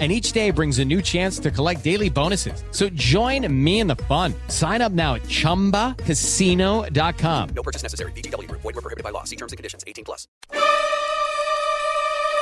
and 0.00 0.10
each 0.10 0.32
day 0.32 0.50
brings 0.50 0.80
a 0.80 0.84
new 0.84 1.00
chance 1.00 1.38
to 1.38 1.52
collect 1.52 1.84
daily 1.84 2.10
bonuses. 2.10 2.64
So 2.72 2.88
join 2.88 3.46
me 3.64 3.78
in 3.78 3.86
the 3.86 3.94
fun. 4.08 4.34
Sign 4.48 4.82
up 4.82 4.90
now 4.90 5.14
at 5.14 5.22
ChumbaCasino.com. 5.22 7.48
No 7.54 7.62
purchase 7.62 7.84
necessary. 7.84 8.10
BGW. 8.12 8.50
Void 8.50 8.64
were 8.64 8.72
prohibited 8.72 9.04
by 9.04 9.10
law. 9.10 9.22
See 9.22 9.36
terms 9.36 9.52
and 9.52 9.56
conditions. 9.56 9.84
18 9.86 10.04
plus. 10.04 10.26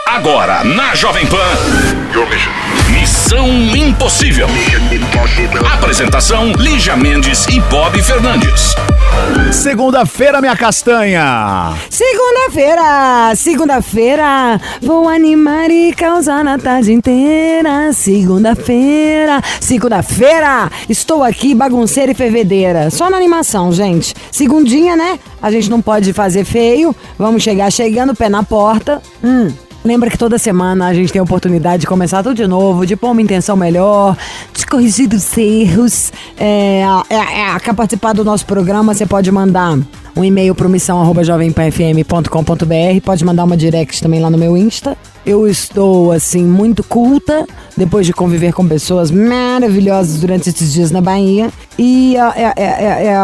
Agora, 0.06 0.62
na 0.64 0.94
Jovem 0.94 1.26
Pan. 1.26 2.12
Your 2.12 2.28
mission. 2.28 2.52
Missão 2.92 3.48
Impossível. 3.74 4.46
Apresentação: 5.72 6.52
Lígia 6.52 6.96
Mendes 6.96 7.46
e 7.46 7.60
Bob 7.60 8.00
Fernandes. 8.02 8.74
Segunda-feira, 9.52 10.40
minha 10.40 10.56
castanha. 10.56 11.74
Segunda-feira, 11.88 13.34
segunda-feira, 13.36 14.60
vou 14.80 15.08
animar 15.08 15.70
e 15.70 15.92
causar 15.92 16.42
na 16.42 16.58
tarde 16.58 16.92
inteira. 16.92 17.92
Segunda-feira, 17.92 19.40
segunda-feira, 19.60 20.70
estou 20.88 21.22
aqui 21.22 21.54
bagunceira 21.54 22.12
e 22.12 22.14
fervedeira. 22.14 22.90
Só 22.90 23.08
na 23.10 23.16
animação, 23.16 23.72
gente. 23.72 24.14
Segundinha, 24.30 24.96
né? 24.96 25.18
A 25.40 25.50
gente 25.50 25.70
não 25.70 25.80
pode 25.80 26.12
fazer 26.12 26.44
feio. 26.44 26.94
Vamos 27.18 27.42
chegar 27.42 27.70
chegando, 27.70 28.16
pé 28.16 28.28
na 28.28 28.42
porta. 28.42 29.02
Hum. 29.22 29.52
Lembra 29.84 30.08
que 30.10 30.16
toda 30.16 30.38
semana 30.38 30.86
a 30.86 30.94
gente 30.94 31.12
tem 31.12 31.18
a 31.18 31.24
oportunidade 31.24 31.80
de 31.80 31.86
começar 31.86 32.22
tudo 32.22 32.36
de 32.36 32.46
novo, 32.46 32.86
de 32.86 32.94
pôr 32.94 33.10
uma 33.10 33.20
intenção 33.20 33.56
melhor, 33.56 34.16
de 34.54 34.64
corrigir 34.66 35.12
os 35.12 35.36
erros. 35.36 36.12
É, 36.38 36.84
é, 37.10 37.16
é, 37.16 37.58
quer 37.58 37.74
participar 37.74 38.12
do 38.12 38.24
nosso 38.24 38.46
programa, 38.46 38.94
você 38.94 39.04
pode 39.04 39.32
mandar 39.32 39.76
um 40.14 40.24
e-mail 40.24 40.54
para 40.54 40.68
missão@jovempanfm.com.br, 40.68 43.04
pode 43.04 43.24
mandar 43.24 43.42
uma 43.44 43.56
direct 43.56 44.00
também 44.00 44.20
lá 44.20 44.30
no 44.30 44.38
meu 44.38 44.56
Insta. 44.56 44.96
Eu 45.26 45.48
estou 45.48 46.12
assim 46.12 46.44
muito 46.44 46.84
culta 46.84 47.44
depois 47.76 48.06
de 48.06 48.12
conviver 48.12 48.52
com 48.52 48.64
pessoas 48.66 49.10
maravilhosas 49.10 50.20
durante 50.20 50.48
esses 50.48 50.72
dias 50.72 50.92
na 50.92 51.00
Bahia 51.00 51.50
e 51.78 52.16
é, 52.16 52.20
é, 52.20 52.52
é, 52.56 53.06
é 53.06 53.16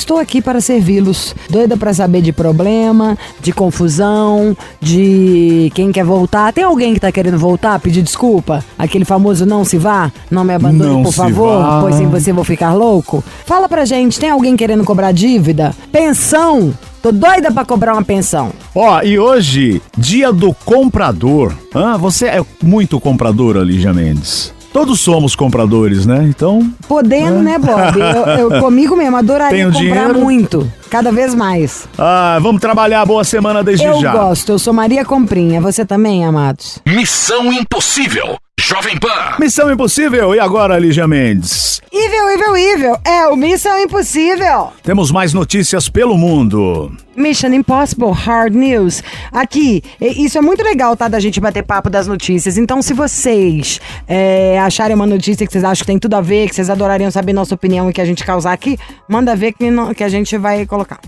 Estou 0.00 0.16
aqui 0.16 0.40
para 0.40 0.62
servi-los. 0.62 1.34
Doida 1.50 1.76
para 1.76 1.92
saber 1.92 2.22
de 2.22 2.32
problema, 2.32 3.18
de 3.38 3.52
confusão, 3.52 4.56
de 4.80 5.70
quem 5.74 5.92
quer 5.92 6.04
voltar. 6.06 6.54
Tem 6.54 6.64
alguém 6.64 6.94
que 6.94 7.00
tá 7.00 7.12
querendo 7.12 7.38
voltar, 7.38 7.78
pedir 7.80 8.00
desculpa? 8.00 8.64
Aquele 8.78 9.04
famoso 9.04 9.44
não 9.44 9.62
se 9.62 9.76
vá? 9.76 10.10
Não 10.30 10.42
me 10.42 10.54
abandone, 10.54 10.90
Não 10.90 11.02
por 11.02 11.12
favor, 11.12 11.62
vá. 11.62 11.80
pois 11.82 11.96
sem 11.96 12.06
você 12.08 12.32
vou 12.32 12.44
ficar 12.44 12.72
louco? 12.72 13.22
Fala 13.44 13.68
pra 13.68 13.84
gente, 13.84 14.18
tem 14.18 14.30
alguém 14.30 14.56
querendo 14.56 14.84
cobrar 14.84 15.12
dívida? 15.12 15.76
Pensão? 15.92 16.72
Tô 17.02 17.12
doida 17.12 17.52
pra 17.52 17.66
cobrar 17.66 17.92
uma 17.92 18.02
pensão. 18.02 18.52
Ó, 18.74 19.02
e 19.02 19.18
hoje, 19.18 19.82
dia 19.98 20.32
do 20.32 20.54
comprador. 20.64 21.52
Ah, 21.74 21.98
você 21.98 22.24
é 22.26 22.42
muito 22.62 22.98
compradora, 22.98 23.60
Lígia 23.60 23.92
Mendes. 23.92 24.50
Todos 24.72 25.00
somos 25.00 25.34
compradores, 25.34 26.06
né? 26.06 26.24
Então, 26.28 26.72
Podendo, 26.86 27.42
né, 27.42 27.58
Bob? 27.58 27.98
Eu, 27.98 28.50
eu 28.50 28.60
comigo 28.62 28.96
mesmo, 28.96 29.16
adoraria 29.16 29.56
Tenho 29.56 29.72
comprar 29.72 30.02
dinheiro. 30.04 30.20
muito. 30.20 30.72
Cada 30.88 31.10
vez 31.10 31.34
mais. 31.34 31.88
ah, 31.98 32.38
vamos 32.40 32.60
trabalhar. 32.60 33.04
Boa 33.04 33.24
semana 33.24 33.62
desde 33.64 33.84
eu 33.84 34.00
já. 34.00 34.12
gosto, 34.12 34.52
eu 34.52 34.58
sou 34.58 34.72
Maria 34.72 35.04
Comprinha. 35.04 35.60
Você 35.60 35.84
também, 35.84 36.24
amados? 36.24 36.78
Missão 36.86 37.52
Impossível. 37.52 38.36
Jovem 38.62 38.98
Pan. 38.98 39.08
Missão 39.38 39.72
impossível. 39.72 40.34
E 40.34 40.38
agora, 40.38 40.78
Lígia 40.78 41.08
Mendes? 41.08 41.80
Evil, 41.90 42.30
evil, 42.30 42.56
evil. 42.56 42.96
É 43.04 43.26
o 43.26 43.34
Missão 43.34 43.80
Impossível. 43.80 44.68
Temos 44.82 45.10
mais 45.10 45.32
notícias 45.32 45.88
pelo 45.88 46.16
mundo. 46.18 46.92
Mission 47.16 47.48
Impossible 47.54 48.10
Hard 48.12 48.54
News. 48.54 49.02
Aqui, 49.32 49.82
isso 50.00 50.36
é 50.36 50.40
muito 50.42 50.62
legal, 50.62 50.94
tá? 50.94 51.08
Da 51.08 51.18
gente 51.18 51.40
bater 51.40 51.62
papo 51.62 51.88
das 51.88 52.06
notícias. 52.06 52.58
Então, 52.58 52.82
se 52.82 52.92
vocês 52.92 53.80
é, 54.06 54.58
acharem 54.60 54.94
uma 54.94 55.06
notícia 55.06 55.46
que 55.46 55.52
vocês 55.52 55.64
acham 55.64 55.80
que 55.82 55.86
tem 55.86 55.98
tudo 55.98 56.14
a 56.14 56.20
ver, 56.20 56.48
que 56.48 56.54
vocês 56.54 56.68
adorariam 56.70 57.10
saber 57.10 57.32
nossa 57.32 57.54
opinião 57.54 57.88
e 57.88 57.92
que 57.94 58.00
a 58.00 58.04
gente 58.04 58.24
causar 58.24 58.52
aqui, 58.52 58.78
manda 59.08 59.34
ver 59.34 59.52
que, 59.54 59.70
não- 59.70 59.94
que 59.94 60.04
a 60.04 60.08
gente 60.08 60.36
vai 60.36 60.66
colocar. 60.66 61.00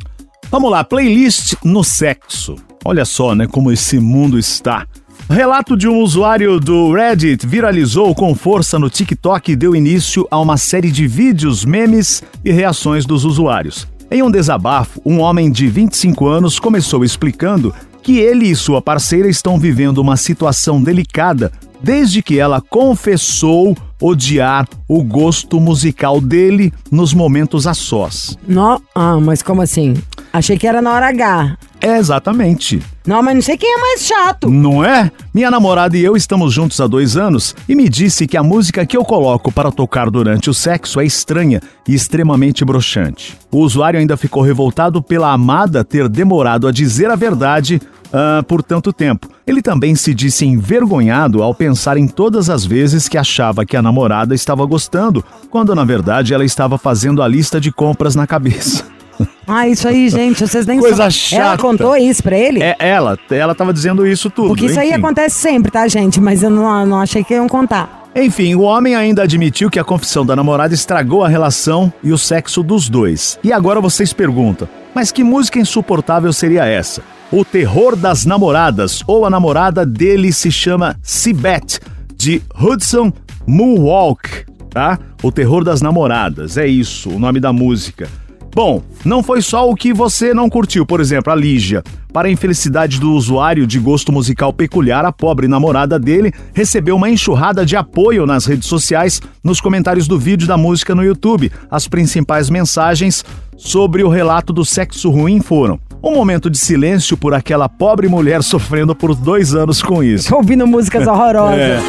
Vamos 0.51 0.71
lá, 0.71 0.83
playlist 0.85 1.55
no 1.63 1.85
sexo. 1.85 2.57
Olha 2.85 3.05
só, 3.05 3.35
né, 3.35 3.47
como 3.47 3.71
esse 3.71 3.99
mundo 4.01 4.39
está. 4.39 4.87
Relato 5.29 5.77
de 5.77 5.89
um 5.89 6.01
usuário 6.01 6.61
do 6.61 6.93
Reddit 6.93 7.47
viralizou 7.47 8.15
com 8.15 8.35
força 8.35 8.79
no 8.79 8.91
TikTok 8.91 9.53
e 9.53 9.57
deu 9.57 9.75
início 9.75 10.27
a 10.31 10.39
uma 10.39 10.57
série 10.57 10.91
de 10.91 11.07
vídeos, 11.07 11.65
memes 11.65 12.23
e 12.45 12.53
reações 12.53 13.07
dos 13.07 13.25
usuários. 13.25 13.87
Em 14.11 14.23
um 14.23 14.31
desabafo, 14.31 15.01
um 15.07 15.21
homem 15.21 15.51
de 15.51 15.69
25 15.69 16.27
anos 16.27 16.59
começou 16.59 17.03
explicando 17.03 17.75
que 18.03 18.19
ele 18.19 18.47
e 18.47 18.57
sua 18.57 18.83
parceira 18.83 19.29
estão 19.29 19.59
vivendo 19.59 19.99
uma 19.99 20.17
situação 20.17 20.83
delicada 20.83 21.51
desde 21.83 22.23
que 22.23 22.39
ela 22.39 22.61
confessou 22.61 23.77
odiar 24.01 24.69
o 24.87 25.03
gosto 25.03 25.61
musical 25.61 26.21
dele 26.21 26.73
nos 26.91 27.15
momentos 27.15 27.67
a 27.67 27.75
sós. 27.75 28.37
Nó, 28.47 28.79
ah, 28.95 29.19
mas 29.21 29.43
como 29.43 29.63
assim? 29.63 29.95
Achei 30.33 30.57
que 30.57 30.67
era 30.67 30.81
na 30.81 30.93
hora 30.93 31.09
H. 31.09 31.59
É 31.81 31.99
exatamente. 31.99 32.81
Não, 33.07 33.23
mas 33.23 33.35
não 33.35 33.43
sei 33.43 33.57
quem 33.57 33.71
é 33.71 33.79
mais 33.79 34.07
chato. 34.07 34.49
Não 34.49 34.85
é? 34.85 35.11
Minha 35.35 35.51
namorada 35.51 35.97
e 35.97 36.05
eu 36.05 36.17
estamos 36.17 36.53
juntos 36.53 36.81
há 36.81 36.87
dois 36.87 37.17
anos 37.17 37.55
e 37.69 37.75
me 37.75 37.89
disse 37.89 38.27
que 38.27 38.37
a 38.37 38.43
música 38.43 38.87
que 38.87 38.97
eu 38.97 39.05
coloco 39.05 39.51
para 39.51 39.73
tocar 39.73 40.09
durante 40.09 40.49
o 40.49 40.55
sexo 40.55 41.01
é 41.01 41.05
estranha 41.05 41.61
e 41.87 41.93
extremamente 41.93 42.65
broxante. 42.65 43.37
O 43.51 43.59
usuário 43.59 43.99
ainda 43.99 44.17
ficou 44.17 44.43
revoltado 44.43 45.03
pela 45.03 45.33
amada 45.33 45.85
ter 45.85 46.09
demorado 46.09 46.69
a 46.69 46.73
dizer 46.73 47.11
a 47.11 47.17
verdade 47.17 47.81
ah, 48.13 48.45
por 48.47 48.63
tanto 48.63 48.93
tempo. 48.93 49.29
Ele 49.47 49.61
também 49.61 49.95
se 49.95 50.15
disse 50.15 50.47
envergonhado 50.47 51.43
ao 51.43 51.55
pensar 51.55 51.97
em 51.97 52.07
todas 52.07 52.49
as 52.49 52.65
vezes 52.65 53.09
que 53.09 53.19
achava 53.19 53.67
que 53.67 53.77
a 53.77 53.83
namorada 53.83 54.35
estava 54.35 54.65
gostando, 54.65 55.25
quando 55.51 55.75
na 55.75 55.85
verdade 55.85 56.33
ela 56.33 56.45
estava 56.45 56.79
fazendo 56.79 57.23
a 57.23 57.29
lista 57.29 57.61
de 57.61 57.73
compras 57.73 58.15
na 58.15 58.27
cabeça. 58.27 58.85
Ah, 59.45 59.67
isso 59.67 59.89
aí, 59.89 60.09
gente, 60.09 60.47
vocês 60.47 60.67
nem 60.67 60.79
Coisa 60.79 61.11
sabem. 61.11 61.41
Ela 61.41 61.51
chata. 61.51 61.63
contou 61.63 61.97
isso 61.97 62.23
pra 62.23 62.39
ele? 62.39 62.63
É 62.63 62.77
ela, 62.79 63.19
ela 63.29 63.53
estava 63.53 63.73
dizendo 63.73 64.07
isso 64.07 64.31
tudo. 64.31 64.49
Porque 64.49 64.67
isso 64.67 64.79
aí 64.79 64.91
enfim. 64.91 64.99
acontece 64.99 65.35
sempre, 65.37 65.71
tá, 65.71 65.87
gente? 65.89 66.21
Mas 66.21 66.45
eu 66.45 66.49
não, 66.49 66.87
não 66.87 67.01
achei 67.01 67.25
que 67.25 67.35
iam 67.35 67.49
contar. 67.49 68.03
Enfim, 68.15 68.55
o 68.55 68.61
homem 68.61 68.95
ainda 68.95 69.25
admitiu 69.25 69.69
que 69.69 69.81
a 69.81 69.85
confissão 69.85 70.25
da 70.25 70.37
namorada 70.37 70.73
estragou 70.73 71.25
a 71.25 71.29
relação 71.29 71.93
e 72.05 72.13
o 72.13 72.19
sexo 72.19 72.63
dos 72.63 72.89
dois. 72.89 73.39
E 73.43 73.53
agora 73.53 73.81
vocês 73.81 74.13
perguntam: 74.13 74.69
mas 74.95 75.11
que 75.11 75.25
música 75.25 75.59
insuportável 75.59 76.33
seria 76.33 76.65
essa? 76.65 77.03
O 77.31 77.45
Terror 77.45 77.97
das 77.97 78.27
Namoradas, 78.27 79.03
ou 79.07 79.25
a 79.25 79.31
namorada 79.31 79.87
dele 79.87 80.33
se 80.33 80.53
chama 80.53 80.97
Sibeth, 81.03 81.81
de 82.15 82.43
Hudson 82.61 83.11
Moonwalk, 83.47 84.45
tá? 84.71 84.99
O 85.23 85.33
Terror 85.33 85.65
das 85.65 85.81
Namoradas, 85.81 86.59
é 86.59 86.67
isso, 86.67 87.09
o 87.09 87.19
nome 87.19 87.41
da 87.41 87.53
música. 87.53 88.09
Bom, 88.55 88.83
não 89.03 89.23
foi 89.23 89.41
só 89.41 89.69
o 89.69 89.75
que 89.75 89.95
você 89.95 90.35
não 90.35 90.51
curtiu, 90.51 90.85
por 90.85 91.01
exemplo, 91.01 91.33
a 91.33 91.37
Lígia. 91.37 91.83
Para 92.13 92.29
a 92.29 92.31
infelicidade 92.31 93.01
do 93.01 93.13
usuário 93.13 93.67
de 93.67 93.79
gosto 93.79 94.13
musical 94.13 94.53
peculiar, 94.53 95.07
a 95.07 95.11
pobre 95.11 95.49
namorada 95.49 95.99
dele 95.99 96.31
recebeu 96.53 96.97
uma 96.97 97.09
enxurrada 97.09 97.65
de 97.65 97.75
apoio 97.77 98.27
nas 98.27 98.45
redes 98.45 98.69
sociais, 98.69 99.23
nos 99.43 99.59
comentários 99.59 100.07
do 100.07 100.19
vídeo 100.19 100.47
da 100.47 100.59
música 100.59 100.95
no 100.95 101.03
YouTube. 101.03 101.51
As 101.71 101.89
principais 101.89 102.51
mensagens 102.51 103.25
sobre 103.57 104.05
o 104.05 104.09
relato 104.11 104.53
do 104.53 104.67
sexo 104.67 105.09
ruim 105.09 105.41
foram: 105.41 105.81
um 106.03 106.15
momento 106.15 106.51
de 106.51 106.59
silêncio 106.59 107.17
por 107.17 107.33
aquela 107.33 107.71
pobre 107.71 108.07
mulher 108.07 108.43
sofrendo 108.43 108.95
por 108.95 109.15
dois 109.15 109.55
anos 109.55 109.83
com 109.83 110.05
isso. 110.05 110.35
Ouvindo 110.35 110.67
músicas 110.67 111.07
horrorosas. 111.09 111.59
É. 111.59 111.81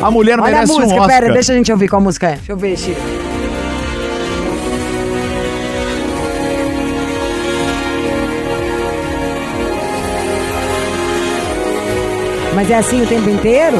A 0.00 0.10
mulher 0.10 0.38
Olha 0.40 0.48
a 0.48 0.52
merece 0.52 0.72
música, 0.72 0.94
um 0.94 1.00
Oscar. 1.00 1.20
pera, 1.20 1.32
deixa 1.34 1.52
a 1.52 1.56
gente 1.56 1.70
ouvir 1.70 1.88
qual 1.88 2.00
música 2.00 2.28
é. 2.28 2.36
Deixa 2.36 2.52
eu 2.52 2.56
ver, 2.56 2.78
Chico. 2.78 3.15
Mas 12.56 12.70
é 12.70 12.76
assim 12.76 13.02
o 13.02 13.06
tempo 13.06 13.28
inteiro? 13.28 13.76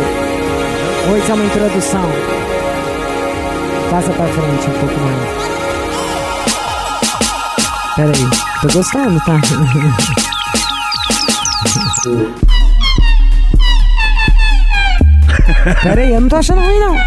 Ou 1.08 1.16
isso 1.16 1.30
é 1.30 1.34
uma 1.34 1.46
introdução? 1.46 2.04
Passa 3.90 4.12
pra 4.12 4.26
frente 4.26 4.68
um 4.68 4.72
pouco 4.80 5.00
mais. 5.00 5.16
Pera 7.96 8.12
aí, 8.14 8.28
tô 8.60 8.68
gostando, 8.76 9.18
tá? 9.24 9.40
Pera 15.82 16.02
aí, 16.02 16.12
eu 16.12 16.20
não 16.20 16.28
tô 16.28 16.36
achando 16.36 16.60
ruim, 16.60 16.78
não. 16.78 16.98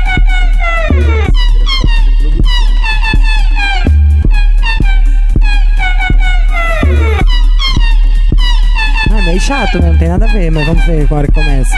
Meio 9.40 9.42
chato 9.42 9.74
mesmo, 9.76 9.92
não 9.94 9.98
tem 9.98 10.10
nada 10.10 10.26
a 10.26 10.34
ver, 10.34 10.52
mas 10.52 10.66
vamos 10.68 10.86
ver 10.86 11.04
agora 11.04 11.26
que 11.28 11.34
começa. 11.34 11.76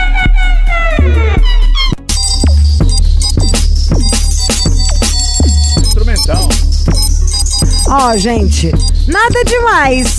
Instrumental. 5.78 6.48
Ó, 7.88 8.16
gente, 8.16 8.72
nada 9.06 9.44
demais. 9.44 10.16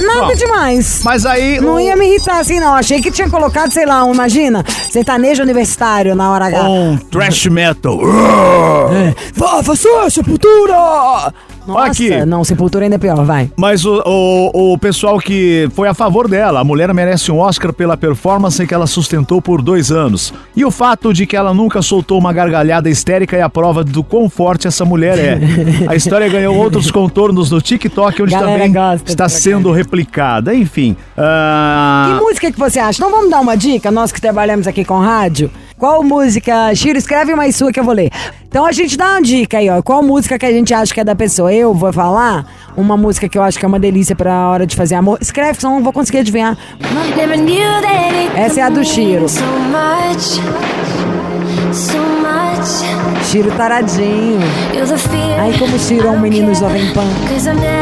Nada 0.00 0.26
Bom, 0.26 0.34
demais. 0.34 1.00
Mas 1.04 1.24
aí. 1.26 1.60
Não 1.60 1.74
o- 1.76 1.80
ia 1.80 1.96
me 1.96 2.06
irritar 2.06 2.38
assim, 2.38 2.58
não. 2.60 2.74
Achei 2.74 3.00
que 3.00 3.10
tinha 3.10 3.28
colocado, 3.28 3.70
sei 3.72 3.86
lá, 3.86 4.04
um, 4.04 4.12
imagina, 4.12 4.64
sertanejo 4.90 5.42
universitário 5.42 6.14
na 6.14 6.30
hora 6.30 6.46
H. 6.46 6.62
Um 6.68 6.96
thrash 6.96 7.46
metal. 7.46 7.98
Vá, 9.34 9.62
faça 9.62 10.10
sepultura! 10.10 11.32
Nossa, 11.66 11.90
Aqui. 11.90 12.24
não, 12.26 12.44
sepultura 12.44 12.84
ainda 12.84 12.96
é 12.96 12.98
pior, 12.98 13.24
vai. 13.24 13.50
Mas 13.56 13.84
o, 13.84 14.02
o, 14.04 14.72
o 14.74 14.78
pessoal 14.78 15.18
que 15.18 15.68
foi 15.74 15.88
a 15.88 15.94
favor 15.94 16.28
dela, 16.28 16.60
a 16.60 16.64
mulher 16.64 16.92
merece 16.92 17.32
um 17.32 17.38
Oscar 17.38 17.72
pela 17.72 17.96
performance 17.96 18.66
que 18.66 18.74
ela 18.74 18.86
sustentou 18.86 19.40
por 19.40 19.62
dois 19.62 19.90
anos. 19.90 20.32
E 20.54 20.64
o 20.64 20.70
fato 20.70 21.12
de 21.12 21.26
que 21.26 21.36
ela 21.36 21.54
nunca 21.54 21.80
soltou 21.80 22.18
uma 22.18 22.32
gargalhada 22.32 22.88
histérica 22.90 23.36
é 23.36 23.42
a 23.42 23.48
prova 23.48 23.82
do 23.82 24.04
quão 24.04 24.28
forte 24.28 24.66
essa 24.66 24.84
mulher 24.84 25.18
é. 25.18 25.40
A 25.88 25.94
história 25.96 26.28
ganhou 26.28 26.56
outros 26.56 26.90
contornos 26.90 27.50
no 27.50 27.60
TikTok, 27.60 28.22
onde 28.22 28.32
Galera 28.32 28.52
também 28.64 28.72
está 29.06 29.28
sendo 29.28 29.70
replicada. 29.72 30.54
Enfim. 30.54 30.96
ah, 31.16 32.06
Que 32.18 32.24
música 32.24 32.52
que 32.52 32.58
você 32.58 32.78
acha? 32.78 32.98
Então 32.98 33.10
vamos 33.10 33.30
dar 33.30 33.40
uma 33.40 33.56
dica, 33.56 33.90
nós 33.90 34.12
que 34.12 34.20
trabalhamos 34.20 34.66
aqui 34.66 34.84
com 34.84 34.98
rádio. 34.98 35.50
Qual 35.78 36.02
música? 36.02 36.74
Chiro, 36.74 36.96
escreve 36.98 37.34
mais 37.34 37.56
sua 37.56 37.72
que 37.72 37.80
eu 37.80 37.84
vou 37.84 37.94
ler. 37.94 38.10
Então 38.46 38.64
a 38.64 38.72
gente 38.72 38.96
dá 38.96 39.10
uma 39.12 39.22
dica 39.22 39.58
aí, 39.58 39.68
ó. 39.68 39.82
Qual 39.82 40.02
música 40.02 40.38
que 40.38 40.46
a 40.46 40.52
gente 40.52 40.72
acha 40.72 40.94
que 40.94 41.00
é 41.00 41.04
da 41.04 41.14
pessoa? 41.16 41.52
Eu 41.52 41.74
vou 41.74 41.92
falar 41.92 42.46
uma 42.76 42.96
música 42.96 43.28
que 43.28 43.36
eu 43.36 43.42
acho 43.42 43.58
que 43.58 43.64
é 43.64 43.68
uma 43.68 43.80
delícia 43.80 44.14
pra 44.14 44.48
hora 44.48 44.66
de 44.66 44.76
fazer 44.76 44.94
amor. 44.94 45.18
Escreve, 45.20 45.60
senão 45.60 45.74
não 45.76 45.82
vou 45.82 45.92
conseguir 45.92 46.18
adivinhar. 46.18 46.56
Essa 48.36 48.60
é 48.60 48.62
a 48.62 48.68
do 48.70 48.84
Chiro. 48.84 49.26
Chiro 53.24 53.50
taradinho. 53.56 54.40
Ai, 55.40 55.52
como 55.58 55.76
Chiro 55.78 56.06
é 56.06 56.10
um 56.10 56.20
menino 56.20 56.54
jovem 56.54 56.92
pan. 56.94 57.04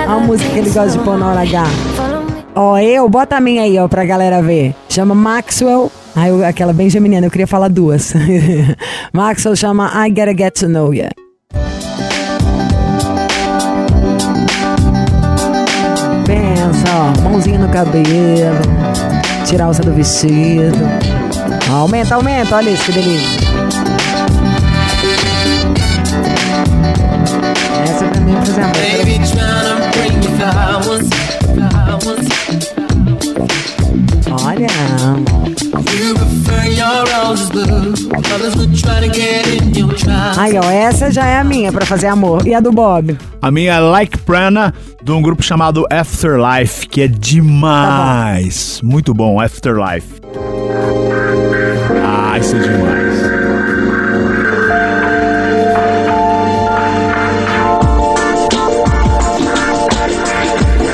A 0.09 0.19
música 0.19 0.49
que 0.50 0.59
ele 0.59 0.71
gosta 0.71 0.99
de 0.99 1.05
pôr 1.05 1.19
na 1.19 1.31
hora 1.31 1.43
H. 1.43 1.65
Ó, 2.55 2.79
eu, 2.79 3.09
bota 3.09 3.37
a 3.37 3.41
minha 3.41 3.62
aí, 3.62 3.79
ó, 3.79 3.87
pra 3.89 4.05
galera 4.05 4.41
ver. 4.43 4.75
Chama 4.89 5.15
Maxwell. 5.15 5.91
Ai, 6.14 6.31
eu- 6.31 6.44
aquela 6.44 6.73
bem 6.73 6.91
geminiana, 6.91 7.26
eu 7.26 7.31
queria 7.31 7.47
falar 7.47 7.69
duas. 7.69 8.12
Maxwell 9.12 9.56
chama 9.56 9.91
I 10.06 10.11
Gotta 10.11 10.35
Get 10.37 10.55
to 10.61 10.67
Know 10.69 10.93
Ya. 10.93 11.11
Pensa, 16.26 16.88
ó, 16.94 17.20
mãozinha 17.29 17.59
no 17.59 17.69
cabelo, 17.69 18.61
tirar 19.47 19.64
a 19.64 19.67
alça 19.69 19.82
do 19.82 19.93
vestido. 19.93 20.79
Aumenta, 21.70 22.15
aumenta, 22.15 22.56
olha 22.56 22.70
isso, 22.70 22.85
que 22.85 22.93
delícia. 22.93 23.41
Essa 27.85 28.05
pra 28.06 28.20
mim 28.20 28.35
é 28.35 28.41
fazer 28.41 28.61
amor. 28.61 28.73
Baby, 28.75 29.19
tryna 29.26 29.91
bring 29.93 30.17
me 30.19 30.29
flowers, 30.37 31.08
flowers. 31.55 32.71
Olha, 34.40 34.67
aí 40.37 40.58
ó, 40.58 40.70
essa 40.70 41.11
já 41.11 41.26
é 41.26 41.38
a 41.38 41.44
minha 41.44 41.70
pra 41.73 41.84
fazer 41.84 42.06
amor. 42.06 42.46
E 42.46 42.55
a 42.55 42.61
do 42.61 42.73
Bob? 42.73 43.17
A 43.40 43.50
minha 43.50 43.75
é 43.75 43.79
Like 43.79 44.19
Prana, 44.19 44.73
de 45.02 45.12
um 45.12 45.20
grupo 45.20 45.43
chamado 45.43 45.87
Afterlife, 45.90 46.88
que 46.88 47.02
é 47.02 47.08
demais. 47.08 48.81
Muito 48.82 49.12
bom, 49.12 49.40
Afterlife. 49.40 50.20
Ah, 52.05 52.38
isso 52.38 52.56
é 52.56 52.58
demais. 52.58 53.12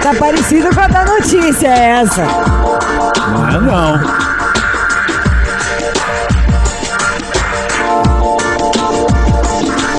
Tá 0.02 0.14
parecido 0.14 0.74
com 0.74 0.80
a 0.80 0.88
da 0.88 1.04
notícia 1.04 1.68
essa. 1.68 2.77
Não 3.50 3.56
é 3.56 3.60
não. 3.60 4.37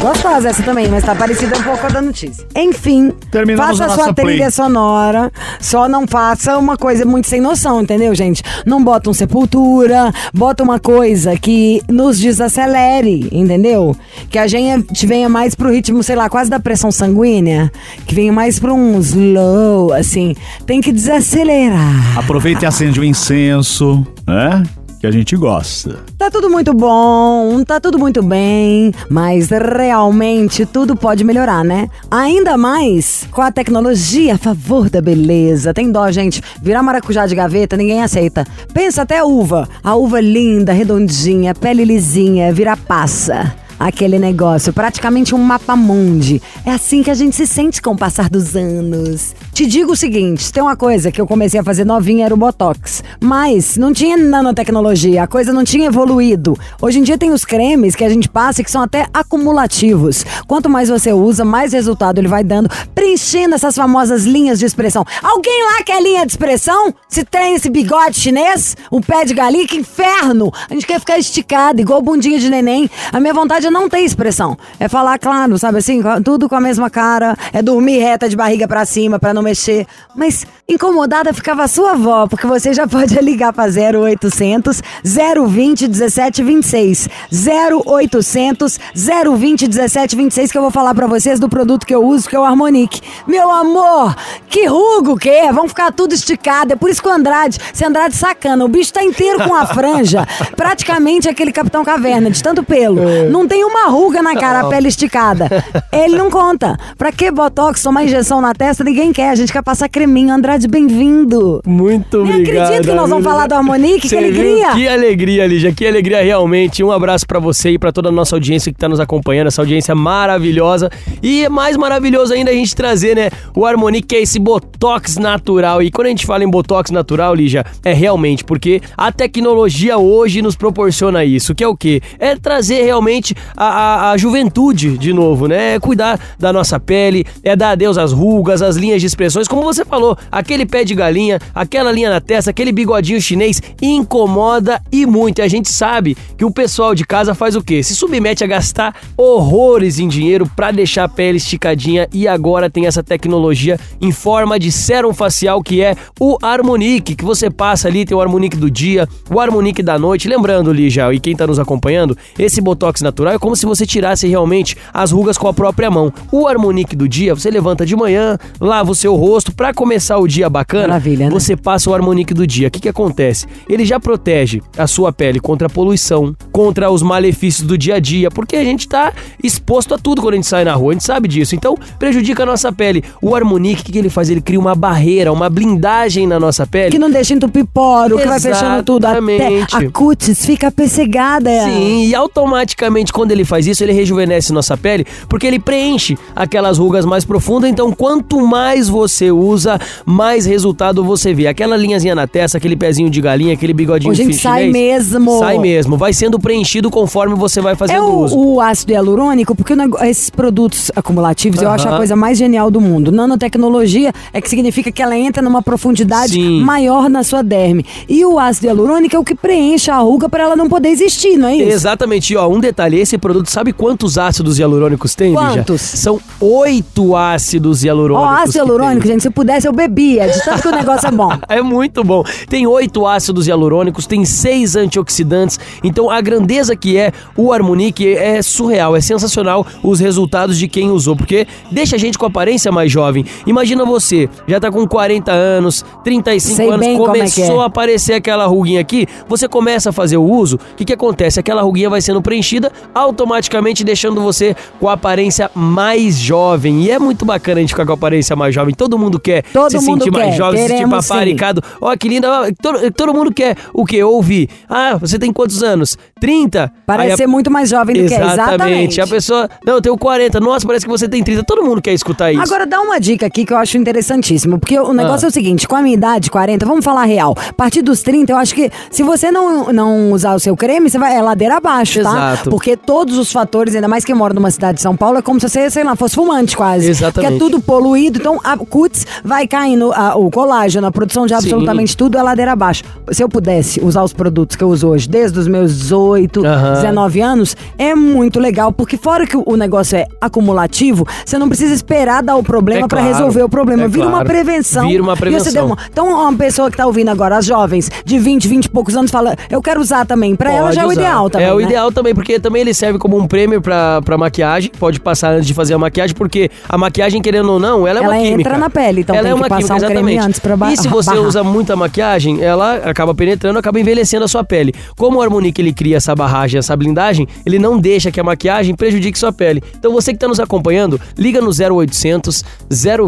Gostosa 0.01 0.49
essa 0.49 0.63
também, 0.63 0.87
mas 0.87 1.03
tá 1.03 1.13
parecida 1.13 1.57
um 1.57 1.61
pouco 1.61 1.79
com 1.79 1.87
a 1.87 1.89
da 1.89 2.01
notícia. 2.01 2.45
Enfim, 2.55 3.11
Terminamos 3.29 3.77
faça 3.77 3.91
a 3.91 3.95
sua 3.95 4.13
play. 4.13 4.35
trilha 4.35 4.49
sonora, 4.49 5.29
só 5.59 5.89
não 5.89 6.07
faça 6.07 6.57
uma 6.57 6.77
coisa 6.77 7.03
muito 7.05 7.27
sem 7.27 7.41
noção, 7.41 7.81
entendeu, 7.81 8.15
gente? 8.15 8.41
Não 8.65 8.81
bota 8.81 9.09
um 9.09 9.13
sepultura, 9.13 10.13
bota 10.33 10.63
uma 10.63 10.79
coisa 10.79 11.37
que 11.37 11.81
nos 11.89 12.17
desacelere, 12.17 13.27
entendeu? 13.31 13.93
Que 14.29 14.39
a 14.39 14.47
gente 14.47 15.05
venha 15.05 15.27
mais 15.27 15.53
pro 15.53 15.69
ritmo, 15.69 16.01
sei 16.01 16.15
lá, 16.15 16.29
quase 16.29 16.49
da 16.49 16.59
pressão 16.61 16.91
sanguínea, 16.91 17.69
que 18.07 18.15
venha 18.15 18.31
mais 18.31 18.57
pra 18.57 18.73
um 18.73 18.97
slow, 18.99 19.91
assim. 19.93 20.33
Tem 20.65 20.79
que 20.79 20.93
desacelerar. 20.93 22.17
Aproveita 22.17 22.63
e 22.63 22.67
acende 22.67 22.99
o 22.99 23.03
incenso, 23.03 24.05
né? 24.25 24.63
Que 24.99 25.07
a 25.07 25.11
gente 25.11 25.37
gosta. 25.37 25.97
Tá 26.17 26.29
tudo 26.29 26.49
muito 26.49 26.73
bom, 26.73 27.63
tá 27.63 27.79
tudo 27.79 27.97
muito 27.97 28.21
bem, 28.21 28.91
mas 29.09 29.47
realmente 29.47 30.65
tudo 30.65 30.93
pode 30.93 31.23
melhorar, 31.23 31.63
né? 31.63 31.87
Ainda 32.11 32.57
mais 32.57 33.25
com 33.31 33.41
a 33.41 33.49
tecnologia 33.49 34.35
a 34.35 34.37
favor 34.37 34.89
da 34.89 35.01
beleza. 35.01 35.73
Tem 35.73 35.89
dó, 35.89 36.11
gente. 36.11 36.41
Virar 36.61 36.83
maracujá 36.83 37.25
de 37.25 37.33
gaveta, 37.33 37.77
ninguém 37.77 38.03
aceita. 38.03 38.45
Pensa 38.73 39.03
até 39.03 39.19
a 39.19 39.25
uva. 39.25 39.69
A 39.81 39.95
uva 39.95 40.19
linda, 40.19 40.73
redondinha, 40.73 41.55
pele 41.55 41.85
lisinha, 41.85 42.51
vira 42.51 42.75
passa. 42.75 43.55
Aquele 43.79 44.19
negócio, 44.19 44.73
praticamente 44.73 45.33
um 45.33 45.37
mapa 45.37 45.73
mundi. 45.77 46.41
É 46.65 46.71
assim 46.71 47.01
que 47.01 47.09
a 47.09 47.13
gente 47.13 47.33
se 47.33 47.47
sente 47.47 47.81
com 47.81 47.91
o 47.91 47.97
passar 47.97 48.29
dos 48.29 48.53
anos. 48.53 49.33
Te 49.59 49.65
digo 49.65 49.91
o 49.91 49.97
seguinte, 49.97 50.53
tem 50.53 50.63
uma 50.63 50.77
coisa 50.77 51.11
que 51.11 51.19
eu 51.19 51.27
comecei 51.27 51.59
a 51.59 51.63
fazer 51.65 51.83
novinha, 51.83 52.23
era 52.23 52.33
o 52.33 52.37
Botox. 52.37 53.03
Mas 53.19 53.75
não 53.75 53.91
tinha 53.91 54.15
nanotecnologia, 54.15 55.23
a 55.23 55.27
coisa 55.27 55.51
não 55.51 55.65
tinha 55.65 55.87
evoluído. 55.87 56.57
Hoje 56.81 56.99
em 56.99 57.03
dia 57.03 57.17
tem 57.17 57.29
os 57.29 57.43
cremes 57.43 57.93
que 57.93 58.05
a 58.05 58.07
gente 58.07 58.29
passa 58.29 58.63
que 58.63 58.71
são 58.71 58.81
até 58.81 59.05
acumulativos. 59.13 60.25
Quanto 60.47 60.69
mais 60.69 60.87
você 60.87 61.11
usa, 61.11 61.43
mais 61.43 61.73
resultado 61.73 62.19
ele 62.19 62.29
vai 62.29 62.41
dando, 62.41 62.69
preenchendo 62.95 63.53
essas 63.53 63.75
famosas 63.75 64.23
linhas 64.23 64.59
de 64.59 64.65
expressão. 64.65 65.03
Alguém 65.21 65.61
lá 65.65 65.83
quer 65.83 66.01
linha 66.01 66.25
de 66.25 66.31
expressão? 66.31 66.93
Se 67.09 67.25
tem 67.25 67.55
esse 67.55 67.69
bigode 67.69 68.17
chinês, 68.17 68.77
o 68.89 69.01
pé 69.01 69.25
de 69.25 69.33
galinha, 69.33 69.67
que 69.67 69.75
inferno! 69.75 70.53
A 70.69 70.73
gente 70.73 70.87
quer 70.87 71.01
ficar 71.01 71.17
esticado, 71.17 71.81
igual 71.81 72.01
bundinha 72.01 72.39
de 72.39 72.49
neném. 72.49 72.89
A 73.11 73.19
minha 73.19 73.33
vontade 73.33 73.67
é 73.67 73.69
não 73.69 73.89
ter 73.89 73.99
expressão. 73.99 74.57
É 74.79 74.87
falar 74.87 75.19
claro, 75.19 75.59
sabe 75.59 75.79
assim? 75.79 76.01
Tudo 76.23 76.47
com 76.47 76.55
a 76.55 76.61
mesma 76.61 76.89
cara. 76.89 77.35
É 77.51 77.61
dormir 77.61 77.99
reta 77.99 78.29
de 78.29 78.37
barriga 78.37 78.65
pra 78.65 78.85
cima 78.85 79.19
pra 79.19 79.33
não 79.33 79.48
mexer. 79.49 79.87
Mas 80.15 80.45
incomodada 80.67 81.33
ficava 81.33 81.63
a 81.63 81.67
sua 81.67 81.91
avó, 81.91 82.27
porque 82.27 82.45
você 82.45 82.73
já 82.73 82.87
pode 82.87 83.15
ligar 83.19 83.51
pra 83.51 83.65
0800 83.65 84.81
020 85.03 85.87
1726. 85.87 87.09
0800 87.31 88.79
020 88.95 89.67
1726 89.67 90.51
que 90.51 90.57
eu 90.57 90.61
vou 90.61 90.71
falar 90.71 90.93
pra 90.93 91.07
vocês 91.07 91.39
do 91.39 91.49
produto 91.49 91.85
que 91.85 91.93
eu 91.93 92.05
uso, 92.05 92.29
que 92.29 92.35
é 92.35 92.39
o 92.39 92.45
Harmonique. 92.45 93.01
Meu 93.27 93.49
amor, 93.49 94.15
que 94.47 94.65
rugo 94.65 95.17
que 95.17 95.29
é? 95.29 95.51
Vão 95.51 95.67
ficar 95.67 95.91
tudo 95.91 96.13
esticado. 96.13 96.73
É 96.73 96.75
por 96.75 96.89
isso 96.89 97.01
que 97.01 97.07
o 97.07 97.11
Andrade, 97.11 97.59
se 97.73 97.85
Andrade 97.85 98.15
sacana, 98.15 98.63
o 98.63 98.67
bicho 98.67 98.93
tá 98.93 99.03
inteiro 99.03 99.43
com 99.43 99.55
a 99.55 99.65
franja, 99.73 100.27
praticamente 100.55 101.27
aquele 101.27 101.51
Capitão 101.51 101.83
Caverna, 101.83 102.29
de 102.29 102.41
tanto 102.41 102.63
pelo. 102.63 103.29
Não 103.29 103.47
tem 103.47 103.63
uma 103.63 103.87
ruga 103.87 104.21
na 104.21 104.35
cara, 104.35 104.61
a 104.61 104.69
pele 104.69 104.87
esticada. 104.87 105.49
Ele 105.91 106.17
não 106.17 106.29
conta. 106.29 106.77
Pra 106.97 107.11
que 107.11 107.31
botox, 107.31 107.81
tomar 107.81 108.03
injeção 108.03 108.41
na 108.41 108.53
testa? 108.53 108.83
Ninguém 108.83 109.11
quer. 109.11 109.38
A 109.39 109.41
gente 109.41 109.53
quer 109.53 109.63
passar 109.63 109.87
creminho. 109.87 110.33
Andrade, 110.33 110.67
bem-vindo. 110.67 111.61
Muito 111.65 112.23
Nem 112.25 112.41
obrigado. 112.41 112.63
acredito 112.65 112.89
que 112.89 112.93
nós 112.95 113.09
vamos 113.09 113.23
falar 113.23 113.47
do 113.47 113.55
Harmonique, 113.55 114.09
que 114.09 114.17
alegria. 114.17 114.73
Que 114.73 114.85
alegria, 114.85 115.47
Lígia, 115.47 115.71
que 115.71 115.87
alegria 115.87 116.21
realmente. 116.21 116.83
Um 116.83 116.91
abraço 116.91 117.25
pra 117.25 117.39
você 117.39 117.69
e 117.71 117.79
pra 117.79 117.89
toda 117.93 118.09
a 118.09 118.11
nossa 118.11 118.35
audiência 118.35 118.69
que 118.69 118.77
tá 118.77 118.89
nos 118.89 118.99
acompanhando, 118.99 119.47
essa 119.47 119.61
audiência 119.61 119.95
maravilhosa. 119.95 120.89
E 121.23 121.45
é 121.45 121.49
mais 121.49 121.77
maravilhoso 121.77 122.33
ainda 122.33 122.51
a 122.51 122.53
gente 122.53 122.75
trazer, 122.75 123.15
né, 123.15 123.29
o 123.55 123.65
Harmonique, 123.65 124.07
que 124.07 124.15
é 124.17 124.21
esse 124.21 124.39
botox 124.39 125.15
natural. 125.15 125.81
E 125.81 125.89
quando 125.89 126.07
a 126.07 126.09
gente 126.09 126.25
fala 126.25 126.43
em 126.43 126.49
botox 126.49 126.91
natural, 126.91 127.33
Lígia, 127.33 127.65
é 127.85 127.93
realmente 127.93 128.43
porque 128.43 128.81
a 128.97 129.09
tecnologia 129.09 129.97
hoje 129.97 130.41
nos 130.41 130.57
proporciona 130.57 131.23
isso, 131.23 131.55
que 131.55 131.63
é 131.63 131.67
o 131.67 131.77
quê? 131.77 132.01
É 132.19 132.35
trazer 132.35 132.83
realmente 132.83 133.33
a, 133.55 133.65
a- 133.67 134.11
a 134.11 134.17
juventude 134.17 134.97
de 134.97 135.13
novo, 135.13 135.47
né? 135.47 135.75
É 135.75 135.79
cuidar 135.79 136.19
da 136.37 136.51
nossa 136.51 136.77
pele, 136.77 137.25
é 137.41 137.55
dar 137.55 137.69
adeus 137.71 137.97
às 137.97 138.11
rugas, 138.11 138.61
às 138.61 138.75
linhas 138.75 138.99
de 138.99 139.07
expressões, 139.19 139.47
como 139.49 139.61
você 139.61 139.83
falou, 139.83 140.17
aquele 140.31 140.65
pé 140.65 140.85
de 140.85 140.95
galinha, 140.95 141.39
aquela 141.53 141.91
linha 141.91 142.09
na 142.09 142.21
testa, 142.21 142.51
aquele 142.51 142.71
bigodinho 142.71 143.19
chinês, 143.21 143.61
incomoda 143.81 144.81
e 144.91 145.05
muito. 145.05 145.39
E 145.39 145.41
a 145.41 145.47
gente 145.47 145.69
sabe 145.69 146.15
que 146.37 146.45
o 146.45 146.51
pessoal 146.51 146.95
de 146.95 147.05
casa 147.05 147.35
faz 147.35 147.55
o 147.55 147.61
quê? 147.61 147.83
Se 147.83 147.93
submete 147.95 148.43
a 148.43 148.47
gastar 148.47 148.95
horrores 149.17 149.99
em 149.99 150.07
dinheiro 150.07 150.49
pra 150.55 150.71
deixar 150.71 151.03
a 151.03 151.09
pele 151.09 151.37
esticadinha 151.37 152.07
e 152.13 152.27
agora 152.27 152.69
tem 152.69 152.85
essa 152.85 153.03
tecnologia 153.03 153.77
em 153.99 154.11
forma 154.11 154.57
de 154.57 154.71
sérum 154.71 155.13
facial 155.13 155.61
que 155.61 155.81
é 155.81 155.95
o 156.19 156.37
Harmonique, 156.41 157.15
que 157.15 157.25
você 157.25 157.49
passa 157.49 157.89
ali, 157.89 158.05
tem 158.05 158.15
o 158.15 158.21
Harmonique 158.21 158.55
do 158.55 158.71
dia, 158.71 159.07
o 159.29 159.39
Harmonique 159.39 159.83
da 159.83 159.99
noite. 159.99 160.29
Lembrando, 160.29 160.71
Lígia, 160.71 161.13
e 161.13 161.19
quem 161.19 161.35
tá 161.35 161.45
nos 161.45 161.59
acompanhando, 161.59 162.17
esse 162.37 162.61
Botox 162.61 163.01
natural 163.01 163.33
é 163.33 163.39
como 163.39 163.55
se 163.55 163.65
você 163.65 163.85
tirasse 163.85 164.27
realmente 164.27 164.77
as 164.93 165.11
rugas 165.11 165.37
com 165.37 165.47
a 165.47 165.53
própria 165.53 165.91
mão. 165.91 166.13
O 166.31 166.47
Harmonique 166.47 166.95
do 166.95 167.07
dia, 167.07 167.35
você 167.35 167.49
levanta 167.49 167.85
de 167.85 167.95
manhã, 167.95 168.37
lava 168.61 168.91
o 168.91 168.95
seu 168.95 169.08
rosto, 169.15 169.53
pra 169.53 169.73
começar 169.73 170.17
o 170.17 170.27
dia 170.27 170.49
bacana, 170.49 170.89
Maravilha, 170.89 171.25
né? 171.25 171.31
você 171.31 171.55
passa 171.55 171.89
o 171.89 171.93
Harmonique 171.93 172.33
do 172.33 172.45
dia. 172.45 172.67
O 172.67 172.71
que 172.71 172.79
que 172.79 172.89
acontece? 172.89 173.45
Ele 173.67 173.85
já 173.85 173.99
protege 173.99 174.61
a 174.77 174.87
sua 174.87 175.11
pele 175.11 175.39
contra 175.39 175.67
a 175.67 175.69
poluição, 175.69 176.35
contra 176.51 176.89
os 176.91 177.01
malefícios 177.01 177.67
do 177.67 177.77
dia 177.77 177.95
a 177.95 177.99
dia, 177.99 178.29
porque 178.29 178.55
a 178.55 178.63
gente 178.63 178.87
tá 178.87 179.13
exposto 179.43 179.93
a 179.93 179.97
tudo 179.97 180.21
quando 180.21 180.33
a 180.33 180.37
gente 180.37 180.47
sai 180.47 180.63
na 180.63 180.73
rua, 180.73 180.91
a 180.91 180.93
gente 180.93 181.05
sabe 181.05 181.27
disso. 181.27 181.55
Então, 181.55 181.77
prejudica 181.97 182.43
a 182.43 182.45
nossa 182.45 182.71
pele. 182.71 183.03
O 183.21 183.35
Harmonique, 183.35 183.81
o 183.81 183.85
que, 183.85 183.91
que 183.91 183.97
ele 183.97 184.09
faz? 184.09 184.29
Ele 184.29 184.41
cria 184.41 184.59
uma 184.59 184.75
barreira, 184.75 185.31
uma 185.31 185.49
blindagem 185.49 186.27
na 186.27 186.39
nossa 186.39 186.65
pele. 186.67 186.91
Que 186.91 186.99
não 186.99 187.09
deixa 187.09 187.33
entupir 187.33 187.65
poro, 187.65 188.17
que 188.17 188.27
vai 188.27 188.39
fechando 188.39 188.83
tudo. 188.83 189.05
Até 189.05 189.63
a 189.73 189.91
cutis 189.91 190.45
fica 190.45 190.71
pessegada. 190.71 191.49
Sim, 191.63 192.05
e 192.05 192.15
automaticamente 192.15 193.11
quando 193.13 193.31
ele 193.31 193.45
faz 193.45 193.67
isso, 193.67 193.83
ele 193.83 193.93
rejuvenesce 193.93 194.53
nossa 194.53 194.77
pele, 194.77 195.05
porque 195.27 195.47
ele 195.47 195.59
preenche 195.59 196.17
aquelas 196.35 196.77
rugas 196.77 197.05
mais 197.05 197.25
profundas. 197.25 197.69
Então, 197.69 197.91
quanto 197.91 198.39
mais 198.45 198.87
você 198.89 198.98
usa, 199.31 199.79
mais 200.05 200.45
resultado 200.45 201.03
você 201.03 201.33
vê. 201.33 201.47
Aquela 201.47 201.77
linhazinha 201.77 202.15
na 202.15 202.27
testa, 202.27 202.57
aquele 202.57 202.75
pezinho 202.75 203.09
de 203.09 203.21
galinha, 203.21 203.53
aquele 203.53 203.73
bigodinho 203.73 204.13
fi- 204.15 204.33
sai 204.33 204.65
chinês, 204.65 204.71
mesmo. 205.11 205.39
Sai 205.39 205.57
mesmo. 205.57 205.97
Vai 205.97 206.13
sendo 206.13 206.39
preenchido 206.39 206.89
conforme 206.89 207.35
você 207.35 207.61
vai 207.61 207.75
fazendo 207.75 207.97
É 207.97 208.01
o, 208.01 208.19
uso. 208.19 208.37
o 208.37 208.61
ácido 208.61 208.91
hialurônico, 208.91 209.55
porque 209.55 209.73
esses 210.03 210.29
produtos 210.29 210.91
acumulativos 210.95 211.61
eu 211.61 211.69
acho 211.69 211.87
a 211.87 211.97
coisa 211.97 212.15
mais 212.15 212.37
genial 212.37 212.69
do 212.71 212.81
mundo. 212.81 213.11
Nanotecnologia 213.11 214.11
é 214.33 214.41
que 214.41 214.49
significa 214.49 214.91
que 214.91 215.01
ela 215.01 215.17
entra 215.17 215.41
numa 215.41 215.61
profundidade 215.61 216.33
Sim. 216.33 216.61
maior 216.61 217.09
na 217.09 217.23
sua 217.23 217.41
derme. 217.41 217.85
E 218.07 218.23
o 218.25 218.37
ácido 218.39 218.67
hialurônico 218.67 219.15
é 219.15 219.19
o 219.19 219.23
que 219.23 219.35
preenche 219.35 219.89
a 219.91 219.97
ruga 219.97 220.27
para 220.29 220.43
ela 220.43 220.55
não 220.55 220.67
poder 220.69 220.89
existir, 220.89 221.37
não 221.37 221.47
é 221.47 221.55
isso? 221.55 221.69
Exatamente. 221.71 222.33
E, 222.33 222.37
ó, 222.37 222.47
um 222.47 222.59
detalhe, 222.59 222.99
esse 222.99 223.17
produto, 223.17 223.49
sabe 223.49 223.73
quantos 223.73 224.17
ácidos 224.17 224.59
hialurônicos 224.59 225.15
tem, 225.15 225.31
Lígia? 225.31 225.47
Quantos? 225.63 225.81
São 225.81 226.19
oito 226.39 227.15
ácidos 227.15 227.83
Ó, 227.83 227.85
hialurônicos. 227.87 228.33
ácido 228.33 228.51
que 228.51 228.59
hialurônico, 228.89 229.07
gente, 229.07 229.21
se 229.21 229.27
eu 229.27 229.31
pudesse 229.31 229.67
eu 229.67 229.73
bebia, 229.73 230.27
de 230.27 230.43
tanto 230.43 230.61
que 230.61 230.67
o 230.67 230.71
negócio 230.71 231.07
é 231.07 231.11
bom. 231.11 231.29
É 231.49 231.61
muito 231.61 232.03
bom. 232.03 232.23
Tem 232.47 232.67
oito 232.67 233.07
ácidos 233.07 233.47
hialurônicos, 233.47 234.05
tem 234.05 234.23
seis 234.23 234.75
antioxidantes. 234.75 235.59
Então 235.83 236.09
a 236.09 236.21
grandeza 236.21 236.75
que 236.75 236.95
é 236.95 237.11
o 237.35 237.51
Harmonique 237.51 238.15
é 238.15 238.41
surreal, 238.41 238.95
é 238.95 239.01
sensacional 239.01 239.65
os 239.83 239.99
resultados 239.99 240.57
de 240.57 240.67
quem 240.67 240.91
usou, 240.91 241.15
porque 241.15 241.47
deixa 241.71 241.95
a 241.95 241.99
gente 241.99 242.17
com 242.17 242.25
aparência 242.25 242.71
mais 242.71 242.91
jovem. 242.91 243.25
Imagina 243.47 243.83
você, 243.83 244.29
já 244.47 244.59
tá 244.59 244.71
com 244.71 244.87
40 244.87 245.31
anos, 245.31 245.83
35 246.03 246.55
Sei 246.55 246.69
anos, 246.69 246.85
é 246.85 246.95
começou 246.95 247.61
é. 247.61 247.63
a 247.63 247.65
aparecer 247.65 248.13
aquela 248.13 248.45
ruguinha 248.45 248.79
aqui, 248.79 249.07
você 249.27 249.47
começa 249.47 249.89
a 249.89 249.93
fazer 249.93 250.17
o 250.17 250.23
uso, 250.23 250.57
o 250.57 250.75
que 250.75 250.85
que 250.85 250.93
acontece? 250.93 251.39
Aquela 251.39 251.61
ruguinha 251.61 251.89
vai 251.89 252.01
sendo 252.01 252.21
preenchida, 252.21 252.71
automaticamente 252.93 253.83
deixando 253.83 254.21
você 254.21 254.55
com 254.79 254.87
a 254.87 254.93
aparência 254.93 255.49
mais 255.55 256.15
jovem. 256.15 256.83
E 256.83 256.91
é 256.91 256.99
muito 256.99 257.25
bacana 257.25 257.57
a 257.57 257.61
gente 257.61 257.69
ficar 257.69 257.85
com 257.85 257.91
a 257.91 257.95
aparência 257.95 258.35
mais 258.35 258.53
jovem. 258.53 258.73
Todo 258.79 258.97
mundo 258.97 259.19
quer 259.19 259.43
Todo 259.51 259.69
se 259.69 259.77
mundo 259.85 260.05
sentir 260.05 260.11
mais 260.11 260.31
quer, 260.31 260.37
jovem, 260.37 260.61
se 260.61 260.67
sentir 260.69 260.89
paparicado. 260.89 261.61
Ó, 261.81 261.95
que 261.97 262.07
linda. 262.07 262.27
Ó, 262.31 262.45
todo, 262.61 262.91
todo 262.91 263.13
mundo 263.13 263.31
quer 263.33 263.57
o 263.73 263.85
quê? 263.85 264.01
Ouvir. 264.03 264.49
Ah, 264.69 264.95
você 264.97 265.19
tem 265.19 265.33
quantos 265.33 265.61
anos? 265.61 265.97
30? 266.19 266.71
Parece 266.85 267.11
a- 267.13 267.17
ser 267.17 267.27
muito 267.27 267.51
mais 267.51 267.69
jovem 267.69 268.01
do 268.01 268.07
que 268.07 268.13
é. 268.13 268.21
Exatamente. 268.25 269.01
A 269.01 269.07
pessoa, 269.07 269.49
não, 269.65 269.73
eu 269.75 269.81
tenho 269.81 269.97
40. 269.97 270.39
Nossa, 270.39 270.65
parece 270.65 270.85
que 270.85 270.91
você 270.91 271.07
tem 271.09 271.21
30. 271.23 271.43
Todo 271.43 271.61
mundo 271.61 271.81
quer 271.81 271.93
escutar 271.93 272.31
isso. 272.31 272.41
Agora 272.41 272.65
dá 272.65 272.79
uma 272.81 272.99
dica 272.99 273.25
aqui 273.25 273.45
que 273.45 273.51
eu 273.53 273.57
acho 273.57 273.77
interessantíssimo, 273.77 274.57
porque 274.59 274.79
o 274.79 274.93
negócio 274.93 275.25
Ah. 275.25 275.27
é 275.27 275.29
o 275.29 275.33
seguinte, 275.33 275.67
com 275.67 275.75
a 275.75 275.81
minha 275.81 275.95
idade, 275.95 276.31
40, 276.31 276.65
vamos 276.65 276.85
falar 276.85 277.03
real. 277.03 277.35
A 277.49 277.53
partir 277.53 277.81
dos 277.81 278.01
30, 278.01 278.31
eu 278.31 278.37
acho 278.37 278.55
que 278.55 278.71
se 278.89 279.03
você 279.03 279.29
não, 279.31 279.71
não 279.73 280.11
usar 280.11 280.33
o 280.35 280.39
seu 280.39 280.55
creme, 280.55 280.89
você 280.89 280.97
vai 280.97 281.15
é 281.15 281.21
ladeira 281.21 281.57
abaixo, 281.57 282.01
tá? 282.01 282.09
Exato. 282.33 282.49
Porque 282.49 282.77
todos 282.77 283.17
os 283.17 283.31
fatores, 283.31 283.75
ainda 283.75 283.87
mais 283.87 284.05
quem 284.05 284.15
mora 284.15 284.33
numa 284.33 284.51
cidade 284.51 284.75
de 284.77 284.81
São 284.81 284.95
Paulo, 284.95 285.17
é 285.17 285.21
como 285.21 285.39
se 285.39 285.49
você, 285.49 285.69
sei 285.69 285.83
lá, 285.83 285.95
fosse 285.95 286.15
fumante 286.15 286.55
quase. 286.55 286.89
Exatamente. 286.89 287.13
Porque 287.13 287.35
é 287.35 287.37
tudo 287.37 287.59
poluído, 287.61 288.19
então 288.19 288.39
a 288.43 288.55
cutis 288.69 289.05
vai 289.23 289.47
caindo, 289.47 289.91
a- 289.93 290.15
o 290.15 290.29
colágeno, 290.31 290.87
a 290.87 290.91
produção 290.91 291.25
de 291.25 291.33
absolutamente 291.33 291.97
tudo 291.97 292.17
é 292.17 292.21
ladeira 292.23 292.51
abaixo. 292.53 292.83
Se 293.11 293.23
eu 293.23 293.27
pudesse 293.29 293.81
usar 293.83 294.03
os 294.03 294.13
produtos 294.13 294.55
que 294.55 294.63
eu 294.63 294.69
uso 294.69 294.87
hoje, 294.87 295.09
desde 295.09 295.37
os 295.39 295.47
meus 295.47 295.77
18, 295.77 296.45
Aham. 296.45 296.73
19 296.73 297.21
anos, 297.21 297.55
é 297.77 297.93
muito 297.95 298.39
legal, 298.39 298.71
porque 298.71 298.95
fora 298.97 299.25
que 299.27 299.35
o- 299.35 299.57
negócio 299.57 299.97
é 299.97 300.05
acumulativo, 300.21 301.05
você 301.25 301.37
não 301.37 301.47
precisa 301.49 301.73
esperar 301.73 302.23
dar 302.23 302.35
o 302.37 302.43
problema 302.43 302.85
É 302.85 302.87
pra 302.87 302.99
claro, 302.99 303.13
resolver 303.13 303.43
o 303.43 303.49
problema. 303.49 303.83
é 303.83 303.87
Vira 303.89 304.03
uma 304.05 304.11
claro. 304.11 304.25
prevenção. 304.27 304.87
Vira 304.87 305.03
uma 305.03 305.15
você 305.15 305.19
prevenção. 305.21 305.65
uma- 305.65 305.77
Então, 305.91 306.07
uma 306.07 306.33
pessoa 306.37 306.71
que 306.71 306.77
tá 306.77 306.85
ouvindo 306.85 307.09
agora, 307.09 307.37
as 307.37 307.45
jovens, 307.45 307.89
de 308.05 308.17
20, 308.19 308.47
20 308.47 308.65
e 308.65 308.69
poucos 308.69 308.95
anos, 308.95 309.11
fala, 309.11 309.35
eu 309.49 309.61
quero 309.61 309.81
usar 309.81 310.05
também. 310.05 310.35
Pra 310.35 310.51
ela 310.53 310.71
já 310.71 310.81
é 310.83 310.85
o 310.85 310.89
usar. 310.89 311.01
ideal 311.01 311.29
também. 311.29 311.47
É 311.47 311.53
o 311.53 311.57
né? 311.57 311.63
ideal 311.63 311.91
também, 311.91 312.13
porque 312.15 312.39
também 312.39 312.61
ele 312.61 312.73
serve 312.73 312.97
como 312.99 313.17
um 313.17 313.27
prêmio 313.27 313.61
pra, 313.61 314.01
pra 314.03 314.17
maquiagem. 314.17 314.71
Pode 314.79 314.99
passar 314.99 315.33
antes 315.33 315.47
de 315.47 315.53
fazer 315.53 315.73
a 315.73 315.77
maquiagem, 315.77 316.15
porque 316.15 316.49
a 316.67 316.77
maquiagem, 316.77 317.21
querendo 317.21 317.51
ou 317.51 317.59
não, 317.59 317.87
ela 317.87 317.99
é 317.99 318.01
uma 318.01 318.15
Ela 318.15 318.23
química. 318.23 318.49
Na 318.59 318.69
pele, 318.69 319.01
então 319.01 319.15
ela 319.15 319.23
tem 319.23 319.31
é 319.31 319.35
que 319.35 319.41
uma 319.41 319.49
passar 319.49 319.75
química, 319.75 319.75
um 319.85 319.89
creme 319.89 320.11
exatamente. 320.13 320.27
antes 320.27 320.39
pra 320.39 320.57
ba- 320.57 320.71
E 320.71 320.77
se 320.77 320.87
você 320.89 321.09
barrar. 321.11 321.23
usa 321.27 321.43
muita 321.43 321.75
maquiagem, 321.75 322.41
ela 322.41 322.75
acaba 322.75 323.13
penetrando, 323.15 323.57
acaba 323.59 323.79
envelhecendo 323.79 324.25
a 324.25 324.27
sua 324.27 324.43
pele. 324.43 324.73
Como 324.97 325.19
o 325.19 325.21
Harmonique 325.21 325.61
ele 325.61 325.73
cria 325.73 325.97
essa 325.97 326.13
barragem, 326.15 326.57
essa 326.59 326.75
blindagem, 326.75 327.27
ele 327.45 327.57
não 327.59 327.77
deixa 327.79 328.11
que 328.11 328.19
a 328.19 328.23
maquiagem 328.23 328.75
prejudique 328.75 329.17
sua 329.17 329.31
pele. 329.31 329.61
Então 329.77 329.91
você 329.93 330.11
que 330.13 330.19
tá 330.19 330.27
nos 330.27 330.39
acompanhando, 330.39 330.99
liga 331.17 331.41
no 331.41 331.49
0800 331.51 332.43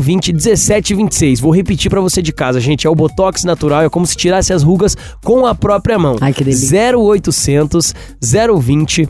020 0.01 0.33
1726. 0.33 1.39
Vou 1.39 1.51
repetir 1.51 1.89
pra 1.89 2.01
você 2.01 2.21
de 2.21 2.31
casa, 2.31 2.59
gente, 2.59 2.87
é 2.87 2.89
o 2.89 2.95
Botox 2.95 3.43
natural, 3.43 3.81
é 3.83 3.89
como 3.89 4.05
se 4.05 4.15
tirasse 4.15 4.53
as 4.53 4.63
rugas 4.63 4.95
com 5.23 5.45
a 5.45 5.53
própria 5.55 5.97
mão. 5.99 6.15
Ai, 6.21 6.33
que 6.33 6.43
delícia. 6.43 6.97
0800 6.97 7.93
020 8.21 9.07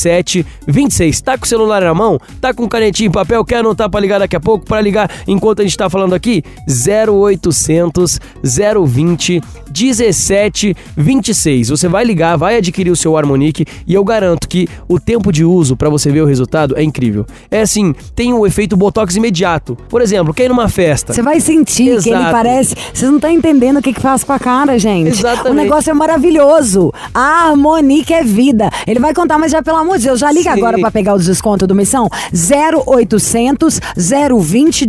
1726. 0.00 1.20
Tá 1.20 1.36
com 1.38 1.44
o 1.44 1.48
celular 1.48 1.82
na 1.82 1.94
mão? 1.94 2.18
Tá 2.40 2.52
com 2.54 2.68
canetinha 2.68 3.08
e 3.08 3.12
papel? 3.12 3.44
Quer 3.44 3.56
anotar 3.58 3.88
pra 3.90 4.00
ligar 4.00 4.18
daqui 4.18 4.36
a 4.36 4.40
pouco? 4.40 4.64
Pra 4.64 4.80
ligar 4.80 5.10
enquanto 5.26 5.55
a 5.62 5.64
gente 5.64 5.76
tá 5.76 5.88
falando 5.90 6.14
aqui? 6.14 6.42
0800 6.68 8.20
020 8.42 9.40
1726. 9.76 11.68
Você 11.68 11.88
vai 11.88 12.04
ligar, 12.04 12.36
vai 12.36 12.56
adquirir 12.56 12.90
o 12.90 12.96
seu 12.96 13.16
Harmonique 13.16 13.66
e 13.86 13.94
eu 13.94 14.04
garanto 14.04 14.48
que 14.48 14.68
o 14.88 14.98
tempo 14.98 15.30
de 15.30 15.44
uso 15.44 15.76
pra 15.76 15.88
você 15.88 16.10
ver 16.10 16.22
o 16.22 16.26
resultado 16.26 16.76
é 16.76 16.82
incrível. 16.82 17.26
É 17.50 17.60
assim, 17.60 17.94
tem 18.14 18.32
o 18.32 18.46
efeito 18.46 18.76
botox 18.76 19.16
imediato. 19.16 19.76
Por 19.88 20.00
exemplo, 20.00 20.32
quer 20.32 20.44
ir 20.44 20.48
numa 20.48 20.68
festa? 20.68 21.12
Você 21.12 21.22
vai 21.22 21.40
sentir 21.40 22.00
que 22.02 22.08
ele 22.08 22.18
Exato. 22.18 22.32
parece. 22.32 22.74
Vocês 22.92 23.10
não 23.10 23.16
estão 23.16 23.30
entendendo 23.30 23.78
o 23.78 23.82
que, 23.82 23.92
que 23.92 24.00
faz 24.00 24.24
com 24.24 24.32
a 24.32 24.38
cara, 24.38 24.78
gente. 24.78 25.10
Exatamente. 25.10 25.50
O 25.50 25.54
negócio 25.54 25.90
é 25.90 25.94
maravilhoso. 25.94 26.92
A 27.14 27.48
Harmonique 27.48 28.14
é 28.14 28.22
vida. 28.22 28.70
Ele 28.86 29.00
vai 29.00 29.12
contar, 29.12 29.38
mas 29.38 29.52
já, 29.52 29.62
pelo 29.62 29.78
amor 29.78 29.98
de 29.98 30.04
Deus, 30.04 30.20
já 30.20 30.30
liga 30.32 30.52
Sim. 30.52 30.58
agora 30.58 30.78
pra 30.78 30.90
pegar 30.90 31.14
os 31.14 31.26
descontos 31.26 31.68
do 31.68 31.74
Missão. 31.74 32.08
0800 32.32 33.80
020 33.96 34.86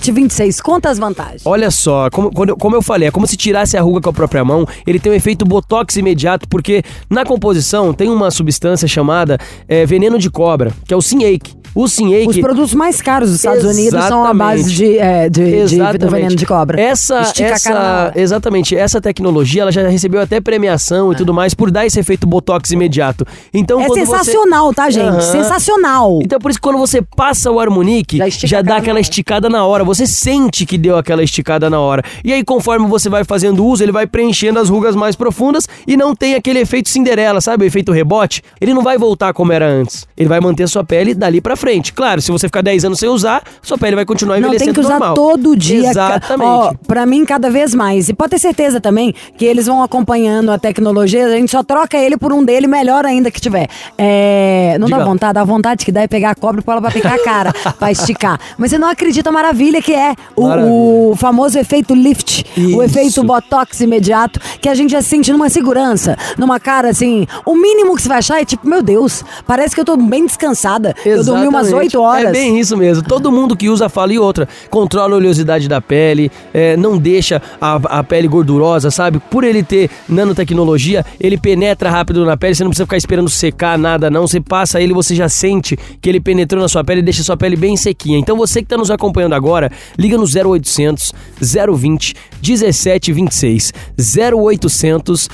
1726. 0.00 0.60
Conta 0.60 0.90
as 0.90 0.98
vantagens. 0.98 1.42
Olha 1.44 1.70
só, 1.70 2.08
como, 2.10 2.30
quando 2.32 2.50
eu- 2.50 2.56
como 2.56 2.76
eu 2.76 2.82
falei, 2.82 3.08
é 3.08 3.10
como 3.10 3.26
se 3.26 3.36
tirasse 3.36 3.76
a 3.76 3.82
ruga 3.82 4.00
com 4.00 4.10
a 4.10 4.12
própria 4.12 4.44
mão. 4.44 4.66
Ele 4.86 4.98
tem 4.98 5.10
um 5.12 5.14
efeito 5.14 5.44
botox 5.44 5.96
imediato, 5.96 6.48
porque 6.48 6.82
na 7.10 7.24
composição 7.24 7.92
tem 7.92 8.08
uma 8.10 8.30
substância 8.30 8.86
chamada 8.86 9.38
é, 9.68 9.84
veneno 9.86 10.18
de 10.18 10.30
cobra, 10.30 10.72
que 10.86 10.92
é 10.92 10.96
o 10.96 11.02
Sinhake. 11.02 11.54
O 11.74 11.86
Sinhake. 11.88 12.28
Os 12.30 12.38
produtos 12.38 12.72
mais 12.72 13.02
caros 13.02 13.28
dos 13.28 13.36
Estados 13.38 13.62
Unidos 13.62 14.02
são 14.06 14.24
a 14.24 14.32
base 14.32 14.62
Exatamente. 14.62 14.76
de, 14.76 14.98
é, 14.98 15.28
de, 15.28 15.44
de, 15.44 15.56
Exatamente. 15.74 15.98
do 15.98 16.10
veneno 16.10 16.34
de 16.34 16.46
cobra. 16.46 16.80
Essa, 16.80 17.20
Estica 17.20 17.50
essa, 17.50 18.12
exatamente, 18.16 18.74
essa 18.74 18.98
tecnologia 18.98 19.60
ela 19.60 19.70
já 19.70 19.86
recebeu 19.86 20.22
até 20.22 20.40
premiação 20.40 21.12
e 21.12 21.16
tudo 21.16 21.34
mais 21.34 21.52
por 21.52 21.70
dar 21.70 21.84
esse 21.84 22.00
efeito 22.00 22.26
botox 22.26 22.70
imediato. 22.70 23.26
Então, 23.52 23.78
É 23.78 23.86
quando 23.88 23.98
você- 24.06 24.06
sensacional, 24.24 24.72
tá, 24.72 24.88
gente? 24.88 25.04
Aham. 25.06 25.20
Sensacional. 25.20 26.18
Então 26.22 26.38
por 26.38 26.50
isso 26.50 26.58
que 26.58 26.62
quando 26.66 26.78
você 26.78 27.02
passa 27.02 27.50
o 27.50 27.60
Harmonique, 27.60 28.16
Já 28.16 28.28
já, 28.28 28.62
dá 28.62 28.76
aquela 28.76 28.92
hora. 28.94 29.00
esticada 29.00 29.50
na 29.50 29.62
hora. 29.66 29.84
Você 29.86 30.06
sente 30.06 30.66
que 30.66 30.76
deu 30.76 30.96
aquela 30.96 31.22
esticada 31.22 31.70
na 31.70 31.80
hora. 31.80 32.02
E 32.24 32.32
aí 32.32 32.44
conforme 32.44 32.86
você 32.86 33.08
vai 33.08 33.24
fazendo 33.24 33.64
uso, 33.64 33.82
ele 33.82 33.92
vai 33.92 34.06
preenchendo 34.06 34.58
as 34.58 34.68
rugas 34.68 34.94
mais 34.94 35.16
profundas 35.16 35.66
e 35.86 35.96
não 35.96 36.14
tem 36.14 36.34
aquele 36.34 36.60
efeito 36.60 36.88
Cinderela, 36.88 37.40
sabe? 37.40 37.64
O 37.64 37.66
efeito 37.66 37.92
rebote. 37.92 38.42
Ele 38.60 38.74
não 38.74 38.82
vai 38.82 38.98
voltar 38.98 39.32
como 39.32 39.52
era 39.52 39.66
antes. 39.66 40.06
Ele 40.16 40.28
vai 40.28 40.40
manter 40.40 40.68
sua 40.68 40.84
pele 40.84 41.14
dali 41.14 41.40
pra 41.40 41.56
frente. 41.56 41.92
Claro, 41.92 42.20
se 42.20 42.30
você 42.30 42.48
ficar 42.48 42.62
10 42.62 42.84
anos 42.84 42.98
sem 42.98 43.08
usar, 43.08 43.42
sua 43.62 43.78
pele 43.78 43.96
vai 43.96 44.04
continuar 44.04 44.34
Não, 44.40 44.48
envelhecendo 44.48 44.72
tem 44.72 44.74
que 44.74 44.80
usar 44.80 44.98
normal. 44.98 45.14
todo 45.14 45.56
dia. 45.56 45.90
Exatamente. 45.90 46.48
Ó, 46.48 46.74
pra 46.86 47.06
mim, 47.06 47.24
cada 47.24 47.50
vez 47.50 47.74
mais. 47.74 48.08
E 48.08 48.14
pode 48.14 48.30
ter 48.30 48.38
certeza 48.38 48.80
também 48.80 49.14
que 49.36 49.44
eles 49.44 49.66
vão 49.66 49.82
acompanhando 49.82 50.50
a 50.50 50.58
tecnologia, 50.58 51.26
a 51.26 51.30
gente 51.36 51.50
só 51.50 51.62
troca 51.62 51.96
ele 51.96 52.16
por 52.16 52.32
um 52.32 52.44
dele, 52.44 52.66
melhor 52.66 53.04
ainda 53.04 53.30
que 53.30 53.40
tiver. 53.40 53.68
É, 53.98 54.76
não 54.78 54.86
Diga 54.86 54.98
dá 54.98 55.04
vontade, 55.04 55.34
dá 55.34 55.44
vontade 55.44 55.84
que 55.84 55.92
dá 55.92 56.02
é 56.02 56.06
pegar 56.08 56.30
a 56.30 56.34
cobra 56.34 56.60
e 56.60 56.64
pôr 56.64 56.72
ela 56.72 56.80
pra 56.80 56.90
picar 56.90 57.14
a 57.14 57.18
cara, 57.22 57.52
pra 57.78 57.90
esticar. 57.90 58.38
Mas 58.58 58.70
você 58.70 58.78
não 58.78 58.88
acredita 58.88 59.30
a 59.30 59.32
maravilha 59.32 59.75
Ele 59.76 59.82
que 59.82 59.92
é 59.92 60.14
Maravilha. 60.36 60.70
o, 60.70 61.10
o 61.12 61.16
famoso 61.16 61.58
efeito 61.58 61.94
lift, 61.94 62.44
o 62.56 62.60
Isso. 62.60 62.82
efeito 62.82 63.24
botox 63.24 63.80
imediato, 63.80 64.40
que 64.60 64.68
a 64.68 64.74
gente 64.74 64.90
já 64.90 65.02
sente 65.02 65.30
numa 65.32 65.48
segurança, 65.50 66.16
numa 66.38 66.58
cara 66.58 66.88
assim. 66.88 67.26
O 67.44 67.54
mínimo 67.54 67.94
que 67.94 68.02
você 68.02 68.08
vai 68.08 68.18
achar 68.18 68.40
é 68.40 68.44
tipo, 68.44 68.66
meu 68.66 68.82
Deus, 68.82 69.22
parece 69.46 69.74
que 69.74 69.80
eu 69.80 69.84
tô 69.84 69.96
bem 69.96 70.26
descansada. 70.26 70.94
Eu 71.04 71.22
dormi 71.24 71.46
umas 71.46 71.66
Exatamente. 71.66 71.96
8 71.96 72.00
horas. 72.00 72.24
É 72.30 72.32
bem 72.32 72.58
isso 72.58 72.76
mesmo. 72.76 73.02
Todo 73.06 73.30
mundo 73.30 73.56
que 73.56 73.68
usa 73.68 73.88
fala 73.88 74.12
e 74.12 74.18
outra. 74.18 74.48
Controla 74.70 75.14
a 75.14 75.16
oleosidade 75.16 75.68
da 75.68 75.80
pele, 75.80 76.30
é, 76.54 76.76
não 76.76 76.96
deixa 76.96 77.42
a, 77.60 77.98
a 77.98 78.02
pele 78.02 78.28
gordurosa, 78.28 78.90
sabe? 78.90 79.18
Por 79.30 79.44
ele 79.44 79.62
ter 79.62 79.90
nanotecnologia, 80.08 81.04
ele 81.20 81.36
penetra 81.36 81.90
rápido 81.90 82.24
na 82.24 82.36
pele, 82.36 82.54
você 82.54 82.64
não 82.64 82.70
precisa 82.70 82.86
ficar 82.86 82.96
esperando 82.96 83.28
secar 83.28 83.78
nada, 83.78 84.10
não. 84.10 84.26
Você 84.26 84.40
passa 84.40 84.80
ele, 84.80 84.94
você 84.94 85.14
já 85.14 85.28
sente 85.28 85.76
que 86.00 86.08
ele 86.08 86.20
penetrou 86.20 86.60
na 86.62 86.68
sua 86.68 86.82
pele 86.82 87.00
e 87.00 87.02
deixa 87.04 87.20
a 87.22 87.24
sua 87.24 87.36
pele 87.36 87.56
bem 87.56 87.76
sequinha. 87.76 88.18
Então 88.18 88.36
você 88.36 88.62
que 88.62 88.68
tá 88.68 88.76
nos 88.76 88.90
acompanhando 88.90 89.34
agora, 89.34 89.65
liga 89.98 90.16
no 90.16 90.24
0800 90.24 91.12
020 91.40 92.14
1726. 92.42 93.72
0800 93.98 95.28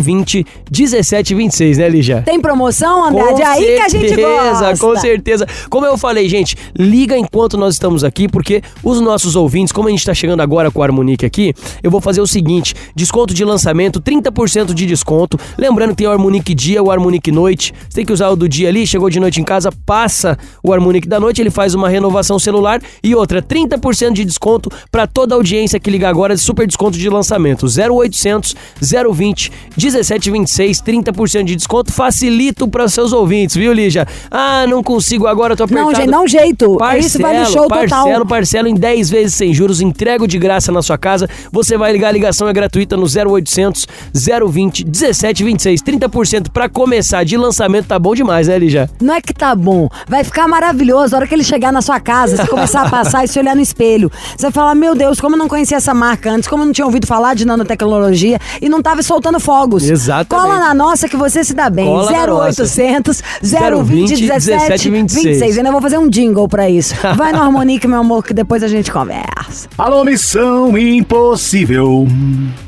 020 0.00 0.46
1726, 0.70 1.78
né, 1.78 1.88
Lígia? 1.88 2.22
Tem 2.22 2.40
promoção, 2.40 3.06
André? 3.06 3.24
Com 3.24 3.38
É 3.38 3.44
aí 3.44 3.64
que 3.76 3.80
a 3.80 3.88
gente 3.88 4.08
certeza, 4.08 4.68
gosta. 4.70 4.78
Com 4.78 4.96
certeza. 4.96 5.46
Como 5.70 5.86
eu 5.86 5.96
falei, 5.96 6.28
gente, 6.28 6.56
liga 6.76 7.16
enquanto 7.16 7.56
nós 7.56 7.74
estamos 7.74 8.04
aqui, 8.04 8.28
porque 8.28 8.62
os 8.82 9.00
nossos 9.00 9.36
ouvintes, 9.36 9.72
como 9.72 9.88
a 9.88 9.90
gente 9.90 10.04
tá 10.04 10.14
chegando 10.14 10.40
agora 10.40 10.70
com 10.70 10.82
a 10.82 10.86
Harmonique 10.86 11.24
aqui, 11.24 11.54
eu 11.82 11.90
vou 11.90 12.00
fazer 12.00 12.20
o 12.20 12.26
seguinte: 12.26 12.74
desconto 12.94 13.34
de 13.34 13.44
lançamento, 13.44 14.00
30% 14.00 14.74
de 14.74 14.86
desconto. 14.86 15.38
Lembrando 15.56 15.90
que 15.90 15.96
tem 15.96 16.06
o 16.06 16.10
Harmonique 16.10 16.54
dia, 16.54 16.82
o 16.82 16.90
Harmonique 16.90 17.30
noite. 17.30 17.72
Você 17.88 17.96
tem 17.96 18.06
que 18.06 18.12
usar 18.12 18.28
o 18.30 18.36
do 18.36 18.48
dia 18.48 18.68
ali, 18.68 18.86
chegou 18.86 19.08
de 19.08 19.20
noite 19.20 19.40
em 19.40 19.44
casa, 19.44 19.70
passa 19.86 20.38
o 20.62 20.72
Harmonique 20.72 21.08
da 21.08 21.18
noite, 21.18 21.40
ele 21.40 21.50
faz 21.50 21.74
uma 21.74 21.88
renovação 21.88 22.38
celular 22.38 22.80
e 23.02 23.14
outra, 23.14 23.42
30% 23.42 23.61
de 24.12 24.24
desconto 24.24 24.70
para 24.90 25.06
toda 25.06 25.34
a 25.34 25.36
audiência 25.36 25.78
que 25.78 25.90
liga 25.90 26.08
agora, 26.08 26.36
super 26.36 26.66
desconto 26.66 26.98
de 26.98 27.08
lançamento. 27.08 27.66
0800 27.66 28.54
020 28.80 29.52
1726, 29.76 30.82
30% 30.82 31.44
de 31.44 31.56
desconto. 31.56 31.92
Facilito 31.92 32.68
para 32.68 32.88
seus 32.88 33.12
ouvintes, 33.12 33.56
viu, 33.56 33.72
Lígia? 33.72 34.06
Ah, 34.30 34.66
não 34.68 34.82
consigo 34.82 35.26
agora, 35.26 35.56
tô 35.56 35.64
apertado. 35.64 35.86
Não, 35.90 35.94
gente, 35.94 36.10
não 36.10 36.26
jeito. 36.28 36.76
Parcelo, 36.76 37.06
Isso 37.06 37.18
vale 37.18 37.40
o 37.40 37.46
show 37.46 37.68
parcelo, 37.68 38.04
total. 38.04 38.26
parcelo 38.26 38.68
em 38.68 38.74
10 38.74 39.10
vezes 39.10 39.34
sem 39.34 39.52
juros, 39.52 39.80
entrego 39.80 40.26
de 40.26 40.38
graça 40.38 40.70
na 40.72 40.82
sua 40.82 40.98
casa. 40.98 41.28
Você 41.50 41.76
vai 41.76 41.92
ligar, 41.92 42.08
a 42.08 42.12
ligação 42.12 42.48
é 42.48 42.52
gratuita 42.52 42.96
no 42.96 43.04
0800 43.06 43.86
020 44.14 44.84
1726. 44.84 45.82
30% 45.82 46.50
para 46.50 46.68
começar 46.68 47.24
de 47.24 47.36
lançamento, 47.36 47.86
tá 47.86 47.98
bom 47.98 48.14
demais, 48.14 48.48
né, 48.48 48.58
Lígia? 48.58 48.90
Não 49.00 49.14
é 49.14 49.20
que 49.20 49.32
tá 49.32 49.54
bom. 49.54 49.88
Vai 50.08 50.24
ficar 50.24 50.46
maravilhoso. 50.48 51.14
A 51.14 51.18
hora 51.18 51.26
que 51.26 51.34
ele 51.34 51.44
chegar 51.44 51.72
na 51.72 51.82
sua 51.82 52.00
casa, 52.00 52.36
você 52.36 52.46
começar 52.46 52.82
a 52.82 52.90
passar 52.90 53.24
e 53.24 53.28
se 53.28 53.38
olhar 53.38 53.51
no 53.54 53.60
espelho. 53.60 54.10
Você 54.36 54.42
vai 54.46 54.52
falar, 54.52 54.74
meu 54.74 54.94
Deus, 54.94 55.20
como 55.20 55.34
eu 55.34 55.38
não 55.38 55.48
conhecia 55.48 55.76
essa 55.76 55.92
marca 55.94 56.30
antes, 56.30 56.48
como 56.48 56.62
eu 56.62 56.66
não 56.66 56.72
tinha 56.72 56.84
ouvido 56.86 57.06
falar 57.06 57.34
de 57.34 57.44
nanotecnologia 57.46 58.38
e 58.60 58.68
não 58.68 58.82
tava 58.82 59.02
soltando 59.02 59.38
fogos. 59.40 59.88
Exatamente. 59.88 60.28
Cola 60.48 60.58
na 60.58 60.74
nossa 60.74 61.08
que 61.08 61.16
você 61.16 61.42
se 61.44 61.54
dá 61.54 61.68
bem. 61.70 61.86
Cola 61.86 62.10
na 62.10 62.34
0800 62.34 63.22
020 63.42 64.16
17 64.28 64.90
26. 64.90 65.58
Ainda 65.58 65.70
vou 65.72 65.80
fazer 65.80 65.98
um 65.98 66.08
jingle 66.08 66.48
pra 66.48 66.68
isso. 66.68 66.94
Vai 67.16 67.32
no 67.32 67.40
Harmonique, 67.40 67.86
meu 67.86 68.00
amor, 68.00 68.24
que 68.24 68.32
depois 68.34 68.62
a 68.62 68.68
gente 68.68 68.90
conversa. 68.92 69.68
Alô, 69.78 70.04
Missão 70.04 70.76
Impossível. 70.76 72.06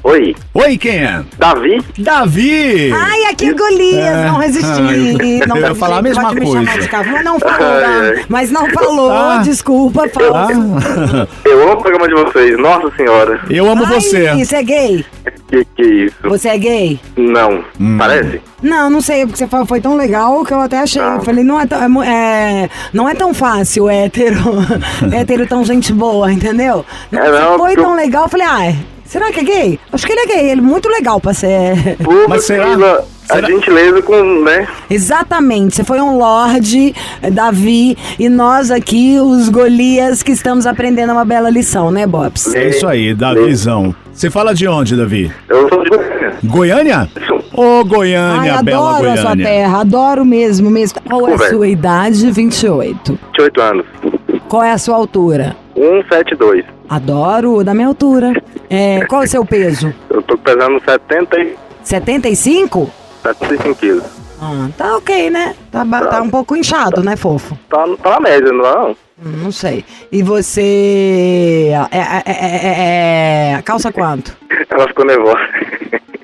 Oi, 0.02 0.34
Oi, 0.54 0.78
quem 0.78 0.96
é? 1.04 1.22
Davi? 1.38 1.82
Davi! 1.98 2.92
Ai, 2.92 3.24
aqui 3.32 3.52
Golias, 3.52 4.26
não 4.26 4.38
resisti. 4.38 5.40
eu 5.40 5.48
não 5.48 5.56
ia 5.58 5.74
falar 5.74 5.98
a 5.98 6.02
mesma 6.02 6.22
pode 6.28 6.40
me 6.40 6.46
coisa. 6.46 6.64
chamar 6.64 6.78
de 6.80 6.88
cavalo, 6.88 7.12
mas 7.14 7.24
não 7.24 7.40
falou, 7.40 7.56
Ai, 7.68 7.80
não. 7.82 8.18
ai. 8.18 8.24
mas 8.28 8.50
não 8.50 8.70
falou, 8.70 9.12
Ah. 9.12 9.38
desculpa, 9.44 10.08
fala. 10.08 10.48
Ah, 10.50 10.73
Eu 11.44 11.62
amo 11.62 11.72
o 11.72 11.76
programa 11.82 12.08
de 12.08 12.14
vocês, 12.14 12.58
nossa 12.58 12.90
senhora. 12.96 13.40
eu 13.50 13.68
amo 13.70 13.84
Ai, 13.86 13.94
você. 13.94 14.30
Você 14.34 14.56
é 14.56 14.62
gay? 14.62 15.06
Que 15.48 15.64
que 15.76 15.82
é 15.82 15.86
isso? 16.06 16.16
Você 16.24 16.48
é 16.48 16.58
gay? 16.58 17.00
Não, 17.16 17.64
Hum. 17.80 17.96
parece? 17.98 18.40
Não, 18.62 18.88
não 18.90 19.00
sei, 19.00 19.24
porque 19.26 19.38
você 19.38 19.46
falou, 19.46 19.66
foi 19.66 19.80
tão 19.80 19.96
legal 19.96 20.44
que 20.44 20.52
eu 20.52 20.60
até 20.60 20.78
achei. 20.78 21.00
Eu 21.02 21.20
falei, 21.20 21.44
não 21.44 21.60
é, 21.60 21.66
tão, 21.66 22.02
é 22.02 22.64
é- 22.64 22.70
não 22.92 23.08
é 23.08 23.14
tão 23.14 23.34
fácil 23.34 23.88
hétero, 23.88 24.36
hétero 25.12 25.46
tão 25.46 25.64
gente 25.64 25.92
boa, 25.92 26.32
entendeu? 26.32 26.84
É, 27.12 27.16
Você 27.16 27.30
não, 27.30 27.58
foi 27.58 27.74
porque 27.74 27.80
eu- 27.80 27.84
tão 27.84 27.94
legal, 27.94 28.22
eu 28.24 28.28
falei, 28.28 28.46
ah, 28.46 28.74
será 29.14 29.30
que 29.30 29.38
é 29.38 29.44
gay? 29.44 29.78
Acho 29.92 30.04
que 30.06 30.12
ele 30.12 30.23
é 30.23 30.26
gay, 30.26 30.50
ele 30.50 30.61
é 30.61 30.64
muito 30.64 30.88
legal 30.88 31.21
pra 31.21 31.33
ser. 31.33 31.97
Mas 32.28 32.44
será- 32.47 32.64
precisa 32.64 33.04
a 33.30 33.35
será- 33.37 33.47
gentileza 33.47 34.02
com, 34.02 34.42
né? 34.42 34.66
Exatamente, 34.90 35.77
você 35.77 35.85
foi 35.85 36.00
um 36.00 36.18
lorde, 36.18 36.92
eh, 37.22 37.31
Davi, 37.31 37.96
e 38.18 38.29
nós 38.29 38.72
aqui, 38.72 39.18
os 39.20 39.48
Golias, 39.48 40.20
que 40.20 40.33
estamos 40.33 40.66
aprendendo 40.66 41.12
uma 41.12 41.24
bela 41.24 41.48
lição, 41.48 41.92
né, 41.92 42.07
Bobs? 42.09 42.53
É 42.55 42.70
isso 42.70 42.87
aí, 42.88 43.14
Davizão. 43.14 43.94
Você 44.12 44.29
fala 44.31 44.53
de 44.53 44.66
onde, 44.66 44.96
Davi? 44.96 45.31
Eu 45.48 45.68
sou 45.68 45.83
de 45.85 45.90
Goiânia. 45.90 46.35
Goiânia? 46.44 47.09
Ô, 47.53 47.85
Goiânia, 47.85 48.55
Ai, 48.57 48.62
bela 48.64 48.90
adoro 48.90 49.11
a 49.11 49.16
sua 49.16 49.22
Goiânia. 49.35 49.46
terra, 49.46 49.81
adoro 49.81 50.24
mesmo, 50.24 50.70
mesmo. 50.70 51.00
Qual 51.09 51.29
é 51.29 51.35
a 51.35 51.38
sua 51.50 51.68
idade? 51.68 52.31
28. 52.33 53.12
28 53.38 53.61
anos. 53.61 53.87
Qual 54.48 54.62
é 54.62 54.72
a 54.72 54.79
sua 54.79 54.96
altura? 54.96 55.57
172. 55.74 56.64
Adoro, 56.88 57.64
da 57.64 57.75
minha 57.75 57.88
altura. 57.88 58.33
É, 58.68 59.05
qual 59.07 59.23
é 59.23 59.25
o 59.25 59.29
seu 59.29 59.44
peso? 59.44 59.92
Eu 60.11 60.23
tô 60.23 60.37
pesando 60.38 60.81
70 60.85 61.40
e 61.40 61.57
75? 61.83 62.90
75 63.23 63.75
quilos. 63.77 64.05
Ah, 64.40 64.68
tá 64.77 64.97
ok, 64.97 65.31
né? 65.31 65.55
Tá, 65.70 65.85
ba- 65.85 66.07
tá 66.07 66.20
um 66.20 66.29
pouco 66.29 66.55
inchado, 66.57 67.03
né, 67.03 67.16
fofo? 67.16 67.59
Tá, 67.68 67.85
tá 68.03 68.11
na 68.11 68.20
média, 68.20 68.53
não 68.53 68.66
é 68.66 68.75
não? 68.75 68.90
Hum, 69.25 69.42
Não 69.44 69.53
sei. 69.53 69.85
E 70.12 70.23
você. 70.23 71.70
É, 71.90 71.97
é, 71.99 72.23
é, 72.27 72.66
é, 72.66 73.53
é- 73.59 73.62
calça 73.62 73.92
quanto? 73.92 74.37
Ela 74.68 74.88
ficou 74.88 75.05
nervosa. 75.07 75.38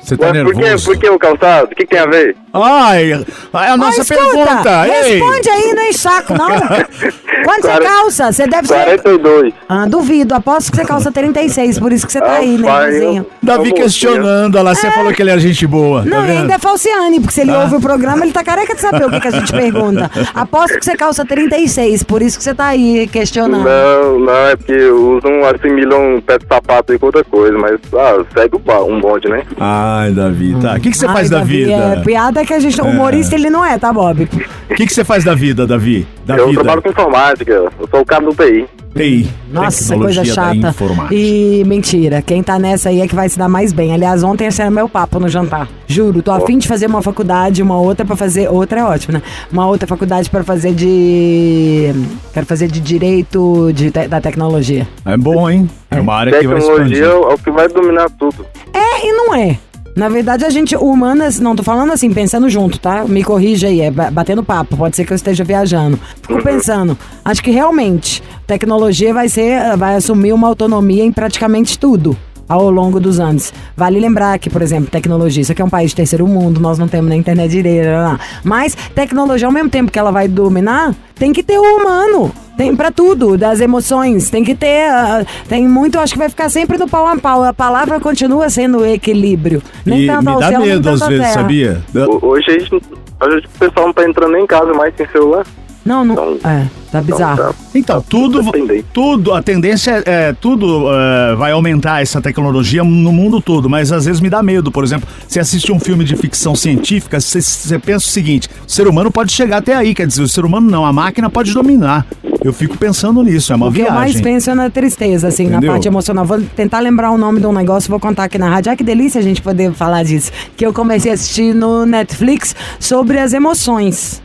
Você 0.00 0.16
tá 0.16 0.32
Mas 0.32 0.42
por 0.42 0.52
que, 0.54 0.60
nervoso? 0.60 0.84
por 0.86 0.96
que 0.98 1.08
o 1.10 1.18
calçado? 1.18 1.66
O 1.66 1.68
que, 1.68 1.74
que 1.76 1.86
tem 1.86 1.98
a 2.00 2.06
ver? 2.06 2.36
Ai, 2.54 3.12
é 3.12 3.68
a 3.68 3.76
nossa 3.76 4.00
Ah, 4.00 4.02
escuta, 4.02 4.20
pergunta. 4.34 4.88
Ei. 4.88 5.12
Responde 5.20 5.48
aí, 5.48 5.72
não 5.74 5.82
enche 5.84 5.98
saco, 5.98 6.34
não. 6.34 6.48
Quanto 7.44 7.62
você 7.62 7.80
calça? 7.80 8.32
Você 8.32 8.46
deve 8.46 8.68
ser. 8.68 8.74
42. 8.74 9.54
Ah, 9.68 9.86
duvido. 9.86 10.34
Aposto 10.34 10.70
que 10.70 10.76
você 10.76 10.84
calça 10.84 11.10
36, 11.10 11.78
por 11.78 11.92
isso 11.92 12.06
que 12.06 12.12
você 12.12 12.20
tá 12.20 12.32
Ah, 12.32 12.36
aí, 12.36 12.58
né, 12.58 12.68
pai? 12.68 13.26
Davi 13.42 13.72
questionando, 13.72 14.54
olha 14.56 14.64
lá, 14.64 14.74
você 14.74 14.90
falou 14.90 15.12
que 15.12 15.22
ele 15.22 15.30
era 15.30 15.40
gente 15.40 15.66
boa, 15.66 16.02
tá 16.02 16.08
Não, 16.10 16.24
e 16.24 16.26
vendo? 16.26 16.40
ainda 16.42 16.54
é 16.54 16.58
falciane, 16.58 17.20
porque 17.20 17.34
se 17.34 17.40
ele 17.40 17.52
ouve 17.52 17.76
o 17.76 17.80
programa, 17.80 18.24
ele 18.24 18.32
tá 18.32 18.44
careca 18.44 18.74
de 18.74 18.80
saber 18.80 19.06
o 19.06 19.10
que, 19.10 19.20
que 19.20 19.28
a 19.28 19.32
gente 19.32 19.52
pergunta. 19.52 20.10
Aposto 20.34 20.78
que 20.78 20.84
você 20.84 20.96
calça 20.96 21.24
36, 21.24 22.02
por 22.04 22.22
isso 22.22 22.38
que 22.38 22.44
você 22.44 22.54
tá 22.54 22.66
aí 22.66 23.06
questionando. 23.08 23.64
Não, 23.64 24.18
não, 24.20 24.46
é 24.46 24.56
porque 24.56 24.76
usam, 24.76 25.44
assimilam 25.46 26.16
um 26.16 26.20
pé 26.20 26.38
de 26.38 26.46
sapato 26.46 26.92
aí 26.92 26.98
com 26.98 27.06
outra 27.06 27.24
coisa, 27.24 27.56
mas 27.58 27.78
ah, 27.94 28.24
segue 28.36 28.56
um 28.56 29.00
bonde, 29.00 29.28
né? 29.28 29.41
Ai, 29.58 30.12
Davi, 30.12 30.56
tá. 30.60 30.74
O 30.74 30.80
que, 30.80 30.90
que 30.90 30.96
você 30.96 31.06
Ai, 31.06 31.12
faz 31.12 31.30
da 31.30 31.38
Davi, 31.38 31.64
vida? 31.64 31.72
É, 31.72 32.00
piada 32.02 32.44
que 32.44 32.52
a 32.52 32.58
gente. 32.58 32.80
Humorista 32.80 33.34
ele 33.34 33.50
não 33.50 33.64
é, 33.64 33.78
tá, 33.78 33.92
Bob? 33.92 34.28
O 34.70 34.74
que, 34.74 34.86
que 34.86 34.92
você 34.92 35.04
faz 35.04 35.24
da 35.24 35.34
vida, 35.34 35.66
Davi? 35.66 36.06
Da 36.26 36.36
eu 36.36 36.48
vida. 36.48 36.62
trabalho 36.62 36.82
com 36.82 36.88
informática, 36.90 37.52
eu 37.52 37.70
sou 37.90 38.00
o 38.00 38.04
cara 38.04 38.24
do 38.24 38.34
TI. 38.34 38.66
TI. 38.94 39.28
Nossa, 39.50 39.96
coisa 39.96 40.24
chata. 40.24 40.74
E 41.10 41.62
mentira, 41.66 42.20
quem 42.22 42.42
tá 42.42 42.58
nessa 42.58 42.88
aí 42.90 43.00
é 43.00 43.08
que 43.08 43.14
vai 43.14 43.28
se 43.28 43.38
dar 43.38 43.48
mais 43.48 43.72
bem. 43.72 43.92
Aliás, 43.92 44.22
ontem 44.22 44.46
esse 44.46 44.60
era 44.60 44.70
meu 44.70 44.88
papo 44.88 45.18
no 45.18 45.28
jantar. 45.28 45.68
Juro, 45.86 46.22
tô 46.22 46.30
afim 46.30 46.58
de 46.58 46.66
fazer 46.68 46.86
uma 46.86 47.02
faculdade, 47.02 47.62
uma 47.62 47.78
outra 47.78 48.04
pra 48.04 48.16
fazer. 48.16 48.48
Outra 48.50 48.80
é 48.80 48.84
ótimo, 48.84 49.14
né? 49.14 49.22
Uma 49.52 49.66
outra 49.66 49.86
faculdade 49.86 50.28
pra 50.30 50.42
fazer 50.44 50.72
de. 50.74 51.92
Quero 52.32 52.46
fazer 52.46 52.68
de 52.68 52.80
direito 52.80 53.70
de 53.74 53.90
te- 53.90 54.08
da 54.08 54.20
tecnologia. 54.20 54.86
É 55.04 55.16
bom, 55.16 55.48
hein? 55.48 55.68
É 55.90 56.00
uma 56.00 56.14
área 56.14 56.32
que 56.38 56.46
vai 56.46 56.56
Tecnologia 56.60 56.84
expandir. 57.02 57.04
é 57.04 57.32
é 57.32 57.34
o 57.34 57.38
que 57.38 57.50
vai 57.50 57.68
dominar 57.68 58.08
tudo. 58.18 58.46
É 58.72 59.06
e 59.06 59.12
não 59.12 59.34
é. 59.34 59.58
Na 59.94 60.08
verdade, 60.08 60.44
a 60.44 60.50
gente, 60.50 60.74
humanas, 60.74 61.38
não 61.38 61.54
tô 61.54 61.62
falando 61.62 61.92
assim, 61.92 62.10
pensando 62.12 62.48
junto, 62.48 62.78
tá? 62.80 63.04
Me 63.04 63.22
corrija 63.22 63.66
aí, 63.68 63.82
é 63.82 63.90
ba- 63.90 64.10
batendo 64.10 64.42
papo, 64.42 64.74
pode 64.76 64.96
ser 64.96 65.04
que 65.04 65.12
eu 65.12 65.16
esteja 65.16 65.44
viajando. 65.44 66.00
Fico 66.22 66.42
pensando, 66.42 66.96
acho 67.24 67.42
que 67.42 67.50
realmente 67.50 68.22
tecnologia 68.46 69.12
vai 69.12 69.28
ser, 69.28 69.76
vai 69.76 69.94
assumir 69.96 70.32
uma 70.32 70.48
autonomia 70.48 71.04
em 71.04 71.12
praticamente 71.12 71.78
tudo 71.78 72.16
ao 72.48 72.70
longo 72.70 73.00
dos 73.00 73.18
anos. 73.20 73.52
Vale 73.76 73.98
lembrar 74.00 74.38
que, 74.38 74.50
por 74.50 74.62
exemplo, 74.62 74.90
tecnologia, 74.90 75.42
isso 75.42 75.52
aqui 75.52 75.62
é 75.62 75.64
um 75.64 75.70
país 75.70 75.90
de 75.90 75.96
terceiro 75.96 76.26
mundo, 76.26 76.60
nós 76.60 76.78
não 76.78 76.88
temos 76.88 77.08
nem 77.08 77.18
internet 77.20 77.50
direita, 77.50 77.90
lá. 77.90 78.20
mas 78.44 78.74
tecnologia, 78.94 79.46
ao 79.46 79.52
mesmo 79.52 79.68
tempo 79.70 79.90
que 79.90 79.98
ela 79.98 80.10
vai 80.10 80.28
dominar, 80.28 80.94
tem 81.14 81.32
que 81.32 81.42
ter 81.42 81.58
o 81.58 81.62
humano. 81.62 82.32
Tem 82.56 82.76
pra 82.76 82.90
tudo, 82.90 83.38
das 83.38 83.60
emoções, 83.60 84.28
tem 84.28 84.44
que 84.44 84.54
ter, 84.54 84.86
ah, 84.90 85.24
tem 85.48 85.66
muito, 85.66 85.98
acho 85.98 86.12
que 86.12 86.18
vai 86.18 86.28
ficar 86.28 86.50
sempre 86.50 86.76
no 86.76 86.86
pau 86.86 87.06
a 87.06 87.16
pau. 87.16 87.42
A 87.42 87.52
palavra 87.54 87.98
continua 87.98 88.50
sendo 88.50 88.84
equilíbrio. 88.84 89.62
Nem 89.86 90.02
E 90.02 90.06
tanto 90.06 90.24
me 90.24 90.30
ao 90.32 90.38
dá 90.40 90.48
céu, 90.48 90.58
nem 90.60 90.68
medo 90.68 90.82
tanto 90.82 91.02
às 91.02 91.08
vezes, 91.08 91.24
terra. 91.26 91.34
sabia? 91.40 91.82
Ho- 91.94 92.26
Hoje, 92.26 92.44
a 92.48 92.58
gente, 92.58 92.72
hoje 92.74 93.46
o 93.46 93.58
pessoal 93.58 93.86
não 93.86 93.92
tá 93.94 94.04
entrando 94.06 94.32
nem 94.32 94.44
em 94.44 94.46
casa 94.46 94.72
mais 94.74 94.94
sem 94.96 95.06
celular. 95.08 95.46
Não, 95.84 96.04
não. 96.04 96.14
Então- 96.36 96.50
é, 96.50 96.66
tá 96.92 97.00
bizarro. 97.00 97.36
tá- 97.38 97.54
Então, 97.74 98.04
tudo, 98.08 98.42
dependente. 98.42 98.84
tudo, 98.92 99.32
a 99.34 99.42
tendência 99.42 100.02
é, 100.06 100.28
é, 100.28 100.32
tudo 100.32 100.84
é, 100.92 101.34
vai 101.34 101.50
aumentar 101.52 102.02
essa 102.02 102.20
tecnologia 102.20 102.84
no 102.84 103.12
mundo 103.12 103.40
todo, 103.40 103.68
mas 103.68 103.90
às 103.90 104.04
vezes 104.04 104.20
me 104.20 104.30
dá 104.30 104.42
medo. 104.42 104.70
Por 104.70 104.84
exemplo, 104.84 105.08
você 105.26 105.40
assiste 105.40 105.72
um 105.72 105.80
filme 105.80 106.04
de 106.04 106.14
ficção 106.16 106.54
científica, 106.54 107.18
você, 107.20 107.40
você 107.40 107.78
pensa 107.78 108.06
o 108.06 108.10
seguinte: 108.10 108.48
o 108.66 108.70
ser 108.70 108.86
humano 108.86 109.10
pode 109.10 109.32
chegar 109.32 109.56
até 109.58 109.74
aí, 109.74 109.94
quer 109.94 110.06
dizer, 110.06 110.22
o 110.22 110.28
ser 110.28 110.44
humano 110.44 110.70
não, 110.70 110.84
a 110.86 110.92
máquina 110.92 111.28
pode 111.28 111.52
dominar. 111.52 112.06
Eu 112.44 112.52
fico 112.52 112.76
pensando 112.76 113.22
nisso, 113.22 113.52
é 113.52 113.56
uma 113.56 113.66
O 113.68 113.72
que 113.72 113.80
eu 113.80 113.84
viagem. 113.84 114.00
mais 114.00 114.20
penso 114.20 114.50
é 114.50 114.54
na 114.54 114.68
tristeza, 114.68 115.28
assim, 115.28 115.44
Entendeu? 115.44 115.60
na 115.68 115.72
parte 115.74 115.86
emocional. 115.88 116.24
Vou 116.24 116.40
tentar 116.40 116.80
lembrar 116.80 117.10
o 117.12 117.18
nome 117.18 117.40
de 117.40 117.46
um 117.46 117.52
negócio, 117.52 117.88
vou 117.88 118.00
contar 118.00 118.24
aqui 118.24 118.36
na 118.38 118.48
rádio. 118.48 118.72
Ah, 118.72 118.76
que 118.76 118.82
delícia 118.84 119.20
a 119.20 119.22
gente 119.22 119.40
poder 119.40 119.72
falar 119.72 120.02
disso. 120.04 120.30
Que 120.56 120.66
eu 120.66 120.72
comecei 120.72 121.10
a 121.10 121.14
assistir 121.14 121.54
no 121.54 121.86
Netflix 121.86 122.54
sobre 122.80 123.18
as 123.18 123.32
emoções. 123.32 124.20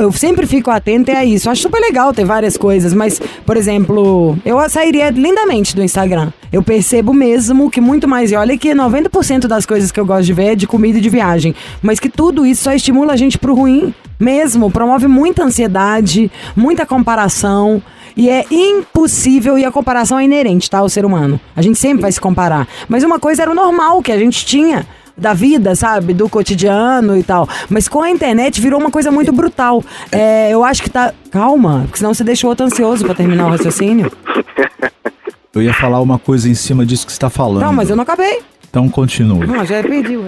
Eu 0.00 0.10
sempre 0.12 0.46
fico 0.46 0.70
atenta 0.70 1.12
a 1.12 1.24
isso. 1.24 1.46
Eu 1.46 1.52
acho 1.52 1.62
super 1.62 1.78
legal 1.78 2.12
ter 2.14 2.24
várias 2.24 2.56
coisas, 2.56 2.94
mas, 2.94 3.20
por 3.44 3.56
exemplo, 3.56 4.38
eu 4.44 4.58
sairia 4.68 5.10
lindamente 5.10 5.76
do 5.76 5.82
Instagram. 5.82 6.32
Eu 6.50 6.62
percebo 6.62 7.12
mesmo 7.12 7.70
que 7.70 7.80
muito 7.80 8.08
mais. 8.08 8.32
E 8.32 8.36
olha 8.36 8.56
que 8.56 8.70
90% 8.70 9.46
das 9.46 9.66
coisas 9.66 9.92
que 9.92 10.00
eu 10.00 10.06
gosto 10.06 10.24
de 10.24 10.32
ver 10.32 10.52
é 10.52 10.54
de 10.54 10.66
comida 10.66 10.96
e 10.96 11.00
de 11.02 11.10
viagem. 11.10 11.54
Mas 11.82 12.00
que 12.00 12.08
tudo 12.08 12.46
isso 12.46 12.64
só 12.64 12.72
estimula 12.72 13.12
a 13.12 13.16
gente 13.16 13.38
pro 13.38 13.54
ruim. 13.54 13.92
Mesmo, 14.18 14.70
promove 14.70 15.06
muita 15.06 15.44
ansiedade, 15.44 16.30
muita 16.56 16.86
comparação. 16.86 17.82
E 18.16 18.28
é 18.30 18.44
impossível, 18.50 19.56
e 19.58 19.64
a 19.64 19.70
comparação 19.70 20.18
é 20.18 20.24
inerente, 20.24 20.68
tá? 20.68 20.78
Ao 20.78 20.88
ser 20.88 21.04
humano. 21.04 21.38
A 21.54 21.62
gente 21.62 21.78
sempre 21.78 22.02
vai 22.02 22.10
se 22.10 22.20
comparar. 22.20 22.66
Mas 22.88 23.04
uma 23.04 23.20
coisa 23.20 23.42
era 23.42 23.50
o 23.50 23.54
normal 23.54 24.02
que 24.02 24.10
a 24.10 24.18
gente 24.18 24.44
tinha 24.44 24.86
da 25.18 25.34
vida, 25.34 25.74
sabe? 25.74 26.14
Do 26.14 26.28
cotidiano 26.28 27.16
e 27.16 27.22
tal. 27.22 27.48
Mas 27.68 27.88
com 27.88 28.00
a 28.02 28.10
internet 28.10 28.60
virou 28.60 28.80
uma 28.80 28.90
coisa 28.90 29.10
muito 29.10 29.32
brutal. 29.32 29.82
É, 30.12 30.50
eu 30.50 30.64
acho 30.64 30.82
que 30.82 30.90
tá. 30.90 31.12
Calma, 31.30 31.82
porque 31.82 31.98
senão 31.98 32.14
você 32.14 32.24
deixa 32.24 32.46
o 32.46 32.50
outro 32.50 32.64
ansioso 32.64 33.04
pra 33.04 33.14
terminar 33.14 33.46
o 33.46 33.50
raciocínio. 33.50 34.10
Eu 35.54 35.62
ia 35.62 35.74
falar 35.74 36.00
uma 36.00 36.20
coisa 36.20 36.48
em 36.48 36.54
cima 36.54 36.86
disso 36.86 37.04
que 37.04 37.10
você 37.10 37.16
está 37.16 37.28
falando. 37.28 37.62
Não, 37.62 37.72
mas 37.72 37.90
eu 37.90 37.96
não 37.96 38.04
acabei. 38.04 38.42
Então 38.70 38.88
continue. 38.88 39.44
Não, 39.44 39.64
já 39.64 39.82
perdi 39.82 40.16
o 40.16 40.26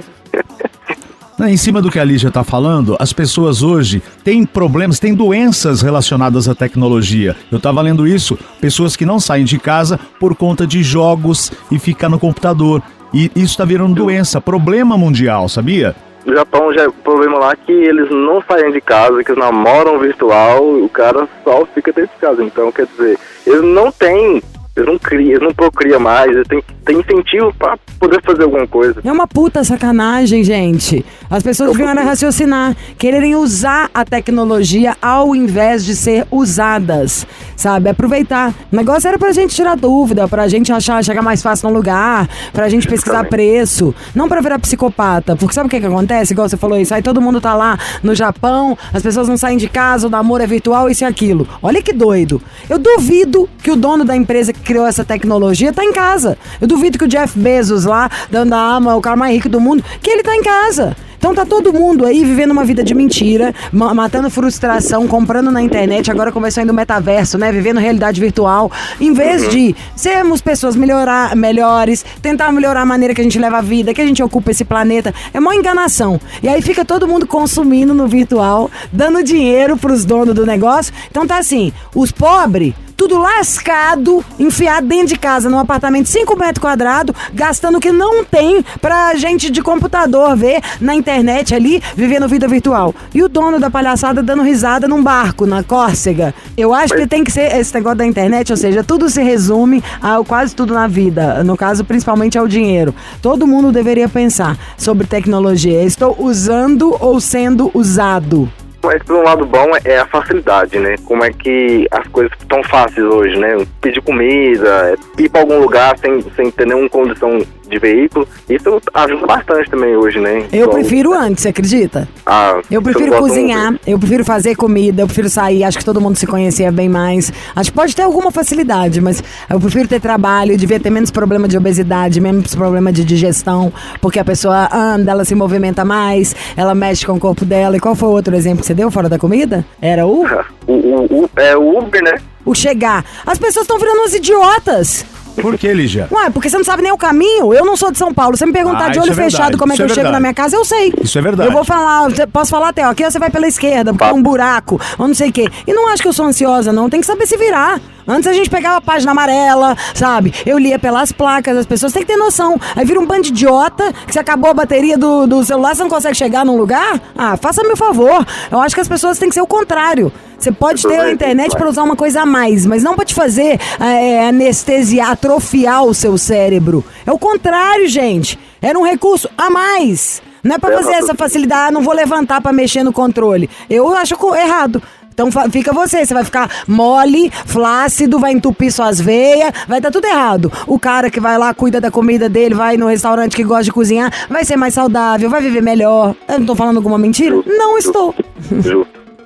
Em 1.46 1.57
cima 1.57 1.81
do 1.81 1.88
que 1.88 2.00
a 2.00 2.05
Lígia 2.05 2.29
está 2.29 2.42
falando, 2.42 2.96
as 2.98 3.12
pessoas 3.12 3.62
hoje 3.62 4.03
têm 4.24 4.44
problemas, 4.44 4.98
têm 4.98 5.14
doenças 5.14 5.83
relacionadas 5.83 6.48
à 6.48 6.55
tecnologia. 6.55 7.37
Eu 7.48 7.59
estava 7.59 7.81
lendo 7.81 8.09
isso, 8.09 8.37
pessoas 8.61 8.96
que 8.96 9.07
não 9.07 9.20
saem 9.20 9.44
de 9.44 9.57
casa 9.57 10.00
por 10.18 10.35
conta 10.35 10.66
de 10.66 10.83
jogos 10.83 11.53
e 11.70 11.79
ficar 11.79 12.09
no 12.09 12.18
computador. 12.18 12.83
E 13.12 13.31
isso 13.35 13.53
está 13.53 13.64
virando 13.64 13.94
doença, 13.94 14.40
problema 14.40 14.96
mundial, 14.96 15.49
sabia? 15.49 15.94
No 16.25 16.35
Japão 16.35 16.73
já 16.73 16.85
é 16.85 16.88
problema 17.03 17.38
lá 17.38 17.57
que 17.57 17.73
eles 17.73 18.11
não 18.11 18.42
saem 18.42 18.70
de 18.73 18.81
casa, 18.81 19.25
que 19.25 19.33
eles 19.33 19.42
namoram 19.42 19.99
virtual, 19.99 20.62
o 20.62 20.88
cara 20.88 21.27
só 21.42 21.66
fica 21.75 21.92
dentro 21.92 22.12
de 22.14 22.20
casa. 22.20 22.44
Então, 22.44 22.70
quer 22.70 22.87
dizer, 22.87 23.18
eles 23.46 23.62
não 23.62 23.90
têm, 23.90 24.42
eles 24.76 24.88
não 24.88 24.98
criam, 24.98 25.30
eles 25.30 25.42
não 25.42 25.52
procriam 25.52 26.00
mais, 26.00 26.30
eles 26.30 26.46
têm, 26.46 26.62
têm 26.85 27.00
incentivo 27.00 27.52
pra 27.59 27.76
poder 27.98 28.22
fazer 28.22 28.44
alguma 28.44 28.66
coisa. 28.66 29.00
É 29.04 29.12
uma 29.12 29.26
puta 29.26 29.62
sacanagem, 29.64 30.42
gente. 30.42 31.04
As 31.28 31.42
pessoas 31.42 31.70
deviam 31.70 31.88
era 31.90 32.02
raciocinar, 32.02 32.76
quererem 32.96 33.37
usar 33.37 33.90
a 33.92 34.04
tecnologia 34.04 34.96
ao 35.02 35.35
invés 35.35 35.85
de 35.85 35.94
ser 35.94 36.26
usadas, 36.30 37.26
sabe? 37.56 37.90
Aproveitar. 37.90 38.54
O 38.72 38.76
negócio 38.76 39.09
era 39.09 39.18
pra 39.18 39.33
gente 39.33 39.54
tirar 39.54 39.76
dúvida, 39.76 40.26
pra 40.26 40.48
gente 40.48 40.72
achar, 40.72 41.04
chegar 41.04 41.22
mais 41.22 41.42
fácil 41.42 41.68
no 41.68 41.74
lugar, 41.74 42.28
pra 42.52 42.68
gente 42.68 42.88
pesquisar 42.88 43.24
preço, 43.24 43.94
não 44.14 44.28
pra 44.28 44.40
virar 44.40 44.59
psicopata. 44.59 45.37
Porque 45.37 45.54
sabe 45.54 45.66
o 45.66 45.70
que 45.70 45.80
que 45.80 45.87
acontece? 45.87 46.33
Igual 46.33 46.48
você 46.48 46.56
falou 46.56 46.78
isso, 46.78 46.94
aí 46.94 47.02
todo 47.02 47.20
mundo 47.20 47.40
tá 47.40 47.54
lá 47.54 47.78
no 48.02 48.14
Japão, 48.14 48.76
as 48.92 49.02
pessoas 49.02 49.28
não 49.28 49.37
saem 49.37 49.59
de 49.59 49.68
casa, 49.68 50.06
o 50.06 50.11
namoro 50.11 50.42
é 50.42 50.46
virtual, 50.46 50.88
isso 50.88 51.04
e 51.04 51.06
aquilo. 51.06 51.46
Olha 51.62 51.83
que 51.83 51.92
doido. 51.92 52.40
Eu 52.68 52.78
duvido 52.78 53.48
que 53.62 53.70
o 53.70 53.76
dono 53.76 54.04
da 54.04 54.16
empresa 54.16 54.52
que 54.61 54.66
criou 54.66 54.87
essa 54.87 55.05
tecnologia 55.05 55.73
tá 55.73 55.85
em 55.85 55.92
casa. 55.92 56.38
Eu 56.61 56.68
duvido 56.68 56.99
que 56.99 57.05
o 57.05 57.09
Jeff 57.09 57.38
Bezos 57.38 57.85
lá, 57.85 58.09
dando 58.31 58.53
a 58.53 58.77
ama, 58.77 58.94
o 58.94 59.01
cara 59.01 59.16
mais 59.16 59.35
rico 59.35 59.49
do 59.49 59.61
mundo, 59.61 59.83
que 60.01 60.11
ele 60.11 60.23
tá 60.23 60.35
em 60.37 60.42
casa. 60.42 60.96
Então 61.18 61.35
tá 61.35 61.44
todo 61.44 61.70
mundo 61.70 62.07
aí 62.07 62.25
vivendo 62.25 62.51
uma 62.51 62.64
vida 62.64 62.83
de 62.83 62.94
mentira, 62.94 63.55
ma- 63.70 63.92
matando 63.92 64.31
frustração, 64.31 65.07
comprando 65.07 65.51
na 65.51 65.61
internet, 65.61 66.11
agora 66.11 66.33
começou 66.33 66.62
indo 66.62 66.73
metaverso, 66.73 67.37
né? 67.37 67.53
Vivendo 67.53 67.79
realidade 67.79 68.18
virtual. 68.18 68.73
Em 68.99 69.12
vez 69.12 69.46
de 69.51 69.77
sermos 69.94 70.40
pessoas 70.40 70.75
melhorar, 70.75 71.37
melhores, 71.37 72.03
tentar 72.23 72.51
melhorar 72.53 72.81
a 72.81 72.87
maneira 72.87 73.14
que 73.14 73.20
a 73.20 73.25
gente 73.25 73.38
leva 73.38 73.59
a 73.59 73.61
vida, 73.61 73.92
que 73.92 74.01
a 74.01 74.07
gente 74.07 74.23
ocupa 74.23 74.51
esse 74.51 74.64
planeta, 74.64 75.12
é 75.35 75.38
uma 75.38 75.55
enganação. 75.55 76.18
E 76.42 76.49
aí 76.49 76.62
fica 76.62 76.87
todo 76.87 77.07
mundo 77.07 77.27
consumindo 77.27 77.92
no 77.92 78.09
virtual, 78.09 78.70
dando 78.90 79.23
dinheiro 79.23 79.77
pros 79.77 80.07
donos 80.07 80.35
do 80.35 80.46
negócio. 80.46 80.90
Então 81.11 81.27
tá 81.27 81.37
assim, 81.37 81.70
os 81.94 82.11
pobres 82.11 82.73
tudo 83.01 83.19
lascado, 83.19 84.23
enfiado 84.39 84.87
dentro 84.87 85.07
de 85.07 85.19
casa, 85.19 85.49
num 85.49 85.59
apartamento 85.59 86.03
de 86.03 86.11
5 86.11 86.37
metros 86.37 86.61
quadrados, 86.61 87.17
gastando 87.33 87.79
o 87.79 87.81
que 87.81 87.91
não 87.91 88.23
tem 88.23 88.63
pra 88.79 89.15
gente 89.15 89.51
de 89.51 89.63
computador 89.63 90.37
ver 90.37 90.61
na 90.79 90.95
internet 90.95 91.55
ali, 91.55 91.83
vivendo 91.97 92.29
vida 92.29 92.47
virtual. 92.47 92.95
E 93.15 93.23
o 93.23 93.29
dono 93.29 93.59
da 93.59 93.71
palhaçada 93.71 94.23
dando 94.23 94.43
risada 94.43 94.87
num 94.87 95.03
barco, 95.03 95.47
na 95.47 95.63
Córcega. 95.63 96.35
Eu 96.59 96.75
acho 96.75 96.93
que 96.93 97.07
tem 97.07 97.25
que 97.25 97.33
ser 97.33 97.57
esse 97.57 97.73
negócio 97.73 97.97
da 97.97 98.05
internet, 98.05 98.51
ou 98.51 98.57
seja, 98.59 98.85
tudo 98.85 99.09
se 99.09 99.23
resume 99.23 99.83
a 100.03 100.23
quase 100.23 100.55
tudo 100.55 100.75
na 100.75 100.87
vida. 100.87 101.43
No 101.43 101.57
caso, 101.57 101.83
principalmente 101.87 102.37
ao 102.37 102.47
dinheiro. 102.47 102.95
Todo 103.23 103.47
mundo 103.47 103.73
deveria 103.73 104.11
pensar 104.11 104.59
sobre 104.77 105.07
tecnologia. 105.07 105.83
Estou 105.83 106.15
usando 106.19 106.95
ou 107.01 107.19
sendo 107.19 107.71
usado? 107.73 108.53
Mas 108.83 109.03
por 109.03 109.16
um 109.16 109.23
lado 109.23 109.45
bom 109.45 109.71
é 109.85 109.99
a 109.99 110.07
facilidade, 110.07 110.79
né? 110.79 110.97
Como 111.05 111.23
é 111.23 111.31
que 111.31 111.87
as 111.90 112.07
coisas 112.09 112.33
estão 112.38 112.62
fáceis 112.64 113.07
hoje, 113.07 113.38
né? 113.38 113.66
Pedir 113.81 114.01
comida, 114.01 114.97
ir 115.19 115.29
para 115.29 115.43
algum 115.43 115.61
lugar 115.61 115.99
sem, 115.99 116.23
sem 116.35 116.51
ter 116.51 116.66
nenhuma 116.66 116.88
condição 116.88 117.38
de 117.70 117.78
veículo, 117.78 118.26
isso 118.48 118.80
ajuda 118.92 119.26
bastante 119.26 119.70
também 119.70 119.96
hoje, 119.96 120.18
né? 120.20 120.44
Eu 120.52 120.64
Igual- 120.64 120.70
prefiro 120.78 121.12
antes, 121.14 121.42
você 121.42 121.48
acredita? 121.48 122.09
Ah, 122.26 122.61
Eu 122.70 122.83
prefiro 122.83 123.16
cozinhar, 123.16 123.74
eu 123.87 123.98
prefiro 123.98 124.24
fazer 124.24 124.54
comida, 124.56 125.02
eu 125.02 125.06
prefiro 125.06 125.28
sair. 125.30 125.64
Acho 125.64 125.78
que 125.78 125.85
todo 125.85 126.00
mundo 126.00 126.16
se 126.16 126.26
conhecia 126.26 126.70
bem 126.72 126.88
mais. 126.88 127.33
Acho 127.54 127.70
que 127.70 127.76
pode 127.76 127.94
ter 127.96 128.02
alguma 128.02 128.30
facilidade, 128.30 129.00
mas 129.00 129.22
eu 129.48 129.61
prefiro 129.61 129.88
ter 129.88 130.00
trabalho, 130.00 130.56
devia 130.56 130.78
ter 130.80 130.90
menos 130.90 131.11
problema 131.11 131.46
de 131.48 131.56
obesidade, 131.56 132.20
menos 132.20 132.54
problema 132.54 132.92
de 132.92 133.04
digestão, 133.04 133.72
porque 134.00 134.18
a 134.18 134.24
pessoa 134.24 134.68
anda, 134.74 135.11
ela 135.12 135.24
se 135.24 135.35
movimenta 135.35 135.85
mais, 135.85 136.35
ela 136.56 136.74
mexe 136.74 137.06
com 137.06 137.12
o 137.12 137.20
corpo 137.20 137.44
dela. 137.44 137.76
E 137.76 137.80
qual 137.80 137.94
foi 137.94 138.09
o 138.09 138.12
outro 138.12 138.35
exemplo 138.35 138.61
que 138.61 138.66
você 138.66 138.74
deu 138.74 138.90
fora 138.90 139.09
da 139.09 139.18
comida? 139.18 139.64
Era 139.80 140.06
o? 140.06 140.24
O, 140.66 140.72
o, 140.72 141.22
o- 141.24 141.30
é 141.37 141.56
o 141.56 141.78
Uber, 141.78 142.00
né? 142.04 142.14
O 142.44 142.54
chegar. 142.54 143.04
As 143.26 143.38
pessoas 143.38 143.64
estão 143.64 143.76
virando 143.78 144.02
uns 144.02 144.14
idiotas. 144.14 145.04
Por 145.40 145.57
que, 145.59 145.73
Lígia? 145.73 146.09
Ué, 146.11 146.31
porque 146.31 146.49
você 146.51 146.57
não 146.59 146.64
sabe 146.64 146.83
nem 146.83 146.93
o 146.93 146.97
caminho. 146.99 147.53
Eu 147.55 147.64
não 147.64 147.77
sou 147.77 147.90
de 147.90 147.99
São 147.99 148.12
Paulo. 148.12 148.37
Você 148.37 148.45
me 148.47 148.53
perguntar 148.53 148.87
Ah, 148.87 148.88
de 148.88 148.93
isso 148.99 149.01
olho 149.03 149.12
é 149.12 149.14
verdade, 149.14 149.37
fechado 149.37 149.59
como 149.59 149.73
é 149.73 149.75
isso 149.75 149.83
que 149.83 149.83
é 149.83 149.85
eu 149.93 149.95
chego 149.95 150.05
verdade. 150.05 150.12
na 150.14 150.21
minha 150.21 150.35
casa, 150.35 150.57
eu 150.57 150.64
sei. 150.64 150.93
Isso 151.03 151.19
é 151.19 151.23
verdade. 151.23 151.49
Eu 151.49 151.53
vou 151.53 151.64
falar, 151.64 152.11
eu 152.11 152.29
posso 152.29 152.51
falar 152.51 152.69
até, 152.69 152.87
ó, 152.87 152.90
aqui 152.90 153.05
você 153.05 153.19
vai 153.19 153.31
pela 153.31 153.47
esquerda, 153.47 153.93
porque 153.93 154.05
é 154.05 154.12
um 154.12 154.23
buraco, 154.23 154.81
ou 154.99 155.07
não 155.09 155.14
sei 155.14 155.31
o 155.31 155.33
quê. 155.33 155.47
E 155.66 155.73
não 155.73 155.88
acho 155.88 156.03
que 156.03 156.09
eu 156.09 156.12
sou 156.12 156.27
ansiosa, 156.27 156.73
não. 156.73 156.90
Tem 156.90 157.01
que 157.01 157.07
saber 157.07 157.27
se 157.27 157.37
virar. 157.37 157.81
Antes 158.09 158.27
a 158.27 158.33
gente 158.33 158.51
pegava 158.51 158.79
a 158.79 158.81
página 158.81 159.12
amarela, 159.12 159.77
sabe? 159.95 160.35
Eu 160.45 160.59
lia 160.59 160.79
pelas 160.79 161.12
placas, 161.12 161.57
as 161.57 161.66
pessoas 161.66 161.93
têm 161.93 162.03
que 162.03 162.09
ter 162.09 162.16
noção. 162.16 162.59
Aí 162.75 162.85
vira 162.85 162.99
um 162.99 163.07
bando 163.07 163.23
de 163.23 163.29
idiota, 163.29 163.93
que 164.07 164.12
se 164.12 164.19
acabou 164.19 164.51
a 164.51 164.55
bateria 164.55 164.99
do, 164.99 165.27
do 165.29 165.45
celular, 165.45 165.77
você 165.77 165.83
não 165.83 165.90
consegue 165.90 166.16
chegar 166.16 166.45
num 166.45 166.57
lugar? 166.57 167.01
Ah, 167.16 167.37
faça-me 167.37 167.69
o 167.73 167.77
favor. 167.77 168.27
Eu 168.51 168.61
acho 168.61 168.75
que 168.75 168.81
as 168.81 168.88
pessoas 168.88 169.16
têm 169.19 169.29
que 169.29 169.35
ser 169.35 169.43
o 169.43 169.47
contrário. 169.47 170.12
Você 170.40 170.50
pode 170.50 170.83
ter 170.83 170.98
a 170.98 171.12
internet 171.12 171.55
para 171.55 171.68
usar 171.68 171.83
uma 171.83 171.94
coisa 171.94 172.22
a 172.22 172.26
mais, 172.26 172.64
mas 172.64 172.83
não 172.83 172.96
para 172.96 173.05
te 173.05 173.14
fazer 173.14 173.61
é, 173.79 174.26
anestesiar, 174.26 175.11
atrofiar 175.11 175.85
o 175.85 175.92
seu 175.92 176.16
cérebro. 176.16 176.83
É 177.07 177.12
o 177.12 177.18
contrário, 177.18 177.87
gente. 177.87 178.38
Era 178.62 178.79
um 178.79 178.83
recurso 178.83 179.29
a 179.37 179.50
mais. 179.50 180.22
Não 180.42 180.57
é 180.57 180.59
para 180.59 180.79
fazer 180.79 180.92
essa 180.92 181.14
facilidade, 181.14 181.68
ah, 181.68 181.70
não 181.70 181.83
vou 181.83 181.92
levantar 181.92 182.40
para 182.40 182.55
mexer 182.55 182.83
no 182.83 182.92
controle. 182.92 183.50
Eu 183.68 183.94
acho 183.94 184.16
errado. 184.35 184.83
Então 185.12 185.29
fica 185.50 185.74
você, 185.74 186.07
você 186.07 186.14
vai 186.14 186.24
ficar 186.24 186.50
mole, 186.66 187.31
flácido, 187.44 188.18
vai 188.18 188.33
entupir 188.33 188.72
suas 188.72 188.98
veias, 188.98 189.53
vai 189.68 189.79
dar 189.79 189.90
tudo 189.90 190.07
errado. 190.07 190.50
O 190.66 190.79
cara 190.79 191.11
que 191.11 191.20
vai 191.20 191.37
lá, 191.37 191.53
cuida 191.53 191.79
da 191.79 191.90
comida 191.90 192.26
dele, 192.26 192.55
vai 192.55 192.79
no 192.79 192.87
restaurante 192.87 193.37
que 193.37 193.44
gosta 193.44 193.64
de 193.64 193.72
cozinhar, 193.72 194.11
vai 194.31 194.46
ser 194.46 194.57
mais 194.57 194.72
saudável, 194.72 195.29
vai 195.29 195.42
viver 195.42 195.62
melhor. 195.62 196.14
Eu 196.26 196.38
não 196.38 196.46
tô 196.46 196.55
falando 196.55 196.79
alguma 196.79 196.96
mentira? 196.96 197.37
Não 197.44 197.76
estou. 197.76 198.14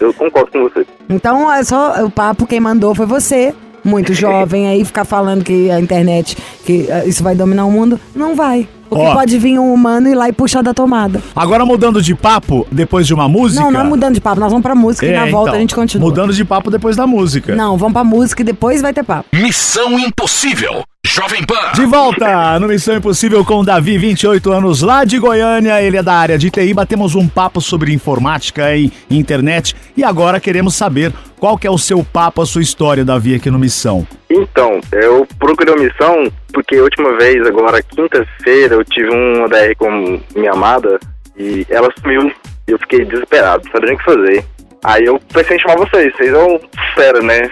Eu 0.00 0.12
concordo 0.12 0.50
com 0.50 0.62
você. 0.64 0.86
Então 1.08 1.52
é 1.52 1.62
só 1.62 2.04
o 2.04 2.10
papo, 2.10 2.46
quem 2.46 2.60
mandou 2.60 2.94
foi 2.94 3.06
você. 3.06 3.54
Muito 3.84 4.12
jovem 4.14 4.66
aí, 4.68 4.84
ficar 4.84 5.04
falando 5.04 5.44
que 5.44 5.70
a 5.70 5.78
internet, 5.80 6.36
que 6.64 6.86
eh, 6.88 7.06
isso 7.06 7.22
vai 7.22 7.34
dominar 7.34 7.66
o 7.66 7.70
mundo. 7.70 8.00
Não 8.14 8.34
vai. 8.34 8.66
Porque 8.88 9.04
Ó. 9.04 9.14
pode 9.14 9.38
vir 9.38 9.58
um 9.58 9.72
humano 9.72 10.08
ir 10.08 10.14
lá 10.14 10.28
e 10.28 10.32
puxar 10.32 10.62
da 10.62 10.72
tomada. 10.72 11.20
Agora 11.34 11.64
mudando 11.66 12.00
de 12.00 12.14
papo, 12.14 12.66
depois 12.70 13.06
de 13.06 13.14
uma 13.14 13.28
música. 13.28 13.62
Não, 13.62 13.70
não 13.70 13.80
é 13.80 13.84
mudando 13.84 14.14
de 14.14 14.20
papo, 14.20 14.40
nós 14.40 14.50
vamos 14.50 14.62
pra 14.62 14.74
música 14.74 15.04
e 15.06 15.10
É, 15.10 15.16
na 15.18 15.26
volta 15.26 15.48
então, 15.50 15.54
a 15.56 15.60
gente 15.60 15.74
continua. 15.74 16.08
Mudando 16.08 16.32
de 16.32 16.44
papo 16.44 16.70
depois 16.70 16.96
da 16.96 17.06
música. 17.06 17.56
Não, 17.56 17.76
vamos 17.76 17.92
pra 17.92 18.04
música 18.04 18.42
e 18.42 18.44
depois 18.44 18.80
vai 18.80 18.92
ter 18.92 19.02
papo. 19.02 19.24
Missão 19.32 19.98
Impossível. 19.98 20.84
Jovem 21.06 21.44
Pan. 21.44 21.72
De 21.74 21.84
volta 21.84 22.58
no 22.58 22.66
Missão 22.66 22.96
Impossível 22.96 23.44
com 23.44 23.60
o 23.60 23.64
Davi, 23.64 23.98
28 23.98 24.50
anos, 24.50 24.80
lá 24.80 25.04
de 25.04 25.18
Goiânia. 25.18 25.82
Ele 25.82 25.98
é 25.98 26.02
da 26.02 26.14
área 26.14 26.38
de 26.38 26.50
TI. 26.50 26.72
Batemos 26.72 27.14
um 27.14 27.28
papo 27.28 27.60
sobre 27.60 27.92
informática 27.92 28.74
e 28.74 28.90
internet. 29.10 29.76
E 29.94 30.02
agora 30.02 30.40
queremos 30.40 30.74
saber 30.74 31.12
qual 31.38 31.58
que 31.58 31.66
é 31.66 31.70
o 31.70 31.76
seu 31.76 32.02
papo, 32.02 32.40
a 32.40 32.46
sua 32.46 32.62
história, 32.62 33.04
Davi, 33.04 33.34
aqui 33.34 33.50
no 33.50 33.58
Missão. 33.58 34.06
Então, 34.30 34.80
eu 34.92 35.28
procurei 35.38 35.74
uma 35.74 35.84
missão 35.84 36.32
porque 36.52 36.76
a 36.76 36.82
última 36.82 37.16
vez, 37.18 37.46
agora 37.46 37.82
quinta-feira, 37.82 38.74
eu 38.74 38.84
tive 38.84 39.10
uma 39.10 39.46
DR 39.48 39.74
com 39.76 40.20
minha 40.34 40.52
amada 40.52 40.98
e 41.36 41.66
ela 41.68 41.90
sumiu 42.00 42.32
e 42.66 42.72
eu 42.72 42.78
fiquei 42.78 43.04
desesperado, 43.04 43.62
não 43.66 43.72
sabia 43.72 43.88
nem 43.88 43.94
o 43.94 43.98
que 43.98 44.04
fazer. 44.04 44.44
Aí 44.82 45.04
eu 45.04 45.20
pensei 45.32 45.56
em 45.56 45.60
chamar 45.60 45.76
vocês, 45.76 46.14
vocês 46.16 46.30
são 46.30 46.60
fera, 46.94 47.20
né? 47.20 47.50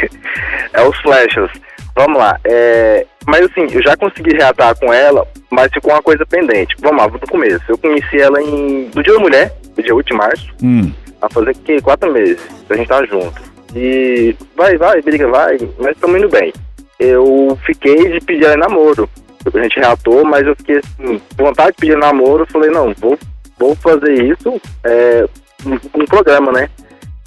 é 0.74 0.82
os 0.82 0.96
flechas. 0.98 1.50
Vamos 1.96 2.18
lá, 2.18 2.38
é... 2.44 3.06
mas 3.26 3.46
assim, 3.46 3.66
eu 3.72 3.82
já 3.82 3.96
consegui 3.96 4.36
reatar 4.36 4.78
com 4.78 4.92
ela, 4.92 5.26
mas 5.50 5.72
ficou 5.72 5.92
uma 5.94 6.02
coisa 6.02 6.26
pendente. 6.26 6.76
Vamos 6.78 6.98
lá, 6.98 7.08
vou 7.08 7.18
do 7.18 7.26
começo. 7.26 7.62
Eu 7.66 7.78
conheci 7.78 8.20
ela 8.20 8.40
em... 8.42 8.90
no 8.94 9.02
dia 9.02 9.14
da 9.14 9.18
mulher, 9.18 9.56
no 9.74 9.82
dia 9.82 9.94
8 9.94 10.06
de 10.06 10.14
março, 10.14 10.54
Hum. 10.62 10.92
a 11.22 11.28
fazer 11.30 11.56
que 11.56 11.80
quatro 11.80 12.12
meses 12.12 12.38
a 12.68 12.76
gente 12.76 12.86
tá 12.86 13.02
junto. 13.06 13.40
E 13.74 14.36
vai, 14.54 14.76
vai, 14.76 15.00
briga, 15.00 15.26
vai, 15.28 15.58
mas 15.78 15.92
estamos 15.92 16.18
indo 16.18 16.28
bem. 16.28 16.52
Eu 16.98 17.58
fiquei 17.64 18.12
de 18.12 18.20
pedir 18.20 18.44
ela 18.44 18.58
namoro. 18.58 19.08
A 19.54 19.58
gente 19.62 19.80
reatou, 19.80 20.22
mas 20.24 20.46
eu 20.46 20.54
fiquei 20.56 20.78
assim, 20.78 21.20
com 21.36 21.44
vontade 21.44 21.70
de 21.70 21.76
pedir 21.76 21.96
namoro, 21.96 22.42
eu 22.42 22.46
falei, 22.48 22.68
não, 22.68 22.92
vou, 22.98 23.18
vou 23.58 23.74
fazer 23.76 24.12
isso, 24.22 24.60
é, 24.84 25.26
um, 25.64 26.02
um 26.02 26.04
programa, 26.04 26.52
né? 26.52 26.68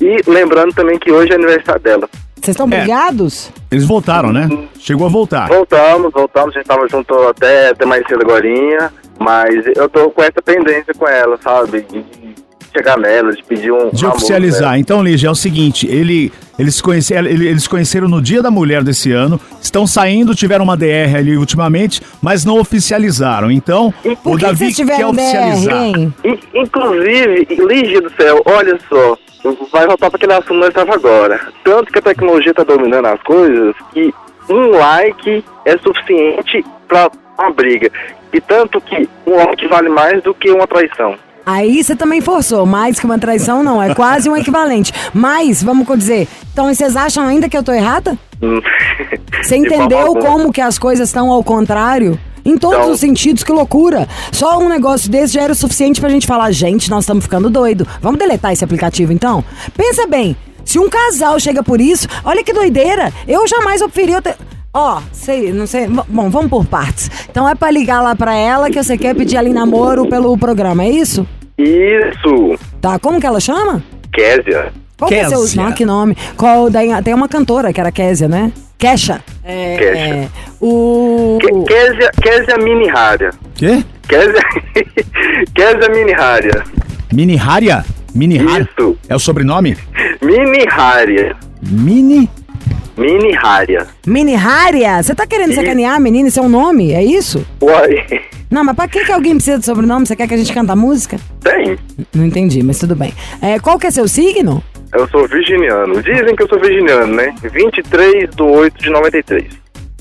E 0.02 0.18
lembrando 0.28 0.74
também 0.74 1.00
que 1.00 1.12
hoje 1.12 1.32
é 1.32 1.36
aniversário 1.36 1.82
dela. 1.82 2.10
Vocês 2.42 2.56
estão 2.56 2.68
É. 2.72 2.80
brigados? 2.80 3.52
Eles 3.72 3.86
voltaram, 3.86 4.32
né? 4.34 4.48
Chegou 4.80 5.06
a 5.06 5.10
voltar. 5.10 5.48
Voltamos, 5.48 6.12
voltamos, 6.12 6.56
a 6.56 6.60
gente 6.60 6.68
tava 6.68 6.88
junto 6.88 7.14
até, 7.28 7.70
até 7.70 7.86
mais 7.86 8.06
cedo 8.08 8.22
agora, 8.24 8.92
mas 9.20 9.66
eu 9.76 9.90
tô 9.90 10.10
com 10.10 10.22
essa 10.24 10.42
pendência 10.44 10.94
com 10.98 11.08
ela, 11.08 11.38
sabe? 11.44 11.82
De, 11.92 12.04
chegar 12.76 12.98
nela, 13.00 13.32
de 13.34 13.44
pedir 13.44 13.72
um 13.72 13.90
De 13.90 14.02
namoro 14.04 14.18
oficializar. 14.18 14.62
dela. 14.62 14.78
Então, 14.80 15.04
Lígia, 15.04 15.28
é 15.28 15.32
o 15.32 15.36
seguinte: 15.36 15.88
ele, 15.88 16.32
eles, 16.58 16.76
se 16.76 16.84
conheceram, 16.84 17.28
ele- 17.28 17.48
eles 17.48 17.68
conheceram 17.68 18.08
no 18.08 18.22
Dia 18.22 18.42
da 18.44 18.50
Mulher 18.52 18.84
desse 18.84 19.12
ano, 19.12 19.40
estão 19.62 19.86
saindo, 19.88 20.34
tiveram 20.36 20.64
uma 20.64 20.78
DR 20.78 21.16
ali 21.18 21.36
ultimamente, 21.36 22.00
mas 22.22 22.46
não 22.46 22.60
oficializaram. 22.60 23.52
Então, 23.52 23.92
Por 24.02 24.12
o 24.12 24.16
que, 24.16 24.38
que 24.38 24.46
Davi 24.46 24.58
vocês 24.74 24.76
quer 24.88 24.98
DR, 24.98 25.04
oficializar. 25.10 25.84
hein? 25.84 26.14
In- 26.24 26.40
Inclusive, 26.62 27.48
Lígia 27.68 28.02
do 28.02 28.12
céu, 28.16 28.42
olha 28.46 28.78
só, 28.88 29.18
vai 29.72 29.88
voltar 29.88 30.10
para 30.10 30.18
aquele 30.18 30.34
assunto 30.34 30.48
que 30.48 30.60
nós 30.60 30.70
estava 30.70 30.94
agora. 30.94 31.40
Tanto 31.64 31.92
que 31.92 32.00
a 32.00 32.02
tecnologia 32.02 32.52
está 32.52 32.64
dominando 32.64 33.06
as 33.06 33.22
coisas 33.24 33.76
que 33.94 34.14
um 34.50 34.72
like 34.72 35.44
é 35.66 35.78
suficiente 35.78 36.66
para 36.88 37.10
uma 37.38 37.52
briga. 37.52 37.92
E 38.34 38.42
tanto 38.42 38.82
que 38.82 39.08
um 39.26 39.36
like 39.36 39.68
vale 39.68 39.90
mais 39.90 40.22
do 40.24 40.34
que 40.34 40.50
uma 40.52 40.68
traição. 40.68 41.16
Aí 41.46 41.84
você 41.84 41.96
também 41.96 42.22
forçou, 42.22 42.66
mais 42.66 43.00
que 43.00 43.06
uma 43.06 43.18
traição 43.18 43.64
não, 43.64 43.82
é 43.82 43.96
quase 43.96 44.30
um 44.30 44.38
equivalente. 44.38 44.94
Mas, 45.14 45.64
vamos 45.64 45.88
dizer, 45.98 46.28
então 46.54 46.72
vocês 46.72 46.96
acham 46.96 47.26
ainda 47.26 47.50
que 47.50 47.58
eu 47.58 47.64
tô 47.64 47.72
errada? 47.72 48.16
Hum. 48.42 48.62
Você 49.42 49.56
entendeu 49.56 50.14
como 50.16 50.52
que 50.52 50.62
as 50.62 50.78
coisas 50.78 51.10
estão 51.10 51.32
ao 51.32 51.44
contrário? 51.44 52.20
Em 52.50 52.58
todos 52.58 52.78
Então- 52.80 52.92
os 52.92 53.00
sentidos, 53.00 53.44
que 53.44 53.52
loucura. 53.52 54.08
Só 54.32 54.58
um 54.60 54.68
negócio 54.70 55.10
desse 55.10 55.34
já 55.34 55.42
era 55.44 55.54
o 55.54 55.56
suficiente 55.56 56.00
pra 56.02 56.10
gente 56.10 56.26
falar, 56.26 56.52
gente, 56.52 56.90
nós 56.90 57.04
estamos 57.04 57.24
ficando 57.24 57.50
doido. 57.50 57.88
Vamos 58.02 58.18
deletar 58.20 58.52
esse 58.52 58.64
aplicativo 58.64 59.14
então? 59.14 59.44
Pensa 59.78 60.08
bem, 60.08 60.36
se 60.66 60.80
um 60.80 60.90
casal 60.90 61.40
chega 61.40 61.62
por 61.64 61.80
isso, 61.80 62.08
olha 62.26 62.44
que 62.44 62.52
doideira. 62.54 63.14
Eu 63.28 63.48
jamais 63.48 63.82
operi 63.82 64.16
outra... 64.16 64.36
Ó, 64.74 65.02
sei, 65.12 65.52
não 65.52 65.66
sei. 65.66 65.88
Bom, 65.88 66.30
vamos 66.30 66.50
por 66.50 66.64
partes. 66.66 67.10
Então 67.30 67.48
é 67.50 67.56
pra 67.56 67.72
ligar 67.72 68.02
lá 68.02 68.16
pra 68.16 68.36
ela 68.36 68.70
que 68.70 68.82
você 68.82 68.98
quer 68.98 69.16
pedir 69.16 69.36
ali 69.38 69.52
namoro 69.52 70.08
pelo 70.08 70.38
programa, 70.38 70.84
é 70.84 70.90
isso? 70.90 71.28
Isso, 71.58 72.58
Tá, 72.82 72.98
como 73.00 73.20
que 73.20 73.26
ela 73.28 73.40
chama? 73.40 73.84
Késia. 74.14 74.72
Qual 74.98 75.10
que 75.10 75.16
é 75.16 75.28
seu... 75.28 75.42
Késia. 75.42 75.86
Nome. 75.86 76.16
Qual, 76.38 76.70
daí, 76.70 76.90
tem 77.04 77.14
uma 77.14 77.28
cantora 77.28 77.74
que 77.74 77.80
era 77.80 77.92
Késia, 77.92 78.28
né? 78.28 78.52
Kesha. 78.80 79.22
É, 79.44 79.78
Kesha. 79.78 79.98
é, 80.00 80.30
o... 80.62 81.38
Ke- 81.42 81.52
Késia, 81.68 82.10
Késia 82.24 82.58
Mini 82.58 82.88
Rária. 82.88 83.30
Quê? 83.56 83.84
Késia, 84.08 84.42
Késia 85.54 85.90
Mini 85.90 86.14
Rária. 86.14 86.64
Mini 87.14 87.36
Haria? 87.36 87.84
Mini 88.16 88.38
Haria? 88.38 88.62
Isso, 88.78 88.98
É 89.10 89.16
o 89.16 89.20
sobrenome? 89.20 89.76
Mini 90.22 90.66
Rária. 90.66 91.36
Mini. 91.62 92.30
Mini 93.00 93.32
Rária. 93.34 93.88
Mini 94.06 94.36
Haria. 94.36 95.02
Você 95.02 95.16
tá 95.16 95.26
querendo 95.26 95.54
sacanear 95.56 95.96
a 95.96 96.00
menina? 96.02 96.28
Isso 96.28 96.38
é 96.40 96.44
um 96.44 96.50
nome? 96.50 96.92
É 96.92 97.02
isso? 97.02 97.46
Uai, 97.62 98.06
Não, 98.52 98.62
mas 98.62 98.76
pra 98.76 98.90
que, 98.90 99.06
que 99.06 99.12
alguém 99.12 99.36
precisa 99.36 99.58
de 99.58 99.66
sobrenome? 99.66 100.06
Você 100.06 100.18
quer 100.18 100.28
que 100.28 100.34
a 100.34 100.38
gente 100.38 100.52
cante 100.52 100.70
a 100.70 100.76
música? 100.76 101.18
tem. 101.42 101.78
Não 102.14 102.26
entendi, 102.26 102.62
mas 102.62 102.78
tudo 102.78 102.98
bem. 102.98 103.14
É, 103.42 103.58
qual 103.58 103.80
que 103.80 103.88
é 103.88 103.92
seu 103.92 104.06
signo? 104.06 104.62
Eu 104.94 105.08
sou 105.08 105.26
virginiano. 105.30 106.04
Dizem 106.04 106.36
que 106.36 106.44
eu 106.44 106.50
sou 106.50 106.60
virginiano, 106.60 107.16
né? 107.16 107.34
23 107.42 108.36
de 108.36 108.42
8 108.44 108.84
de 108.84 108.90
93. 108.90 109.46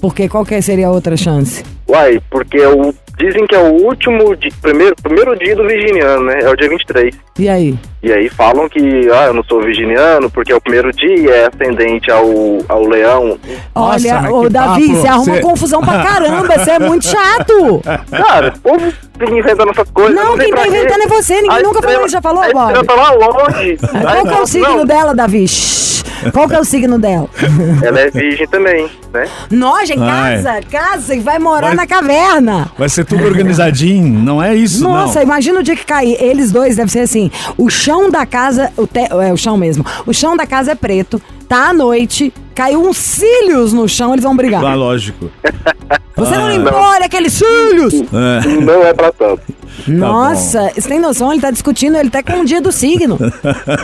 Porque 0.01 0.29
qual 0.29 0.45
que 0.45 0.61
seria 0.61 0.89
a 0.89 0.91
outra 0.91 1.17
chance? 1.17 1.63
Uai, 1.89 2.21
porque 2.31 2.59
é 2.59 2.69
o, 2.69 2.93
dizem 3.17 3.47
que 3.47 3.55
é 3.55 3.59
o 3.59 3.85
último 3.85 4.35
dia, 4.37 4.53
primeiro, 4.61 4.95
primeiro 5.03 5.37
dia 5.37 5.55
do 5.55 5.67
virginiano, 5.67 6.25
né? 6.25 6.41
É 6.43 6.49
o 6.51 6.57
dia 6.57 6.69
23. 6.69 7.15
E 7.39 7.49
aí? 7.49 7.79
E 8.01 8.13
aí 8.13 8.29
falam 8.29 8.69
que, 8.69 8.79
ah, 9.13 9.27
eu 9.27 9.35
não 9.35 9.43
sou 9.43 9.61
virginiano 9.61 10.31
porque 10.31 10.53
é 10.53 10.57
o 10.57 10.61
primeiro 10.61 10.93
dia, 10.93 11.31
é 11.31 11.49
ascendente 11.53 12.09
ao, 12.13 12.25
ao 12.69 12.87
leão. 12.87 13.37
Nossa, 13.75 14.09
Olha, 14.09 14.23
mas 14.23 14.33
ô 14.33 14.49
Davi, 14.49 14.87
papo. 14.89 15.01
você 15.01 15.09
arruma 15.09 15.35
Você- 15.35 15.41
confusão 15.41 15.81
pra 15.81 16.03
caramba. 16.05 16.59
Você 16.59 16.71
é 16.71 16.79
muito 16.79 17.07
chato. 17.07 17.83
Cara, 18.11 18.55
o 18.57 18.61
povo 18.61 18.93
fica 19.19 19.35
inventando 19.35 19.71
essas 19.71 19.91
coisas. 19.91 20.15
Não, 20.15 20.37
sei 20.37 20.45
quem 20.47 20.55
tá 20.55 20.61
pra 20.61 20.71
quê. 20.71 20.77
inventando 20.79 21.03
é 21.03 21.07
você, 21.09 21.35
ninguém 21.43 21.59
A 21.59 21.63
nunca 21.63 21.83
falou 21.83 21.89
estrela- 21.91 22.07
isso, 22.07 22.13
já 22.13 22.23
falou, 22.23 22.43
A 22.43 22.51
Bob? 22.53 22.87
tá 22.87 22.95
lá 22.95 23.11
longe. 23.13 23.77
Qual 23.79 24.23
que 24.27 24.35
é 24.35 24.41
o 24.43 24.47
signo 24.47 24.85
dela, 24.87 25.15
Davi? 25.15 25.47
Qual 26.33 26.49
que 26.49 26.55
é 26.55 26.59
o 26.61 26.65
signo 26.65 26.99
dela? 26.99 27.29
Ela 27.81 28.01
é 28.01 28.11
virgem 28.11 28.47
também, 28.49 28.89
né? 29.15 29.25
Noja, 29.53 29.95
Ai. 29.97 30.43
casa, 30.43 30.61
casa 30.69 31.15
e 31.15 31.21
vai 31.21 31.39
morar 31.39 31.69
Vai- 31.69 31.77
na 31.77 31.87
caverna. 31.87 32.69
Vai 32.77 32.89
ser 32.89 33.05
tudo 33.05 33.25
organizadinho, 33.25 34.19
não 34.19 34.43
é 34.43 34.53
isso, 34.53 34.83
Nossa, 34.83 35.17
não. 35.17 35.23
imagina 35.23 35.61
o 35.61 35.63
dia 35.63 35.77
que 35.77 35.85
cair. 35.85 36.17
Eles 36.21 36.51
dois 36.51 36.75
deve 36.75 36.91
ser 36.91 37.01
assim. 37.01 37.31
O 37.57 37.71
chão 37.89 38.11
da 38.11 38.27
casa, 38.27 38.71
o 38.77 38.87
te, 38.87 39.01
é 39.01 39.33
o 39.33 39.37
chão 39.37 39.57
mesmo. 39.57 39.83
O 40.07 40.13
chão 40.13 40.37
da 40.37 40.47
casa 40.47 40.73
é 40.73 40.75
preto. 40.75 41.21
Tá 41.49 41.71
à 41.71 41.73
noite, 41.73 42.31
caiu 42.55 42.87
uns 42.87 42.99
cílios 42.99 43.73
no 43.73 43.89
chão, 43.89 44.13
eles 44.13 44.23
vão 44.23 44.37
brigar. 44.37 44.63
Ah, 44.63 44.75
lógico. 44.75 45.31
Você 46.15 46.37
não 46.37 46.47
Ah. 46.47 46.51
limpou, 46.53 46.75
olha 46.79 47.07
aqueles 47.07 47.33
cílios! 47.33 47.95
É. 47.95 48.61
Não 48.61 48.83
é 48.85 48.93
pra 48.93 49.11
tanto. 49.13 49.41
Nossa, 49.87 50.71
você 50.75 50.87
tem 50.89 50.99
noção? 51.01 51.33
Ele 51.33 51.41
tá 51.41 51.51
discutindo, 51.51 51.97
ele 51.97 52.11
tá 52.11 52.23
com 52.23 52.41
o 52.41 52.45
dia 52.45 52.61
do 52.61 52.71
signo. 52.71 53.17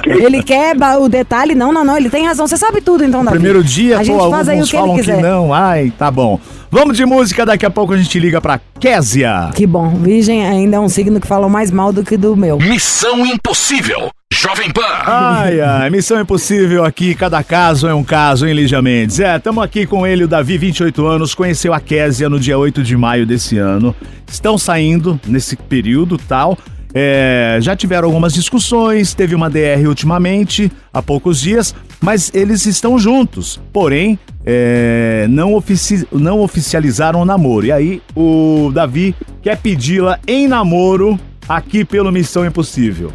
ele 0.05 0.43
quer 0.43 0.77
ba- 0.77 0.99
o 0.99 1.09
detalhe, 1.09 1.55
não, 1.55 1.73
não, 1.73 1.83
não, 1.85 1.97
ele 1.97 2.11
tem 2.11 2.27
razão. 2.27 2.47
Você 2.47 2.57
sabe 2.59 2.83
tudo 2.83 3.03
então, 3.05 3.25
Davi. 3.25 3.37
Primeiro 3.39 3.65
dia, 3.65 3.95
a 3.97 3.99
pô, 4.01 4.05
gente 4.05 4.31
faz 4.31 4.49
aí 4.49 4.61
o 4.61 4.67
que 4.67 4.77
ele 4.77 4.81
falam 4.83 4.95
que 4.97 5.01
quiser. 5.01 5.23
não. 5.23 5.55
Ai, 5.55 5.93
tá 5.97 6.11
bom. 6.11 6.39
Vamos 6.75 6.97
de 6.97 7.07
música, 7.07 7.47
daqui 7.47 7.65
a 7.65 7.71
pouco 7.71 7.93
a 7.93 7.97
gente 7.97 8.19
liga 8.19 8.41
pra 8.41 8.61
Késia. 8.81 9.53
Que 9.55 9.65
bom, 9.65 9.91
virgem 9.91 10.45
ainda 10.45 10.77
é 10.77 10.81
um 10.81 10.89
signo 10.89 11.21
que 11.21 11.27
fala 11.27 11.49
mais 11.49 11.71
mal 11.71 11.93
do 11.93 12.03
que 12.03 12.17
do 12.17 12.37
meu. 12.37 12.59
Missão 12.59 13.25
Impossível. 13.25 14.11
Jovem 14.33 14.73
Pan. 14.73 14.83
Ai, 14.83 15.61
ai, 15.61 15.89
missão 15.89 16.21
impossível 16.21 16.85
aqui, 16.85 17.15
cada 17.15 17.45
caso 17.45 17.87
é 17.87 17.95
um 17.95 18.03
caso, 18.03 18.45
hein, 18.45 18.55
Lígia 18.55 18.83
Mendes? 18.83 19.21
É, 19.21 19.37
estamos 19.37 19.63
aqui 19.63 19.87
com 19.87 20.05
ele, 20.05 20.25
o 20.25 20.29
Davi, 20.29 20.59
28 20.59 21.07
anos, 21.07 21.33
conheceu 21.33 21.73
a 21.73 21.79
Késia 21.79 22.29
no 22.29 22.41
dia 22.41 22.59
8 22.59 22.83
de 22.83 22.97
maio 22.97 23.25
desse 23.25 23.57
ano. 23.57 23.95
Estão 24.27 24.59
saindo 24.59 25.21
nesse 25.29 25.55
período 25.55 26.19
tal. 26.19 26.59
É, 26.97 27.59
já 27.61 27.75
tiveram 27.75 28.07
algumas 28.09 28.33
discussões, 28.33 29.15
teve 29.15 29.35
uma 29.35 29.51
DR 29.51 29.85
ultimamente, 29.89 30.71
há 30.93 31.03
poucos 31.03 31.41
dias, 31.41 31.75
mas 32.01 32.31
eles 32.33 32.65
estão 32.67 32.97
juntos. 32.99 33.61
Porém, 33.73 34.17
é, 34.47 35.27
não, 35.29 35.55
ofici- 35.55 36.07
não 36.13 36.41
oficializaram 36.41 37.21
o 37.21 37.25
namoro. 37.25 37.67
E 37.67 37.73
aí, 37.73 38.03
o 38.15 38.71
Davi 38.73 39.15
quer 39.43 39.57
pedi-la 39.59 40.21
em 40.27 40.47
namoro 40.47 41.19
aqui 41.49 41.85
pelo 41.85 42.13
Missão 42.13 42.47
Impossível. 42.47 43.13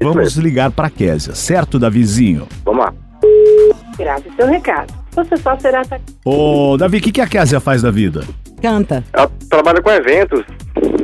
Vamos 0.00 0.16
mesmo. 0.16 0.42
ligar 0.42 0.70
para 0.70 0.88
Késia, 0.90 1.34
certo, 1.34 1.78
Davizinho? 1.78 2.46
Vamos 2.64 2.84
lá. 2.84 2.94
Grave 3.98 4.24
seu 4.36 4.46
recado. 4.46 4.92
Você 5.12 5.36
só 5.38 5.58
será 5.58 5.80
atacado. 5.80 6.02
Ô, 6.24 6.76
Davi, 6.76 6.98
o 6.98 7.00
que, 7.00 7.10
que 7.10 7.20
a 7.22 7.26
Késia 7.26 7.58
faz 7.58 7.80
da 7.82 7.90
vida? 7.90 8.22
Canta. 8.60 9.04
Ela 9.12 9.30
trabalha 9.48 9.82
com 9.82 9.90
eventos. 9.90 10.44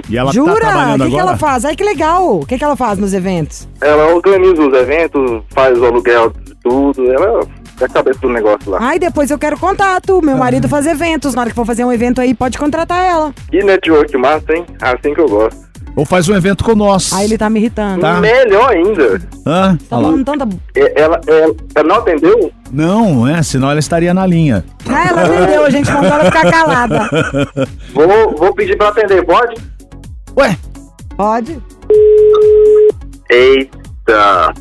E 0.08 0.16
ela 0.18 0.30
tá 0.30 0.34
Jura? 0.34 0.56
trabalhando 0.56 1.02
O 1.02 1.04
que, 1.06 1.10
que 1.12 1.18
ela 1.18 1.36
faz? 1.36 1.64
Ai, 1.64 1.76
que 1.76 1.84
legal. 1.84 2.40
O 2.40 2.46
que, 2.46 2.58
que 2.58 2.64
ela 2.64 2.76
faz 2.76 2.98
nos 2.98 3.14
eventos? 3.14 3.68
Ela 3.80 4.14
organiza 4.14 4.60
os 4.62 4.74
eventos, 4.74 5.42
faz 5.50 5.78
o 5.78 5.84
aluguel 5.86 6.30
de 6.44 6.54
tudo. 6.56 7.10
Ela 7.10 7.40
é 7.80 7.84
a 7.84 7.88
cabeça 7.88 8.20
do 8.20 8.28
negócio 8.28 8.70
lá. 8.70 8.78
Ai, 8.80 8.98
depois 8.98 9.30
eu 9.30 9.38
quero 9.38 9.58
contato. 9.58 10.20
Meu 10.22 10.36
marido 10.36 10.68
faz 10.68 10.86
eventos. 10.86 11.34
Na 11.34 11.42
hora 11.42 11.50
que 11.50 11.56
for 11.56 11.66
fazer 11.66 11.84
um 11.84 11.92
evento 11.92 12.20
aí, 12.20 12.34
pode 12.34 12.58
contratar 12.58 13.04
ela. 13.04 13.32
E 13.52 13.62
network 13.62 14.16
massa, 14.16 14.52
hein? 14.54 14.66
Assim 14.80 15.14
que 15.14 15.20
eu 15.20 15.28
gosto. 15.28 15.61
Ou 15.94 16.06
faz 16.06 16.28
um 16.28 16.34
evento 16.34 16.64
com 16.64 16.74
nós. 16.74 17.12
Aí 17.12 17.24
ele 17.26 17.36
tá 17.36 17.50
me 17.50 17.60
irritando. 17.60 18.00
Tá. 18.00 18.18
Melhor 18.20 18.70
ainda. 18.70 19.20
Hã? 19.46 19.76
Tá 19.76 19.96
falando 19.96 20.24
tanta. 20.24 20.48
É, 20.74 21.00
Ela, 21.02 21.20
ela, 21.26 21.54
ela 21.74 21.88
não 21.88 21.96
atendeu? 21.96 22.50
Não, 22.72 23.28
é, 23.28 23.42
senão 23.42 23.70
ela 23.70 23.78
estaria 23.80 24.14
na 24.14 24.26
linha. 24.26 24.64
Ah, 24.88 25.08
ela 25.08 25.22
atendeu, 25.24 25.64
a 25.64 25.70
gente 25.70 25.90
mandou 25.92 26.10
ela 26.10 26.24
ficar 26.24 26.50
calada. 26.50 27.10
Vou, 27.92 28.34
vou 28.36 28.54
pedir 28.54 28.76
pra 28.78 28.88
atender, 28.88 29.22
pode? 29.24 29.54
Ué, 30.36 30.56
Pode? 31.16 31.58
Eita. 33.30 34.52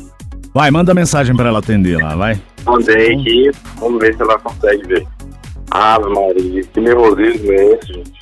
vai, 0.54 0.70
manda 0.70 0.92
mensagem 0.94 1.34
pra 1.34 1.48
ela 1.48 1.58
atender 1.60 1.96
lá, 2.02 2.14
vai. 2.14 2.40
Mandei 2.64 3.14
aqui. 3.14 3.50
Vamos 3.78 3.98
ver 4.00 4.14
se 4.14 4.22
ela 4.22 4.38
consegue 4.38 4.86
ver. 4.86 5.06
Ave 5.70 6.08
Maria, 6.10 6.62
que 6.64 6.80
nervosismo 6.80 7.52
é 7.52 7.64
esse, 7.74 7.92
gente? 7.94 8.12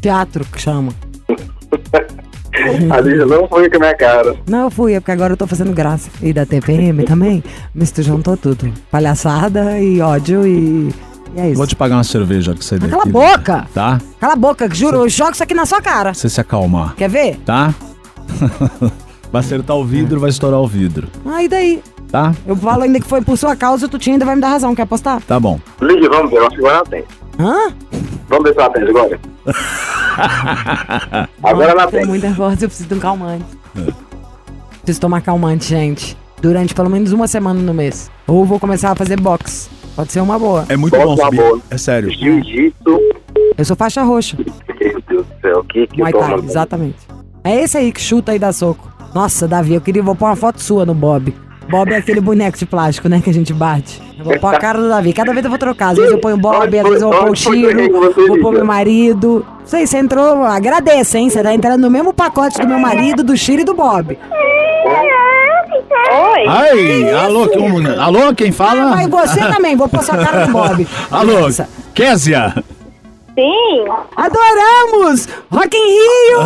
Teatro 0.00 0.44
que 0.46 0.60
chama. 0.60 0.92
A 2.90 3.00
Lígia 3.00 3.26
não 3.26 3.46
foi 3.48 3.70
com 3.70 3.76
a 3.76 3.80
minha 3.80 3.94
cara. 3.96 4.34
Não, 4.48 4.64
eu 4.64 4.70
fui, 4.70 4.94
é 4.94 5.00
porque 5.00 5.12
agora 5.12 5.32
eu 5.32 5.36
tô 5.36 5.46
fazendo 5.46 5.72
graça. 5.72 6.10
E 6.22 6.32
da 6.32 6.44
TPM 6.44 7.04
também. 7.06 7.42
Mas 7.74 7.90
tu 7.90 8.02
juntou 8.02 8.36
tudo. 8.36 8.72
Palhaçada 8.90 9.78
e 9.78 10.00
ódio 10.00 10.46
e. 10.46 10.92
E 11.36 11.40
é 11.40 11.46
isso. 11.48 11.56
Vou 11.58 11.66
te 11.66 11.76
pagar 11.76 11.96
uma 11.96 12.04
cerveja 12.04 12.54
que 12.54 12.64
você 12.64 12.74
Mas 12.80 12.90
daqui. 12.90 12.92
cala 12.92 13.04
a 13.04 13.06
boca! 13.36 13.66
Tá? 13.72 14.00
Cala 14.20 14.32
a 14.32 14.36
boca, 14.36 14.68
que 14.68 14.76
juro, 14.76 14.96
eu 14.98 15.08
jogo 15.08 15.30
isso 15.30 15.42
aqui 15.42 15.54
na 15.54 15.64
sua 15.64 15.80
cara. 15.80 16.12
Você 16.12 16.28
se 16.28 16.40
acalmar, 16.40 16.96
Quer 16.96 17.08
ver? 17.08 17.36
tá? 17.46 17.72
vai 19.30 19.40
acertar 19.40 19.76
o 19.76 19.84
vidro, 19.84 20.18
vai 20.18 20.30
estourar 20.30 20.58
o 20.60 20.66
vidro, 20.66 21.06
Ah, 21.24 21.42
e 21.42 21.48
daí? 21.48 21.82
tá? 22.10 22.34
Eu 22.44 22.56
falo 22.56 22.82
ainda 22.82 22.98
que 22.98 23.06
foi 23.06 23.22
por 23.22 23.38
sua 23.38 23.54
causa, 23.54 23.86
tu 23.88 23.96
tinha 23.96 24.14
ainda 24.16 24.24
vai 24.24 24.34
me 24.34 24.40
dar 24.40 24.48
razão. 24.48 24.74
Quer 24.74 24.82
apostar? 24.82 25.20
Tá 25.22 25.38
bom. 25.38 25.60
Lígia, 25.80 26.08
vamos 26.10 26.30
ver. 26.32 26.38
Eu 26.38 26.46
acho 26.48 26.56
que 26.56 26.62
agora 26.66 26.80
atende. 26.80 27.04
Hã? 27.40 27.72
Vamos 28.28 28.44
ver 28.44 28.52
se 28.52 28.58
ela 28.58 28.66
atende 28.68 28.90
agora. 28.90 29.18
agora 31.42 31.70
ela 31.70 31.82
Tô 31.82 31.88
atende. 31.88 32.06
muito 32.06 32.22
nervosa, 32.22 32.64
eu 32.64 32.68
preciso 32.68 32.88
de 32.88 32.94
um 32.94 32.98
calmante. 32.98 33.44
Preciso 34.82 35.00
tomar 35.00 35.20
calmante, 35.22 35.64
gente. 35.68 36.16
Durante 36.42 36.74
pelo 36.74 36.90
menos 36.90 37.12
uma 37.12 37.26
semana 37.26 37.60
no 37.60 37.72
mês. 37.74 38.10
Ou 38.26 38.44
vou 38.44 38.60
começar 38.60 38.90
a 38.90 38.94
fazer 38.94 39.18
boxe. 39.20 39.68
Pode 39.96 40.12
ser 40.12 40.20
uma 40.20 40.38
boa. 40.38 40.66
É 40.68 40.76
muito 40.76 40.96
bom, 40.96 41.16
sabia? 41.16 41.42
boa? 41.42 41.60
É 41.70 41.76
sério. 41.78 42.10
Jiu-jitsu. 42.10 42.98
Eu 43.56 43.64
sou 43.64 43.76
faixa 43.76 44.02
roxa. 44.02 44.36
Meu 44.38 45.02
Deus 45.08 45.26
do 45.26 45.40
céu, 45.40 45.58
o 45.60 45.64
que 45.64 45.86
que 45.86 45.98
Muay 45.98 46.10
eu 46.10 46.12
tô 46.12 46.18
Thai, 46.20 46.30
mandando? 46.30 46.50
exatamente. 46.50 46.98
É 47.42 47.62
esse 47.62 47.76
aí 47.78 47.90
que 47.92 48.00
chuta 48.00 48.34
e 48.34 48.38
dá 48.38 48.52
soco. 48.52 48.90
Nossa, 49.14 49.48
Davi, 49.48 49.74
eu 49.74 49.80
queria 49.80 50.02
vou 50.02 50.14
pôr 50.14 50.26
uma 50.26 50.36
foto 50.36 50.62
sua 50.62 50.86
no 50.86 50.94
Bob. 50.94 51.34
Bob 51.70 51.92
é 51.92 51.96
aquele 51.96 52.20
boneco 52.20 52.58
de 52.58 52.66
plástico, 52.66 53.08
né, 53.08 53.20
que 53.22 53.30
a 53.30 53.32
gente 53.32 53.52
bate. 53.54 54.02
Eu 54.18 54.24
vou 54.24 54.38
pôr 54.38 54.54
a 54.54 54.58
cara 54.58 54.78
do 54.78 54.88
Davi. 54.88 55.12
Cada 55.12 55.32
vez 55.32 55.44
eu 55.44 55.50
vou 55.50 55.58
trocar. 55.58 55.90
Às 55.90 55.96
vezes 55.96 56.12
eu 56.12 56.18
ponho 56.18 56.34
o 56.34 56.38
Bob, 56.38 56.78
às 56.78 56.86
vezes 56.86 57.02
eu 57.02 57.10
vou 57.10 57.20
pôr 57.20 57.30
o 57.30 57.36
você, 57.36 58.28
vou 58.28 58.38
pôr 58.40 58.52
meu 58.52 58.64
marido. 58.64 59.46
Não 59.60 59.66
sei, 59.66 59.86
você 59.86 59.98
entrou, 59.98 60.44
agradeça, 60.44 61.18
hein? 61.18 61.30
Você 61.30 61.42
tá 61.42 61.54
entrando 61.54 61.80
no 61.80 61.90
mesmo 61.90 62.12
pacote 62.12 62.60
do 62.60 62.66
meu 62.66 62.78
marido, 62.78 63.22
do 63.22 63.36
Chiro 63.36 63.62
e 63.62 63.64
do 63.64 63.74
Bob. 63.74 64.18
Oi. 66.12 66.44
Ai, 66.48 67.12
alô, 67.12 67.48
quem, 67.48 67.86
alô, 67.86 68.34
quem 68.34 68.50
fala? 68.50 68.90
Mas 68.90 69.08
você 69.08 69.40
também, 69.40 69.76
vou 69.76 69.88
pôr 69.88 70.02
sua 70.02 70.16
cara 70.16 70.46
no 70.46 70.52
Bob. 70.52 70.86
Alô, 71.10 71.40
Nossa. 71.40 71.68
Sim. 73.34 73.84
Adoramos! 74.16 75.28
Rock 75.50 75.76
in 75.76 75.86
Rio! 75.86 76.40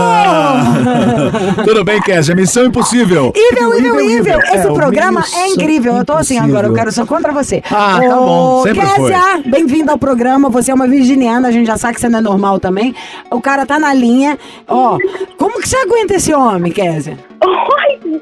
Tudo 1.65 1.85
bem, 1.85 2.01
Késia? 2.01 2.35
Missão 2.35 2.67
Impossível. 2.67 3.33
Ível, 3.35 3.79
ível, 3.79 4.01
ível! 4.01 4.41
É, 4.45 4.57
Esse 4.57 4.67
o 4.69 4.75
programa 4.75 5.25
é 5.35 5.49
incrível. 5.49 5.97
Eu 5.97 6.05
tô 6.05 6.13
assim 6.13 6.39
agora, 6.39 6.67
eu 6.69 6.75
quero 6.75 6.93
só 6.93 7.07
contra 7.07 7.33
você. 7.33 7.63
Ah, 7.71 7.99
tá 8.01 8.17
bom, 8.17 8.63
sempre. 8.63 8.87
Kézia, 8.87 9.43
bem-vinda 9.47 9.93
ao 9.93 9.99
programa. 9.99 10.49
Você 10.51 10.71
é 10.71 10.75
uma 10.75 10.87
virginiana, 10.87 11.49
a 11.49 11.51
gente 11.51 11.67
já 11.67 11.77
sabe 11.77 11.95
que 11.95 12.01
você 12.01 12.09
não 12.09 12.19
é 12.19 12.23
normal 12.23 12.61
também. 12.61 12.95
O 13.31 13.41
cara 13.41 13.65
tá 13.67 13.79
na 13.79 13.93
linha. 13.95 14.39
Ó, 14.69 14.99
como 15.39 15.61
que 15.61 15.69
você 15.69 15.77
aguenta 15.77 16.15
esse 16.15 16.33
homem, 16.35 16.71
Kézia? 16.71 17.19
Oi. 17.43 18.21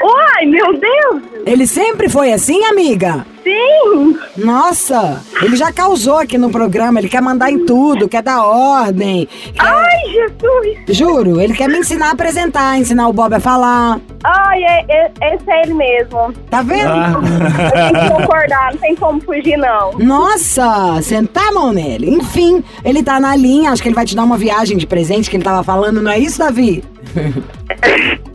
Oi, 0.00 0.46
meu 0.46 0.78
Deus. 0.78 1.22
Ele 1.46 1.66
sempre 1.66 2.08
foi 2.08 2.32
assim, 2.32 2.62
amiga? 2.66 3.26
Sim. 3.42 4.16
Nossa, 4.36 5.22
ele 5.40 5.56
já 5.56 5.72
causou 5.72 6.18
aqui 6.18 6.36
no 6.36 6.50
programa, 6.50 6.98
ele 7.00 7.08
quer 7.08 7.22
mandar 7.22 7.50
em 7.50 7.64
tudo, 7.64 8.06
quer 8.08 8.22
dar 8.22 8.44
ordem. 8.44 9.26
quer- 9.54 9.66
Ai, 9.66 9.96
Jesus. 10.12 10.96
Juro, 10.96 11.40
ele 11.40 11.54
quer 11.54 11.68
me 11.68 11.78
ensinar 11.78 12.08
a 12.08 12.12
apresentar, 12.12 12.78
ensinar 12.78 13.08
o 13.08 13.12
Bob 13.12 13.32
a 13.34 13.40
falar. 13.40 13.98
Ai, 14.22 14.62
é, 14.64 14.84
é- 14.88 15.34
esse 15.34 15.50
é 15.50 15.62
ele 15.62 15.74
mesmo. 15.74 16.32
Tá 16.50 16.60
vendo? 16.60 16.90
Eu 17.64 17.72
tenho 17.72 18.04
que 18.04 18.10
concordar, 18.20 18.72
não 18.72 18.78
tem 18.80 18.94
como 18.96 19.20
fugir, 19.22 19.56
não. 19.56 19.92
Nossa, 19.98 21.00
sentar 21.02 21.48
a 21.48 21.52
mão 21.52 21.72
nele. 21.72 22.10
Enfim, 22.10 22.62
ele 22.84 23.02
tá 23.02 23.18
na 23.18 23.34
linha, 23.34 23.70
acho 23.70 23.82
que 23.82 23.88
ele 23.88 23.94
vai 23.96 24.04
te 24.04 24.14
dar 24.14 24.24
uma 24.24 24.36
viagem 24.36 24.76
de 24.76 24.86
presente 24.86 25.30
que 25.30 25.36
ele 25.36 25.44
tava 25.44 25.62
falando, 25.64 26.02
não 26.02 26.10
é 26.10 26.18
isso, 26.18 26.38
Davi? 26.38 26.84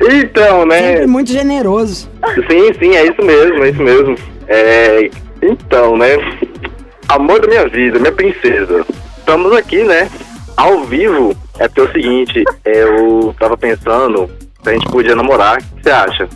Então, 0.00 0.66
né? 0.66 0.80
Sempre 0.80 1.06
muito 1.06 1.32
generoso. 1.32 2.08
Sim, 2.50 2.72
sim, 2.78 2.96
é 2.96 3.06
isso 3.06 3.22
mesmo, 3.22 3.64
é 3.64 3.70
isso 3.70 3.82
mesmo. 3.82 4.16
É, 4.48 5.10
então, 5.40 5.96
né? 5.96 6.16
Amor 7.08 7.40
da 7.40 7.48
minha 7.48 7.66
vida, 7.68 7.98
minha 7.98 8.12
princesa. 8.12 8.84
Estamos 9.18 9.52
aqui, 9.56 9.82
né? 9.84 10.10
Ao 10.56 10.84
vivo. 10.84 11.34
É 11.58 11.68
porque 11.68 11.80
é 11.80 11.84
o 11.84 11.92
seguinte, 11.92 12.44
eu 12.64 13.34
tava 13.38 13.56
pensando 13.56 14.28
se 14.62 14.70
a 14.70 14.72
gente 14.72 14.88
podia 14.88 15.14
namorar. 15.14 15.58
O 15.58 15.60
que 15.76 15.82
você 15.82 15.90
acha? 15.90 16.28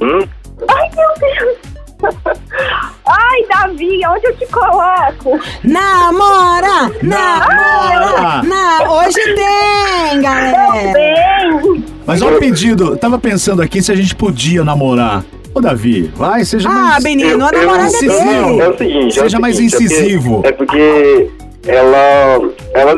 Hum? 0.00 0.20
Ai, 0.68 0.90
meu 0.94 1.08
Deus. 1.18 1.58
Ai, 3.06 3.44
Davi, 3.48 4.00
onde 4.06 4.26
eu 4.26 4.36
te 4.36 4.46
coloco? 4.46 5.38
Namora! 5.64 6.90
Namora! 7.02 8.42
Na, 8.44 8.92
hoje 8.92 9.20
tem, 9.34 10.20
galera! 10.22 10.92
Bem. 10.92 11.84
Mas 12.06 12.22
olha 12.22 12.36
o 12.36 12.40
pedido. 12.40 12.96
Tava 12.96 13.18
pensando 13.18 13.62
aqui 13.62 13.82
se 13.82 13.90
a 13.92 13.94
gente 13.94 14.14
podia 14.14 14.64
namorar. 14.64 15.24
Ô, 15.54 15.60
Davi, 15.60 16.10
vai, 16.14 16.44
seja 16.44 16.68
Ah, 16.68 16.72
mais... 16.72 17.04
menino, 17.04 17.44
a 17.44 17.50
Eu- 17.50 17.54
eu- 17.54 17.66
namorada 17.66 17.82
é 17.84 17.86
incisivo. 17.88 18.24
dele. 18.24 18.60
É 18.60 18.68
o 18.68 18.78
seguinte. 18.78 19.18
é 19.18 19.20
o 19.20 19.24
Seja 19.24 19.40
mais 19.40 19.56
seguinte, 19.56 19.74
é 19.74 19.78
porque- 19.78 19.94
incisivo. 19.94 20.42
É 20.44 20.52
porque 20.52 21.30
ela. 21.66 22.50
Ela 22.72 22.94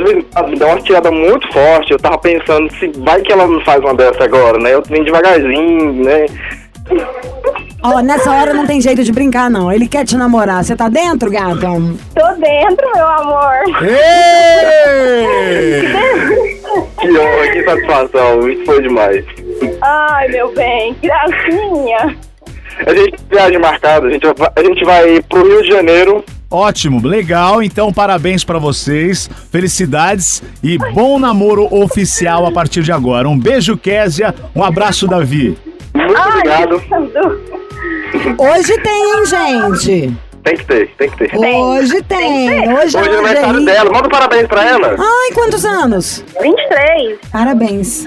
me 0.47 0.57
dá 0.59 0.67
uma 0.67 0.81
tirada 0.83 1.11
muito 1.11 1.51
forte. 1.53 1.93
Eu 1.93 1.99
tava 1.99 2.19
pensando 2.19 2.71
se 2.79 2.89
vai 2.99 3.23
que 3.23 3.33
ela 3.33 3.47
me 3.47 3.65
faz 3.65 3.81
uma 3.81 3.95
dessa 3.95 4.25
agora, 4.25 4.59
né? 4.59 4.75
Eu 4.75 4.83
vim 4.83 5.03
devagarzinho, 5.03 5.93
né? 6.05 6.27
Ó, 7.83 8.01
nessa 8.01 8.31
hora 8.31 8.55
não 8.55 8.67
tem 8.67 8.81
jeito 8.81 9.03
de 9.03 9.11
brincar, 9.13 9.51
não. 9.51 9.73
Ele 9.73 9.89
quer 9.89 10.05
te 10.05 10.17
namorar. 10.17 10.63
Você 10.65 10.77
tá 10.77 10.89
dentro, 10.89 11.31
gata? 11.31 11.61
Tô 11.61 12.35
dentro, 12.39 12.91
meu 12.95 13.07
amor. 13.07 13.83
Ei! 13.83 15.03
Que 17.03 17.11
honra, 17.11 17.49
que 17.53 17.65
satisfação. 17.65 18.49
Isso 18.49 18.65
foi 18.65 18.81
demais. 18.83 19.25
Ai, 19.83 20.29
meu 20.29 20.55
bem, 20.55 20.95
que 20.95 21.09
gracinha. 21.09 22.17
A 22.87 22.95
gente 22.95 23.11
tem 23.11 23.27
viagem 23.31 23.59
marcada, 23.59 24.07
a 24.07 24.11
gente, 24.11 24.25
vai, 24.35 24.51
a 24.57 24.63
gente 24.63 24.85
vai 24.85 25.23
pro 25.29 25.43
Rio 25.43 25.63
de 25.63 25.69
Janeiro. 25.69 26.25
Ótimo, 26.51 27.07
legal. 27.07 27.63
Então, 27.63 27.93
parabéns 27.93 28.45
pra 28.45 28.59
vocês. 28.59 29.29
Felicidades 29.51 30.43
e 30.63 30.79
bom 30.93 31.19
namoro 31.19 31.67
oficial 31.75 32.47
a 32.47 32.53
partir 32.53 32.83
de 32.83 32.93
agora. 32.93 33.29
Um 33.29 33.39
beijo, 33.39 33.77
Késia. 33.77 34.35
Um 34.55 34.63
abraço, 34.63 35.07
Davi. 35.09 35.59
Muito 35.95 36.17
Ai, 36.17 36.29
obrigado. 36.31 36.83
Hoje 38.39 38.79
tem, 38.81 39.15
hein, 39.17 39.25
gente? 39.27 40.17
Tem 40.45 40.57
que 40.57 40.65
ter, 40.65 40.89
tem 40.99 41.09
que 41.09 41.17
ter. 41.29 41.37
Hoje 41.39 42.03
tem. 42.03 42.51
Hoje 42.75 42.97
Hoje 42.97 42.97
é 42.97 43.01
é 43.01 43.15
aniversário 43.15 43.59
lingerie. 43.61 43.65
dela. 43.67 43.93
Manda 43.93 44.09
um 44.09 44.11
parabéns 44.11 44.49
pra 44.49 44.69
ela. 44.69 44.97
Ai, 44.99 45.33
quantos 45.33 45.65
anos? 45.65 46.25
23. 46.41 47.19
Parabéns. 47.31 48.05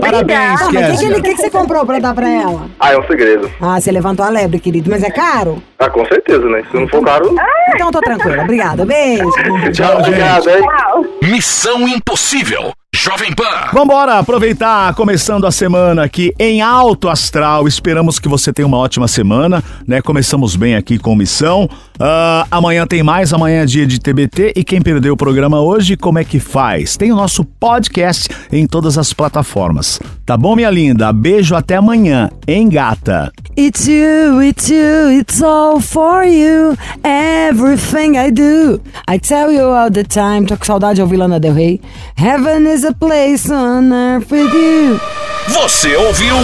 Parabéns, 0.00 0.60
Ah, 0.62 0.68
mas 0.72 1.00
o 1.00 1.08
que, 1.08 1.14
que, 1.14 1.22
que 1.22 1.34
que 1.34 1.42
você 1.42 1.48
comprou 1.50 1.86
pra 1.86 2.00
dar 2.00 2.12
pra 2.12 2.28
ela? 2.28 2.68
Ah, 2.80 2.92
é 2.92 2.98
um 2.98 3.06
segredo. 3.06 3.48
Ah, 3.60 3.80
você 3.80 3.92
levantou 3.92 4.26
a 4.26 4.28
lebre, 4.30 4.58
querido. 4.58 4.90
Mas 4.90 5.04
é 5.04 5.10
caro? 5.10 5.62
Ah, 5.78 5.88
com 5.88 6.04
certeza, 6.06 6.48
né? 6.48 6.64
Se 6.72 6.76
não 6.76 6.88
for 6.88 7.04
caro. 7.04 7.32
Então 7.74 7.86
eu 7.86 7.92
tô 7.92 8.00
tranquila. 8.00 8.42
Obrigada. 8.42 8.84
Beijo. 8.84 9.30
Tchau, 9.72 9.96
gente. 9.98 10.08
Obrigado, 10.08 10.50
hein? 10.50 10.62
Tchau. 10.62 11.04
Missão 11.22 11.86
Impossível. 11.86 12.72
Jovem 12.96 13.30
Pan. 13.34 13.44
Vambora 13.74 14.18
aproveitar, 14.18 14.94
começando 14.94 15.46
a 15.46 15.50
semana 15.50 16.02
aqui 16.02 16.32
em 16.38 16.62
alto 16.62 17.10
astral. 17.10 17.68
Esperamos 17.68 18.18
que 18.18 18.26
você 18.26 18.54
tenha 18.54 18.66
uma 18.66 18.78
ótima 18.78 19.06
semana, 19.06 19.62
né? 19.86 20.00
Começamos 20.00 20.56
bem 20.56 20.74
aqui 20.74 20.98
com 20.98 21.14
missão. 21.14 21.68
Ah, 22.00 22.46
amanhã 22.50 22.86
tem 22.86 23.02
mais, 23.02 23.34
amanhã 23.34 23.62
é 23.62 23.66
dia 23.66 23.86
de 23.86 24.00
TBT. 24.00 24.54
E 24.56 24.64
quem 24.64 24.80
perdeu 24.80 25.12
o 25.12 25.16
programa 25.16 25.60
hoje, 25.60 25.94
como 25.94 26.18
é 26.18 26.24
que 26.24 26.40
faz? 26.40 26.96
Tem 26.96 27.12
o 27.12 27.16
nosso 27.16 27.44
podcast 27.44 28.30
em 28.50 28.66
todas 28.66 28.96
as 28.96 29.12
plataformas. 29.12 30.00
Tá 30.24 30.34
bom, 30.34 30.56
minha 30.56 30.70
linda? 30.70 31.12
Beijo 31.12 31.54
até 31.54 31.76
amanhã, 31.76 32.30
hein, 32.48 32.66
gata? 32.68 33.30
It's 33.58 33.86
you, 33.86 34.42
it's 34.42 34.68
you, 34.68 35.10
it's 35.18 35.42
all 35.42 35.80
for 35.80 36.24
you. 36.24 36.76
Everything 37.04 38.16
I 38.18 38.30
do. 38.30 38.80
I 39.08 39.18
tell 39.18 39.50
you 39.52 39.70
all 39.70 39.90
the 39.90 40.02
time. 40.04 40.46
Tô 40.46 40.56
com 40.56 40.64
saudade 40.64 40.96
de 40.96 41.02
ouvir 41.02 41.16
Lana 41.16 41.38
Del 41.38 41.54
Rey. 41.54 41.80
Heaven 42.16 42.66
is 42.66 42.85
a 42.86 42.92
place 42.92 43.50
on 43.50 43.92
earth 43.92 44.30
with 44.30 44.52
you. 44.54 45.00
Você 45.48 45.94
ouviu? 45.96 46.36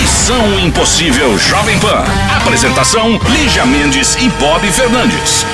Missão 0.00 0.60
Impossível 0.60 1.36
Jovem 1.38 1.78
Pan. 1.80 2.04
Apresentação: 2.40 3.18
Lígia 3.30 3.66
Mendes 3.66 4.16
e 4.16 4.28
Bob 4.40 4.66
Fernandes. 4.72 5.44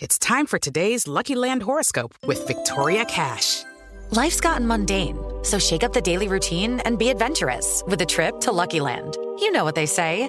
It's 0.00 0.18
time 0.18 0.46
for 0.46 0.58
today's 0.58 1.06
Lucky 1.06 1.34
Land 1.34 1.62
horoscope 1.62 2.14
with 2.26 2.46
Victoria 2.46 3.04
Cash. 3.04 3.64
Life's 4.10 4.40
gotten 4.40 4.66
mundane, 4.66 5.18
so 5.42 5.58
shake 5.58 5.82
up 5.82 5.92
the 5.92 6.00
daily 6.00 6.28
routine 6.28 6.80
and 6.86 6.98
be 6.98 7.10
adventurous 7.10 7.82
with 7.86 8.00
a 8.00 8.06
trip 8.06 8.40
to 8.40 8.52
Lucky 8.52 8.80
Land. 8.80 9.16
You 9.40 9.50
know 9.50 9.64
what 9.64 9.74
they 9.74 9.86
say. 9.86 10.28